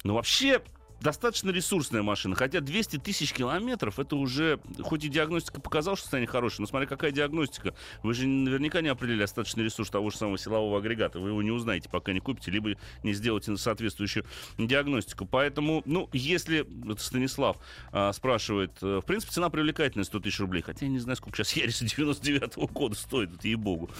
Ну, 0.05 0.15
вообще, 0.15 0.61
достаточно 1.05 1.51
ресурсная 1.51 2.03
машина, 2.03 2.35
хотя 2.35 2.61
200 2.61 2.97
тысяч 2.99 3.33
километров, 3.33 3.99
это 3.99 4.17
уже, 4.17 4.59
хоть 4.83 5.05
и 5.05 5.09
диагностика 5.09 5.61
показала, 5.61 5.97
что 5.97 6.05
состояние 6.05 6.29
хорошее, 6.29 6.63
но 6.63 6.67
смотри, 6.67 6.89
какая 6.89 7.13
диагностика. 7.13 7.75
Вы 8.03 8.15
же 8.15 8.27
наверняка 8.27 8.81
не 8.81 8.89
определили 8.89 9.23
остаточный 9.23 9.65
ресурс 9.65 9.91
того 9.91 10.09
же 10.11 10.17
самого 10.17 10.39
силового 10.39 10.79
агрегата, 10.79 11.21
вы 11.21 11.29
его 11.29 11.43
не 11.43 11.51
узнаете, 11.51 11.91
пока 11.91 12.15
не 12.15 12.21
купите, 12.21 12.51
либо 12.51 12.71
не 13.03 13.13
сделаете 13.13 13.55
соответствующую 13.57 14.25
диагностику. 14.57 15.27
Поэтому, 15.27 15.83
ну, 15.85 16.09
если, 16.15 16.67
Станислав 16.99 17.59
а, 17.93 18.11
спрашивает, 18.15 18.73
э, 18.81 19.01
в 19.03 19.05
принципе, 19.05 19.33
цена 19.33 19.51
привлекательная 19.51 20.05
100 20.07 20.21
тысяч 20.21 20.41
рублей, 20.41 20.63
хотя 20.63 20.87
я 20.87 20.91
не 20.91 21.01
знаю, 21.01 21.17
сколько 21.17 21.37
сейчас 21.37 21.53
Ярис 21.55 21.81
99 21.81 22.57
года 22.73 22.97
стоит, 22.97 23.35
это 23.35 23.47
ей-богу. 23.47 23.91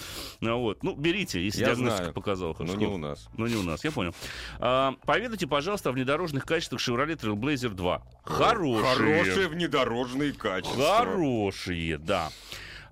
А 0.41 0.55
вот. 0.55 0.81
Ну, 0.81 0.95
берите, 0.95 1.43
если 1.43 1.61
Я 1.61 1.67
диагностика 1.67 1.97
знаю, 1.97 2.13
показала. 2.13 2.49
Но 2.49 2.55
хорошо. 2.55 2.77
не 2.77 2.87
у 2.87 2.97
нас. 2.97 3.29
Ну, 3.37 3.45
не 3.45 3.55
у 3.55 3.63
нас, 3.63 3.83
я 3.83 3.91
понял. 3.91 4.15
А, 4.57 4.95
поведайте, 5.05 5.45
пожалуйста, 5.45 5.89
о 5.89 5.91
внедорожных 5.91 6.45
качествах 6.45 6.81
Chevrolet 6.95 7.15
Trailblazer 7.17 7.69
2. 7.69 8.01
Хорошие. 8.23 8.95
Хорошие 8.95 9.47
внедорожные 9.49 10.31
качества. 10.31 10.97
Хорошие, 10.97 11.97
да. 11.97 12.29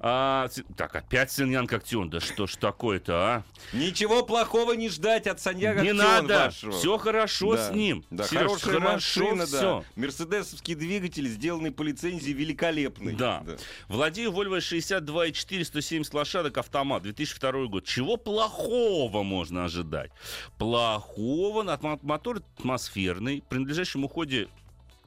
А, 0.05 0.49
так, 0.75 0.93
опять 0.97 1.31
Синьян 1.31 1.65
Коктюн. 1.65 2.09
Да 2.09 2.19
что 2.19 2.45
ж 2.45 2.57
такое-то, 2.57 3.13
а? 3.15 3.43
Ничего 3.71 4.21
плохого 4.25 4.73
не 4.73 4.89
ждать 4.89 5.27
от 5.27 5.39
Саньяга 5.39 5.81
Не 5.81 5.93
надо. 5.93 6.27
вашего. 6.47 6.73
Все 6.73 6.97
хорошо 6.97 7.55
Да, 7.55 7.69
с 7.69 7.71
ним. 7.73 8.03
Да, 8.11 8.25
Серёж, 8.25 8.43
хорошая 8.61 8.73
хорошо 8.81 8.93
машина, 8.95 9.45
всё. 9.45 9.59
да. 9.79 9.83
Мерседесовский 10.01 10.75
двигатель, 10.75 11.29
сделанный 11.29 11.71
по 11.71 11.83
лицензии, 11.83 12.31
великолепный. 12.31 13.13
Да. 13.13 13.45
Владею 13.87 14.31
Volvo 14.33 14.57
62,4, 14.57 15.63
170 15.63 16.13
лошадок, 16.13 16.57
автомат, 16.57 17.03
2002 17.03 17.67
год. 17.67 17.85
Чего 17.85 18.17
плохого 18.17 19.23
можно 19.23 19.63
ожидать? 19.63 20.11
Плохого, 20.57 21.63
мотор 22.01 22.41
атмосферный, 22.57 23.41
при 23.47 23.59
надлежащем 23.59 24.03
уходе 24.03 24.49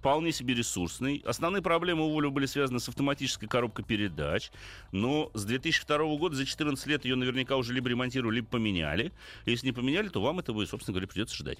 вполне 0.06 0.30
себе 0.30 0.54
ресурсный. 0.54 1.20
Основные 1.26 1.62
проблемы 1.62 2.06
у 2.06 2.16
Volvo 2.16 2.30
были 2.30 2.46
связаны 2.46 2.78
с 2.78 2.88
автоматической 2.88 3.48
коробкой 3.48 3.84
передач. 3.84 4.52
Но 4.92 5.32
с 5.34 5.44
2002 5.44 5.98
года, 6.16 6.36
за 6.36 6.46
14 6.46 6.86
лет, 6.86 7.04
ее 7.04 7.16
наверняка 7.16 7.56
уже 7.56 7.72
либо 7.72 7.88
ремонтировали, 7.88 8.36
либо 8.36 8.46
поменяли. 8.46 9.10
Если 9.46 9.66
не 9.66 9.72
поменяли, 9.72 10.08
то 10.08 10.22
вам 10.22 10.38
этого, 10.38 10.64
собственно 10.64 10.92
говоря, 10.92 11.08
придется 11.08 11.34
ждать. 11.34 11.58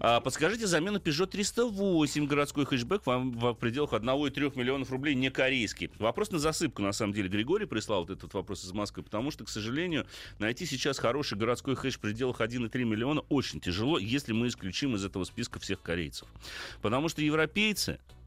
А, 0.00 0.20
подскажите 0.20 0.66
замену 0.66 0.96
Peugeot 0.96 1.26
308 1.26 2.26
городской 2.26 2.64
хэтчбэк 2.64 3.04
вам 3.04 3.32
в 3.32 3.52
пределах 3.52 3.92
1,3 3.92 4.58
миллионов 4.58 4.90
рублей 4.90 5.14
не 5.14 5.30
корейский. 5.30 5.90
Вопрос 5.98 6.30
на 6.30 6.38
засыпку, 6.38 6.80
на 6.80 6.92
самом 6.92 7.12
деле. 7.12 7.28
Григорий 7.28 7.66
прислал 7.66 8.06
вот 8.06 8.16
этот 8.16 8.32
вопрос 8.32 8.64
из 8.64 8.72
Москвы, 8.72 9.02
потому 9.02 9.30
что, 9.30 9.44
к 9.44 9.50
сожалению, 9.50 10.06
найти 10.38 10.64
сейчас 10.64 10.98
хороший 10.98 11.36
городской 11.36 11.76
хэтч 11.76 11.96
в 11.96 12.00
пределах 12.00 12.40
1,3 12.40 12.82
миллиона 12.84 13.20
очень 13.28 13.60
тяжело, 13.60 13.98
если 13.98 14.32
мы 14.32 14.46
исключим 14.46 14.94
из 14.94 15.04
этого 15.04 15.24
списка 15.24 15.58
всех 15.60 15.82
корейцев. 15.82 16.26
Потому 16.80 17.10
что 17.10 17.20
европейцы 17.20 17.73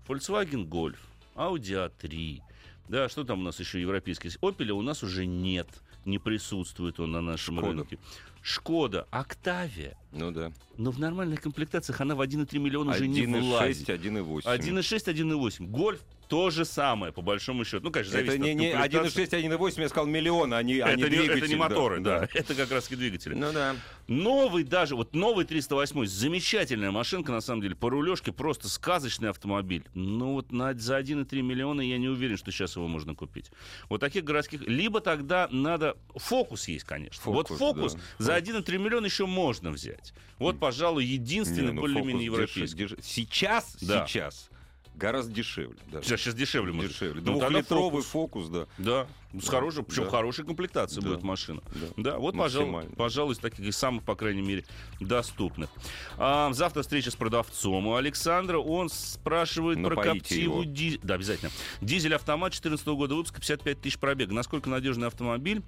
Volkswagen 0.07 0.67
Golf, 0.67 0.97
Audi 1.35 1.73
A3, 1.73 2.41
да, 2.87 3.09
что 3.09 3.23
там 3.23 3.39
у 3.39 3.43
нас 3.43 3.59
еще 3.59 3.81
европейский? 3.81 4.29
Opel 4.41 4.69
у 4.71 4.81
нас 4.81 5.03
уже 5.03 5.25
нет, 5.25 5.67
не 6.05 6.19
присутствует 6.19 6.99
он 6.99 7.11
на 7.11 7.21
нашем 7.21 7.57
Шкода. 7.57 7.73
рынке. 7.73 7.99
Шкода, 8.47 9.05
Октавия. 9.11 9.97
Ну 10.13 10.31
да. 10.31 10.53
Но 10.77 10.91
в 10.91 10.99
нормальных 10.99 11.41
комплектациях 11.41 11.99
она 11.99 12.15
в 12.15 12.21
1,3 12.21 12.57
миллиона 12.59 12.91
уже 12.91 13.05
не 13.05 13.25
влазит. 13.25 13.89
1,6, 13.89 14.43
1,8. 14.43 14.43
1,6, 14.45 15.13
1,8. 15.13 15.67
Гольф 15.67 15.99
то 16.27 16.49
же 16.49 16.65
самое, 16.65 17.13
по 17.13 17.21
большому 17.21 17.63
счету. 17.63 17.85
Ну, 17.85 17.91
конечно, 17.91 18.11
зависит 18.11 18.35
Это 18.35 18.43
не, 18.43 18.51
от 18.51 18.91
не 18.91 18.97
комплектации. 18.99 19.47
1,6, 19.47 19.57
1,8, 19.57 19.81
я 19.81 19.89
сказал 19.89 20.07
миллион, 20.07 20.53
а 20.53 20.61
не, 20.61 20.79
а 20.79 20.89
Это 20.89 20.97
не 20.97 21.03
не, 21.03 21.09
двигатель. 21.09 21.37
это 21.37 21.47
не 21.47 21.55
моторы, 21.55 21.99
да. 22.01 22.27
Это 22.33 22.53
как 22.53 22.71
раз 22.71 22.91
и 22.91 22.95
двигатели. 22.95 23.33
Ну 23.33 23.51
да. 23.53 23.75
Новый 24.07 24.63
даже, 24.63 24.95
вот 24.95 25.15
новый 25.15 25.45
308, 25.45 26.05
замечательная 26.05 26.91
машинка, 26.91 27.31
на 27.31 27.41
самом 27.41 27.61
деле, 27.61 27.75
по 27.75 27.89
рулежке 27.89 28.31
просто 28.31 28.67
сказочный 28.69 29.29
автомобиль. 29.29 29.85
Но 29.93 30.33
вот 30.33 30.51
на, 30.51 30.73
за 30.73 30.99
1,3 30.99 31.41
миллиона 31.41 31.81
я 31.81 31.97
не 31.97 32.09
уверен, 32.09 32.37
что 32.37 32.51
сейчас 32.51 32.75
его 32.75 32.87
можно 32.87 33.15
купить. 33.15 33.51
Вот 33.89 34.01
таких 34.01 34.23
городских... 34.23 34.67
Либо 34.67 34.99
тогда 34.99 35.47
надо... 35.51 35.95
Фокус 36.15 36.67
есть, 36.67 36.85
конечно. 36.85 37.21
вот 37.25 37.47
Фокус, 37.47 37.59
фокус 37.59 37.93
да. 37.93 37.99
за 38.19 38.36
1,3 38.39 38.77
миллиона 38.77 39.05
еще 39.05 39.25
можно 39.25 39.71
взять. 39.71 40.13
Вот, 40.39 40.59
пожалуй, 40.59 41.05
единственный 41.05 41.73
ну, 41.73 41.81
более-менее 41.81 42.25
европейский. 42.25 42.83
деш- 42.85 42.99
Сейчас, 43.01 43.75
Да. 43.81 44.05
сейчас 44.07 44.49
гораздо 44.95 45.31
дешевле. 45.31 45.77
даже. 45.91 46.07
Сейчас, 46.07 46.21
сейчас 46.21 46.33
дешевле 46.33 46.73
может. 46.73 46.91
Дешевле. 46.91 47.21
Ну, 47.23 47.37
Двухлитровый 47.39 48.01
фокус. 48.01 48.47
фокус, 48.47 48.49
да. 48.49 48.67
Да, 48.79 49.07
с 49.39 49.47
хорошей, 49.47 49.83
причем 49.83 50.05
Да. 50.05 50.09
хорошей 50.09 50.43
комплектацией 50.43 51.03
Да. 51.03 51.09
будет 51.09 51.21
машина. 51.23 51.61
Да. 51.67 51.87
Да, 52.11 52.17
вот, 52.17 52.35
пожалуй, 52.35 52.85
пожалуй, 52.95 53.33
из 53.33 53.37
таких 53.37 53.73
самых, 53.75 54.03
по 54.03 54.15
крайней 54.15 54.41
мере, 54.41 54.65
доступных. 54.99 55.69
А, 56.17 56.51
завтра 56.53 56.81
встреча 56.81 57.11
с 57.11 57.15
продавцом 57.15 57.85
у 57.87 57.95
Александра. 57.95 58.57
Он 58.57 58.89
спрашивает 58.89 59.77
про 59.83 59.89
Напоите 59.95 60.19
коптиву 60.19 60.61
его. 60.61 60.63
дизель. 60.63 60.99
Да, 61.03 61.13
обязательно. 61.15 61.51
Дизель-автомат 61.81 62.53
14 62.53 62.95
года 62.95 63.13
выпуска, 63.15 63.39
55 63.39 63.79
тысяч 63.81 63.99
пробега. 63.99 64.33
Насколько 64.33 64.69
надежный 64.69 65.07
автомобиль? 65.07 65.61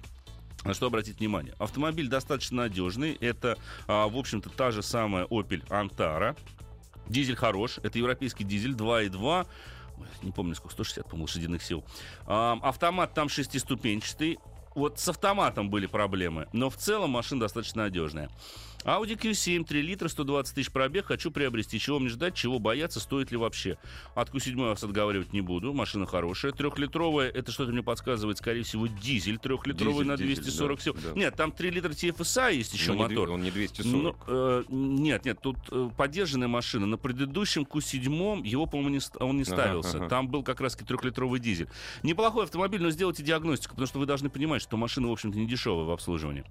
На 0.64 0.74
что 0.74 0.86
обратить 0.86 1.20
внимание? 1.20 1.54
Автомобиль 1.58 2.08
достаточно 2.08 2.58
надежный. 2.58 3.14
Это, 3.14 3.56
а, 3.86 4.08
в 4.08 4.16
общем-то, 4.16 4.50
та 4.50 4.70
же 4.70 4.82
самая 4.82 5.24
Opel 5.26 5.66
Antara. 5.68 6.36
Дизель 7.08 7.36
хорош. 7.36 7.78
Это 7.82 7.98
европейский 7.98 8.44
дизель 8.44 8.74
2.2. 8.74 9.46
Ой, 9.98 10.06
Не 10.22 10.32
помню, 10.32 10.54
сколько, 10.54 10.74
160, 10.74 11.04
по-моему, 11.04 11.24
лошадиных 11.24 11.62
сил. 11.62 11.84
А, 12.26 12.58
автомат 12.62 13.14
там 13.14 13.28
шестиступенчатый. 13.28 14.38
Вот 14.74 15.00
с 15.00 15.08
автоматом 15.08 15.68
были 15.68 15.86
проблемы, 15.86 16.48
но 16.52 16.70
в 16.70 16.76
целом 16.76 17.10
машина 17.10 17.40
достаточно 17.40 17.82
надежная. 17.82 18.30
Audi 18.84 19.14
Q7, 19.16 19.64
3 19.64 19.82
литра, 19.82 20.08
120 20.08 20.54
тысяч 20.54 20.70
пробег. 20.70 21.06
Хочу 21.06 21.30
приобрести. 21.30 21.78
Чего 21.78 21.98
мне 21.98 22.08
ждать, 22.08 22.34
чего 22.34 22.58
бояться, 22.58 22.98
стоит 22.98 23.30
ли 23.30 23.36
вообще? 23.36 23.76
От 24.14 24.30
Q7 24.30 24.58
я 24.58 24.66
вас 24.68 24.82
отговаривать 24.82 25.32
не 25.34 25.42
буду. 25.42 25.74
Машина 25.74 26.06
хорошая. 26.06 26.52
Трехлитровая, 26.52 27.28
это 27.28 27.52
что-то 27.52 27.72
мне 27.72 27.82
подсказывает, 27.82 28.38
скорее 28.38 28.62
всего, 28.62 28.86
дизель 28.86 29.36
трехлитровый 29.38 30.04
Дизель, 30.04 30.06
на 30.08 30.16
дизель, 30.16 30.34
240 30.44 30.78
да, 30.78 30.82
сил. 30.84 30.96
да. 31.04 31.12
Нет, 31.20 31.36
там 31.36 31.52
3 31.52 31.70
литра 31.70 31.90
TFSI 31.90 32.54
есть 32.54 32.72
еще 32.72 32.92
не 32.92 32.98
мотор. 32.98 33.28
дви- 33.28 33.32
Он 33.34 33.42
не 33.42 33.50
240. 33.50 33.92
Ну, 33.92 34.16
э, 34.26 34.64
нет, 34.70 35.24
нет, 35.26 35.38
тут 35.42 35.56
э, 35.70 35.90
поддержанная 35.96 36.48
машина. 36.48 36.86
На 36.86 36.96
предыдущем 36.96 37.62
Q7 37.62 38.46
его, 38.46 38.64
по-моему, 38.66 38.90
не, 38.96 39.00
он 39.22 39.36
не 39.36 39.42
Ага, 39.42 39.52
ставился. 39.52 39.96
ага. 39.98 40.08
Там 40.08 40.28
был 40.28 40.42
как 40.42 40.60
раз 40.62 40.74
трехлитровый 40.74 41.38
дизель. 41.38 41.68
Неплохой 42.02 42.44
автомобиль, 42.44 42.80
но 42.82 42.90
сделайте 42.90 43.22
диагностику, 43.22 43.74
потому 43.74 43.86
что 43.86 43.98
вы 43.98 44.06
должны 44.06 44.30
понимать, 44.30 44.62
что 44.62 44.78
машина, 44.78 45.08
в 45.08 45.12
общем-то, 45.12 45.36
не 45.38 45.46
дешевая 45.46 45.84
в 45.84 45.90
обслуживании. 45.90 46.44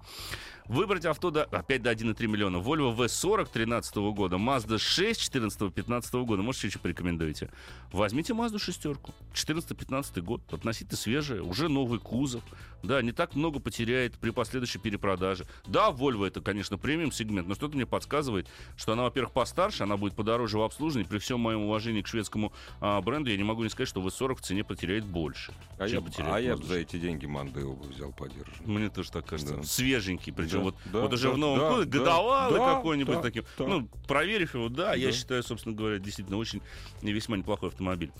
Выбрать 0.66 1.04
авто 1.04 1.30
до, 1.32 1.42
опять 1.44 1.82
до 1.82 1.90
1,3 1.90 2.19
миллиона. 2.26 2.58
Volvo 2.58 2.94
V40 2.94 3.48
13 3.52 3.96
года, 4.12 4.36
Mazda 4.36 4.78
6 4.78 5.30
14-15 5.34 6.24
года. 6.24 6.42
Может, 6.42 6.64
еще 6.64 6.78
порекомендуете? 6.78 7.50
Возьмите 7.92 8.32
Mazda 8.32 8.58
шестерку. 8.58 9.14
14-15 9.34 10.20
год. 10.20 10.42
Относительно 10.52 10.96
свежая, 10.96 11.42
уже 11.42 11.68
новый 11.68 11.98
кузов. 11.98 12.42
Да, 12.82 13.02
не 13.02 13.12
так 13.12 13.34
много 13.34 13.60
потеряет 13.60 14.14
при 14.18 14.30
последующей 14.30 14.78
перепродаже. 14.78 15.44
Да, 15.66 15.90
Volvo 15.90 16.26
это, 16.26 16.40
конечно, 16.40 16.78
премиум 16.78 17.12
сегмент, 17.12 17.46
но 17.48 17.54
что-то 17.54 17.76
мне 17.76 17.86
подсказывает, 17.86 18.48
что 18.76 18.92
она, 18.92 19.02
во-первых, 19.02 19.32
постарше, 19.32 19.82
она 19.82 19.96
будет 19.96 20.14
подороже 20.14 20.58
в 20.58 20.62
обслуживании. 20.62 21.08
При 21.08 21.18
всем 21.18 21.40
моем 21.40 21.62
уважении 21.62 22.02
к 22.02 22.06
шведскому 22.06 22.52
а, 22.80 23.00
бренду, 23.02 23.30
я 23.30 23.36
не 23.36 23.44
могу 23.44 23.62
не 23.62 23.68
сказать, 23.68 23.88
что 23.88 24.00
V40 24.00 24.36
в 24.36 24.40
цене 24.40 24.64
потеряет 24.64 25.04
больше. 25.04 25.52
а 25.78 25.86
я, 25.86 26.00
потеряет 26.00 26.34
а 26.34 26.40
я 26.40 26.56
за 26.56 26.78
эти 26.78 26.96
деньги 26.98 27.26
Мандео 27.26 27.74
бы 27.74 27.88
взял 27.88 28.12
подержанный. 28.12 28.66
мне 28.66 28.88
тоже 28.88 29.10
так 29.12 29.26
кажется. 29.26 29.56
Да. 29.56 29.62
Свеженький, 29.62 30.32
причем 30.32 30.58
Да, 30.58 30.64
вот, 30.64 30.74
да, 30.92 31.00
вот 31.00 31.12
уже 31.12 31.28
да, 31.28 31.34
в 31.34 31.38
новом 31.38 31.58
да, 31.58 31.68
году 31.70 31.84
да, 31.90 31.98
годовалый 31.98 32.58
да, 32.58 32.74
какой-нибудь 32.76 33.16
да, 33.16 33.22
таким. 33.22 33.44
да. 33.58 33.66
Ну, 33.66 33.88
проверив 34.08 34.54
его, 34.54 34.68
да, 34.68 34.94
я 34.94 35.08
Да. 35.08 35.12
считаю, 35.12 35.42
собственно 35.42 35.74
говоря, 35.74 35.98
действительно 35.98 36.38
очень 36.38 36.62
весьма 37.02 37.36
неплохой 37.36 37.68
автомобиль. 37.68 38.10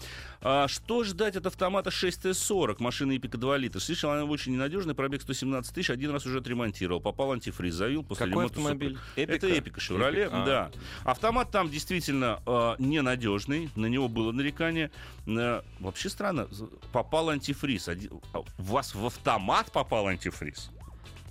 А, 0.43 0.69
что 0.69 1.05
ждать 1.05 1.37
от 1.37 1.45
автомата 1.47 1.91
6Т40, 1.91 2.77
машины 2.79 3.19
Эпика 3.19 3.37
2 3.37 3.59
литра? 3.59 3.79
Слышал, 3.79 4.11
она 4.11 4.25
очень 4.25 4.53
ненадежная, 4.55 4.95
пробег 4.95 5.21
117 5.21 5.75
тысяч, 5.75 5.91
один 5.91 6.11
раз 6.13 6.25
уже 6.25 6.39
отремонтировал, 6.39 7.01
попал 7.01 7.33
антифриз, 7.33 7.75
завил 7.75 8.03
после 8.03 8.25
Какой 8.27 8.31
ремонта 8.45 8.59
автомобиль? 8.61 8.99
супер. 9.17 9.31
Это 9.35 9.47
Эпика 9.49 9.81
Шевроле, 9.81 10.23
Эпик, 10.23 10.33
а. 10.35 10.45
да. 10.47 10.71
Автомат 11.05 11.51
там 11.51 11.69
действительно 11.69 12.41
э, 12.47 12.75
ненадежный, 12.79 13.69
на 13.77 13.87
него 13.87 14.09
было 14.09 14.33
нарекание. 14.33 14.91
Э, 15.27 15.61
вообще 15.79 16.09
странно, 16.09 16.49
попал 16.93 17.29
антифриз. 17.29 17.89
Один- 17.89 18.21
а 18.33 18.41
у 18.41 18.45
вас 18.59 18.95
в 18.95 19.05
автомат 19.05 19.71
попал 19.73 20.07
антифриз? 20.07 20.71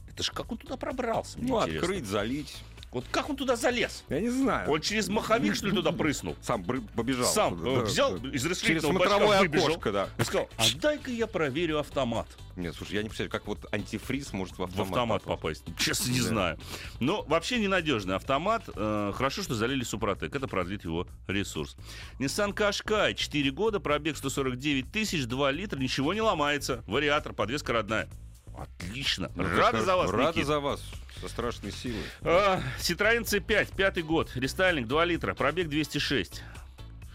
Это 0.07 0.21
же 0.21 0.31
как 0.33 0.51
он 0.51 0.59
туда 0.59 0.77
пробрался, 0.77 1.39
Ну, 1.39 1.57
интересно. 1.61 1.79
открыть, 1.79 2.05
залить. 2.05 2.57
Вот 2.91 3.05
как 3.11 3.29
он 3.29 3.35
туда 3.35 3.55
залез? 3.55 4.03
Я 4.09 4.19
не 4.19 4.29
знаю. 4.29 4.69
Он 4.69 4.81
через 4.81 5.09
маховик, 5.09 5.55
что 5.55 5.67
ли, 5.67 5.73
туда 5.73 5.91
прыснул? 5.91 6.35
Сам 6.41 6.63
побежал. 6.63 7.25
Сам 7.25 7.57
туда, 7.57 7.69
э, 7.69 7.83
взял 7.83 8.17
да. 8.17 8.29
из 8.29 8.41
Через 8.41 8.45
расширительного 8.45 8.93
бачка 8.97 9.09
смотровое 9.09 9.39
выбежал 9.41 9.67
окошко, 9.67 9.91
да. 9.91 10.09
и 10.17 10.23
сказал, 10.23 10.49
а 10.57 10.63
дай-ка 10.81 11.11
я 11.11 11.27
проверю 11.27 11.77
автомат. 11.79 12.27
Нет, 12.55 12.73
слушай, 12.75 12.93
я 12.95 13.03
не 13.03 13.09
представляю, 13.09 13.31
как 13.31 13.45
вот 13.45 13.71
антифриз 13.71 14.33
может 14.33 14.55
в 14.55 14.59
в 14.59 14.63
автомат, 14.63 14.87
автомат 14.89 15.23
попасть. 15.23 15.63
попасть. 15.65 15.79
Честно, 15.85 16.11
не 16.11 16.19
Да. 16.21 16.25
знаю. 16.27 16.59
Но 16.99 17.21
вообще 17.23 17.59
ненадежный 17.59 18.15
автомат. 18.15 18.63
Э, 18.75 19.13
хорошо, 19.15 19.43
что 19.43 19.53
залили 19.53 19.83
Супротек. 19.83 20.35
Это 20.35 20.47
продлит 20.47 20.83
его 20.83 21.07
ресурс. 21.27 21.77
Nissan 22.17 22.53
Qashqai. 22.55 23.13
4 23.13 23.51
года, 23.51 23.79
пробег 23.79 24.17
149 24.17 24.91
тысяч, 24.91 25.25
2 25.25 25.51
литра, 25.51 25.77
ничего 25.77 26.15
не 26.15 26.21
ломается. 26.21 26.83
Вариатор, 26.87 27.33
подвеска 27.33 27.71
родная. 27.71 28.09
Отлично. 28.57 29.31
Ну, 29.35 29.43
Рады 29.43 29.77
так, 29.77 29.85
за 29.85 29.95
вас, 29.95 30.11
Никит. 30.11 30.45
за 30.45 30.59
вас. 30.59 30.81
Со 31.21 31.27
страшной 31.27 31.71
силой. 31.71 32.03
А, 32.21 32.61
Citroёn 32.79 33.23
C5, 33.23 33.73
пятый 33.75 34.03
год, 34.03 34.31
рестайлинг, 34.35 34.87
2 34.87 35.05
литра, 35.05 35.33
пробег 35.33 35.67
206. 35.69 36.43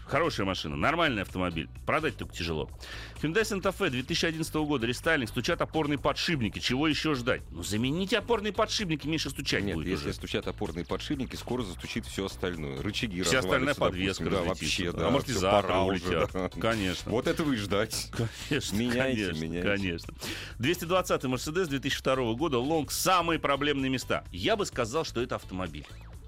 Хорошая 0.07 0.45
машина, 0.45 0.75
нормальный 0.75 1.23
автомобиль. 1.23 1.67
Продать 1.87 2.15
только 2.15 2.33
тяжело. 2.33 2.69
Hyundai 3.23 3.41
Santa 3.41 3.75
Fe 3.75 3.89
2011 3.89 4.53
года, 4.53 4.85
рестайлинг, 4.85 5.27
стучат 5.29 5.61
опорные 5.61 5.97
подшипники. 5.97 6.59
Чего 6.59 6.87
еще 6.87 7.15
ждать? 7.15 7.41
Ну, 7.49 7.63
замените 7.63 8.19
опорные 8.19 8.53
подшипники, 8.53 9.07
меньше 9.07 9.31
стучать 9.31 9.63
Нет, 9.63 9.73
будет 9.75 9.87
если 9.87 10.09
уже. 10.09 10.13
стучат 10.13 10.47
опорные 10.47 10.85
подшипники, 10.85 11.35
скоро 11.35 11.63
застучит 11.63 12.05
все 12.05 12.25
остальное. 12.27 12.81
Рычаги 12.83 13.23
Вся 13.23 13.39
остальная 13.39 13.73
подвеска 13.73 14.25
допустим, 14.25 14.43
да, 14.43 14.47
вообще, 14.49 14.91
да. 14.91 15.07
Амортизаторы 15.07 15.79
улетят. 15.79 16.31
да. 16.33 16.49
Конечно. 16.49 17.11
Вот 17.11 17.25
этого 17.27 17.51
и 17.51 17.55
ждать. 17.55 18.11
Конечно, 18.49 18.75
Меняйте, 18.75 19.25
конечно, 19.27 19.43
меняйте. 19.43 19.67
конечно. 19.67 20.13
220-й 20.59 21.27
Mercedes 21.29 21.67
2002 21.67 22.33
года, 22.35 22.59
лонг, 22.59 22.91
самые 22.91 23.39
проблемные 23.39 23.89
места. 23.89 24.23
Я 24.31 24.55
бы 24.55 24.65
сказал, 24.67 25.03
что 25.03 25.21
это 25.21 25.35
автомобиль. 25.35 25.85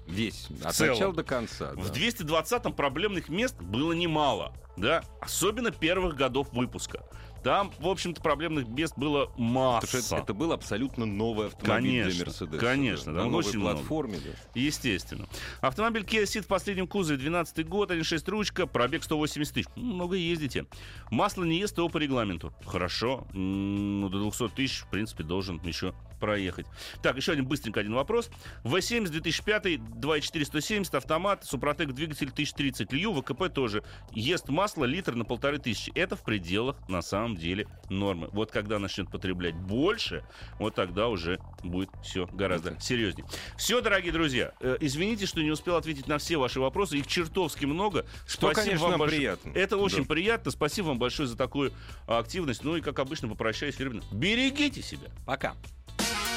Весь. 0.08 0.48
От 0.64 0.74
целом. 0.74 0.94
начала 0.94 1.12
до 1.12 1.22
конца. 1.22 1.72
В 1.74 1.90
да. 1.90 1.94
220-м 1.94 2.72
проблемных 2.72 3.28
мест 3.28 3.56
было 3.60 3.92
немало, 3.92 4.52
да, 4.76 5.04
особенно 5.20 5.70
первых 5.70 6.16
годов 6.16 6.48
выпуска. 6.52 7.02
Там, 7.44 7.70
в 7.78 7.86
общем-то, 7.86 8.20
проблемных 8.20 8.66
мест 8.66 8.94
было 8.96 9.30
масса. 9.36 9.98
Это, 9.98 10.16
это 10.16 10.34
был 10.34 10.52
абсолютно 10.52 11.06
новый 11.06 11.46
автомобиль 11.46 12.02
Конечно, 12.02 12.24
для 12.24 12.32
Mercedes. 12.32 12.58
конечно, 12.58 13.12
да, 13.12 13.18
на 13.20 13.24
новой 13.26 13.44
очень 13.44 13.60
много. 13.60 13.76
платформе. 13.76 14.18
Да. 14.18 14.30
Естественно. 14.54 15.28
Автомобиль 15.60 16.02
Kia 16.02 16.24
Ceed 16.24 16.42
в 16.42 16.46
последнем 16.48 16.88
кузове, 16.88 17.18
12 17.18 17.66
год, 17.68 17.92
1.6 17.92 18.30
ручка, 18.30 18.66
пробег 18.66 19.04
180 19.04 19.54
тысяч. 19.54 19.68
Ну, 19.76 19.94
Много 19.94 20.16
ездите. 20.16 20.66
Масло 21.10 21.44
не 21.44 21.58
ест 21.58 21.76
ТО 21.76 21.88
по 21.88 21.98
регламенту. 21.98 22.52
Хорошо. 22.66 23.26
Ну, 23.32 24.08
до 24.08 24.18
200 24.18 24.48
тысяч, 24.48 24.80
в 24.80 24.88
принципе, 24.90 25.22
должен 25.22 25.60
еще 25.62 25.94
проехать. 26.18 26.66
Так, 27.02 27.16
еще 27.16 27.32
один 27.32 27.46
быстренько 27.46 27.80
один 27.80 27.94
вопрос. 27.94 28.30
V70 28.64 29.08
2005, 29.08 29.64
2.4 29.66 30.44
170, 30.44 30.94
автомат, 30.94 31.44
Супротек 31.44 31.92
двигатель 31.92 32.28
1030 32.30 32.92
Лью, 32.92 33.12
ВКП 33.14 33.48
тоже. 33.48 33.82
Ест 34.12 34.48
масло 34.48 34.84
литр 34.84 35.14
на 35.14 35.24
полторы 35.24 35.58
тысячи. 35.58 35.90
Это 35.94 36.16
в 36.16 36.22
пределах, 36.22 36.76
на 36.88 37.02
самом 37.02 37.36
деле, 37.36 37.66
нормы. 37.90 38.28
Вот 38.32 38.50
когда 38.50 38.78
начнет 38.78 39.10
потреблять 39.10 39.54
больше, 39.54 40.24
вот 40.58 40.74
тогда 40.74 41.08
уже 41.08 41.38
будет 41.62 41.90
все 42.02 42.26
гораздо 42.32 42.78
серьезнее. 42.80 43.26
Все, 43.56 43.80
дорогие 43.80 44.12
друзья, 44.12 44.52
э, 44.60 44.76
извините, 44.80 45.26
что 45.26 45.42
не 45.42 45.50
успел 45.50 45.76
ответить 45.76 46.06
на 46.08 46.18
все 46.18 46.36
ваши 46.36 46.60
вопросы. 46.60 46.98
Их 46.98 47.06
чертовски 47.06 47.64
много. 47.64 48.06
Что, 48.26 48.50
конечно, 48.52 48.88
нам 48.88 48.98
большое. 49.00 49.18
приятно. 49.20 49.52
Это 49.54 49.76
очень 49.76 50.02
Да. 50.02 50.08
приятно. 50.14 50.50
Спасибо 50.50 50.86
вам 50.88 50.98
большое 50.98 51.28
за 51.28 51.36
такую 51.36 51.72
активность. 52.06 52.64
Ну 52.64 52.76
и, 52.76 52.80
как 52.80 52.98
обычно, 52.98 53.28
попрощаюсь, 53.28 53.76
Фермин. 53.76 54.02
Берегите 54.12 54.82
себя. 54.82 55.08
Пока. 55.26 55.54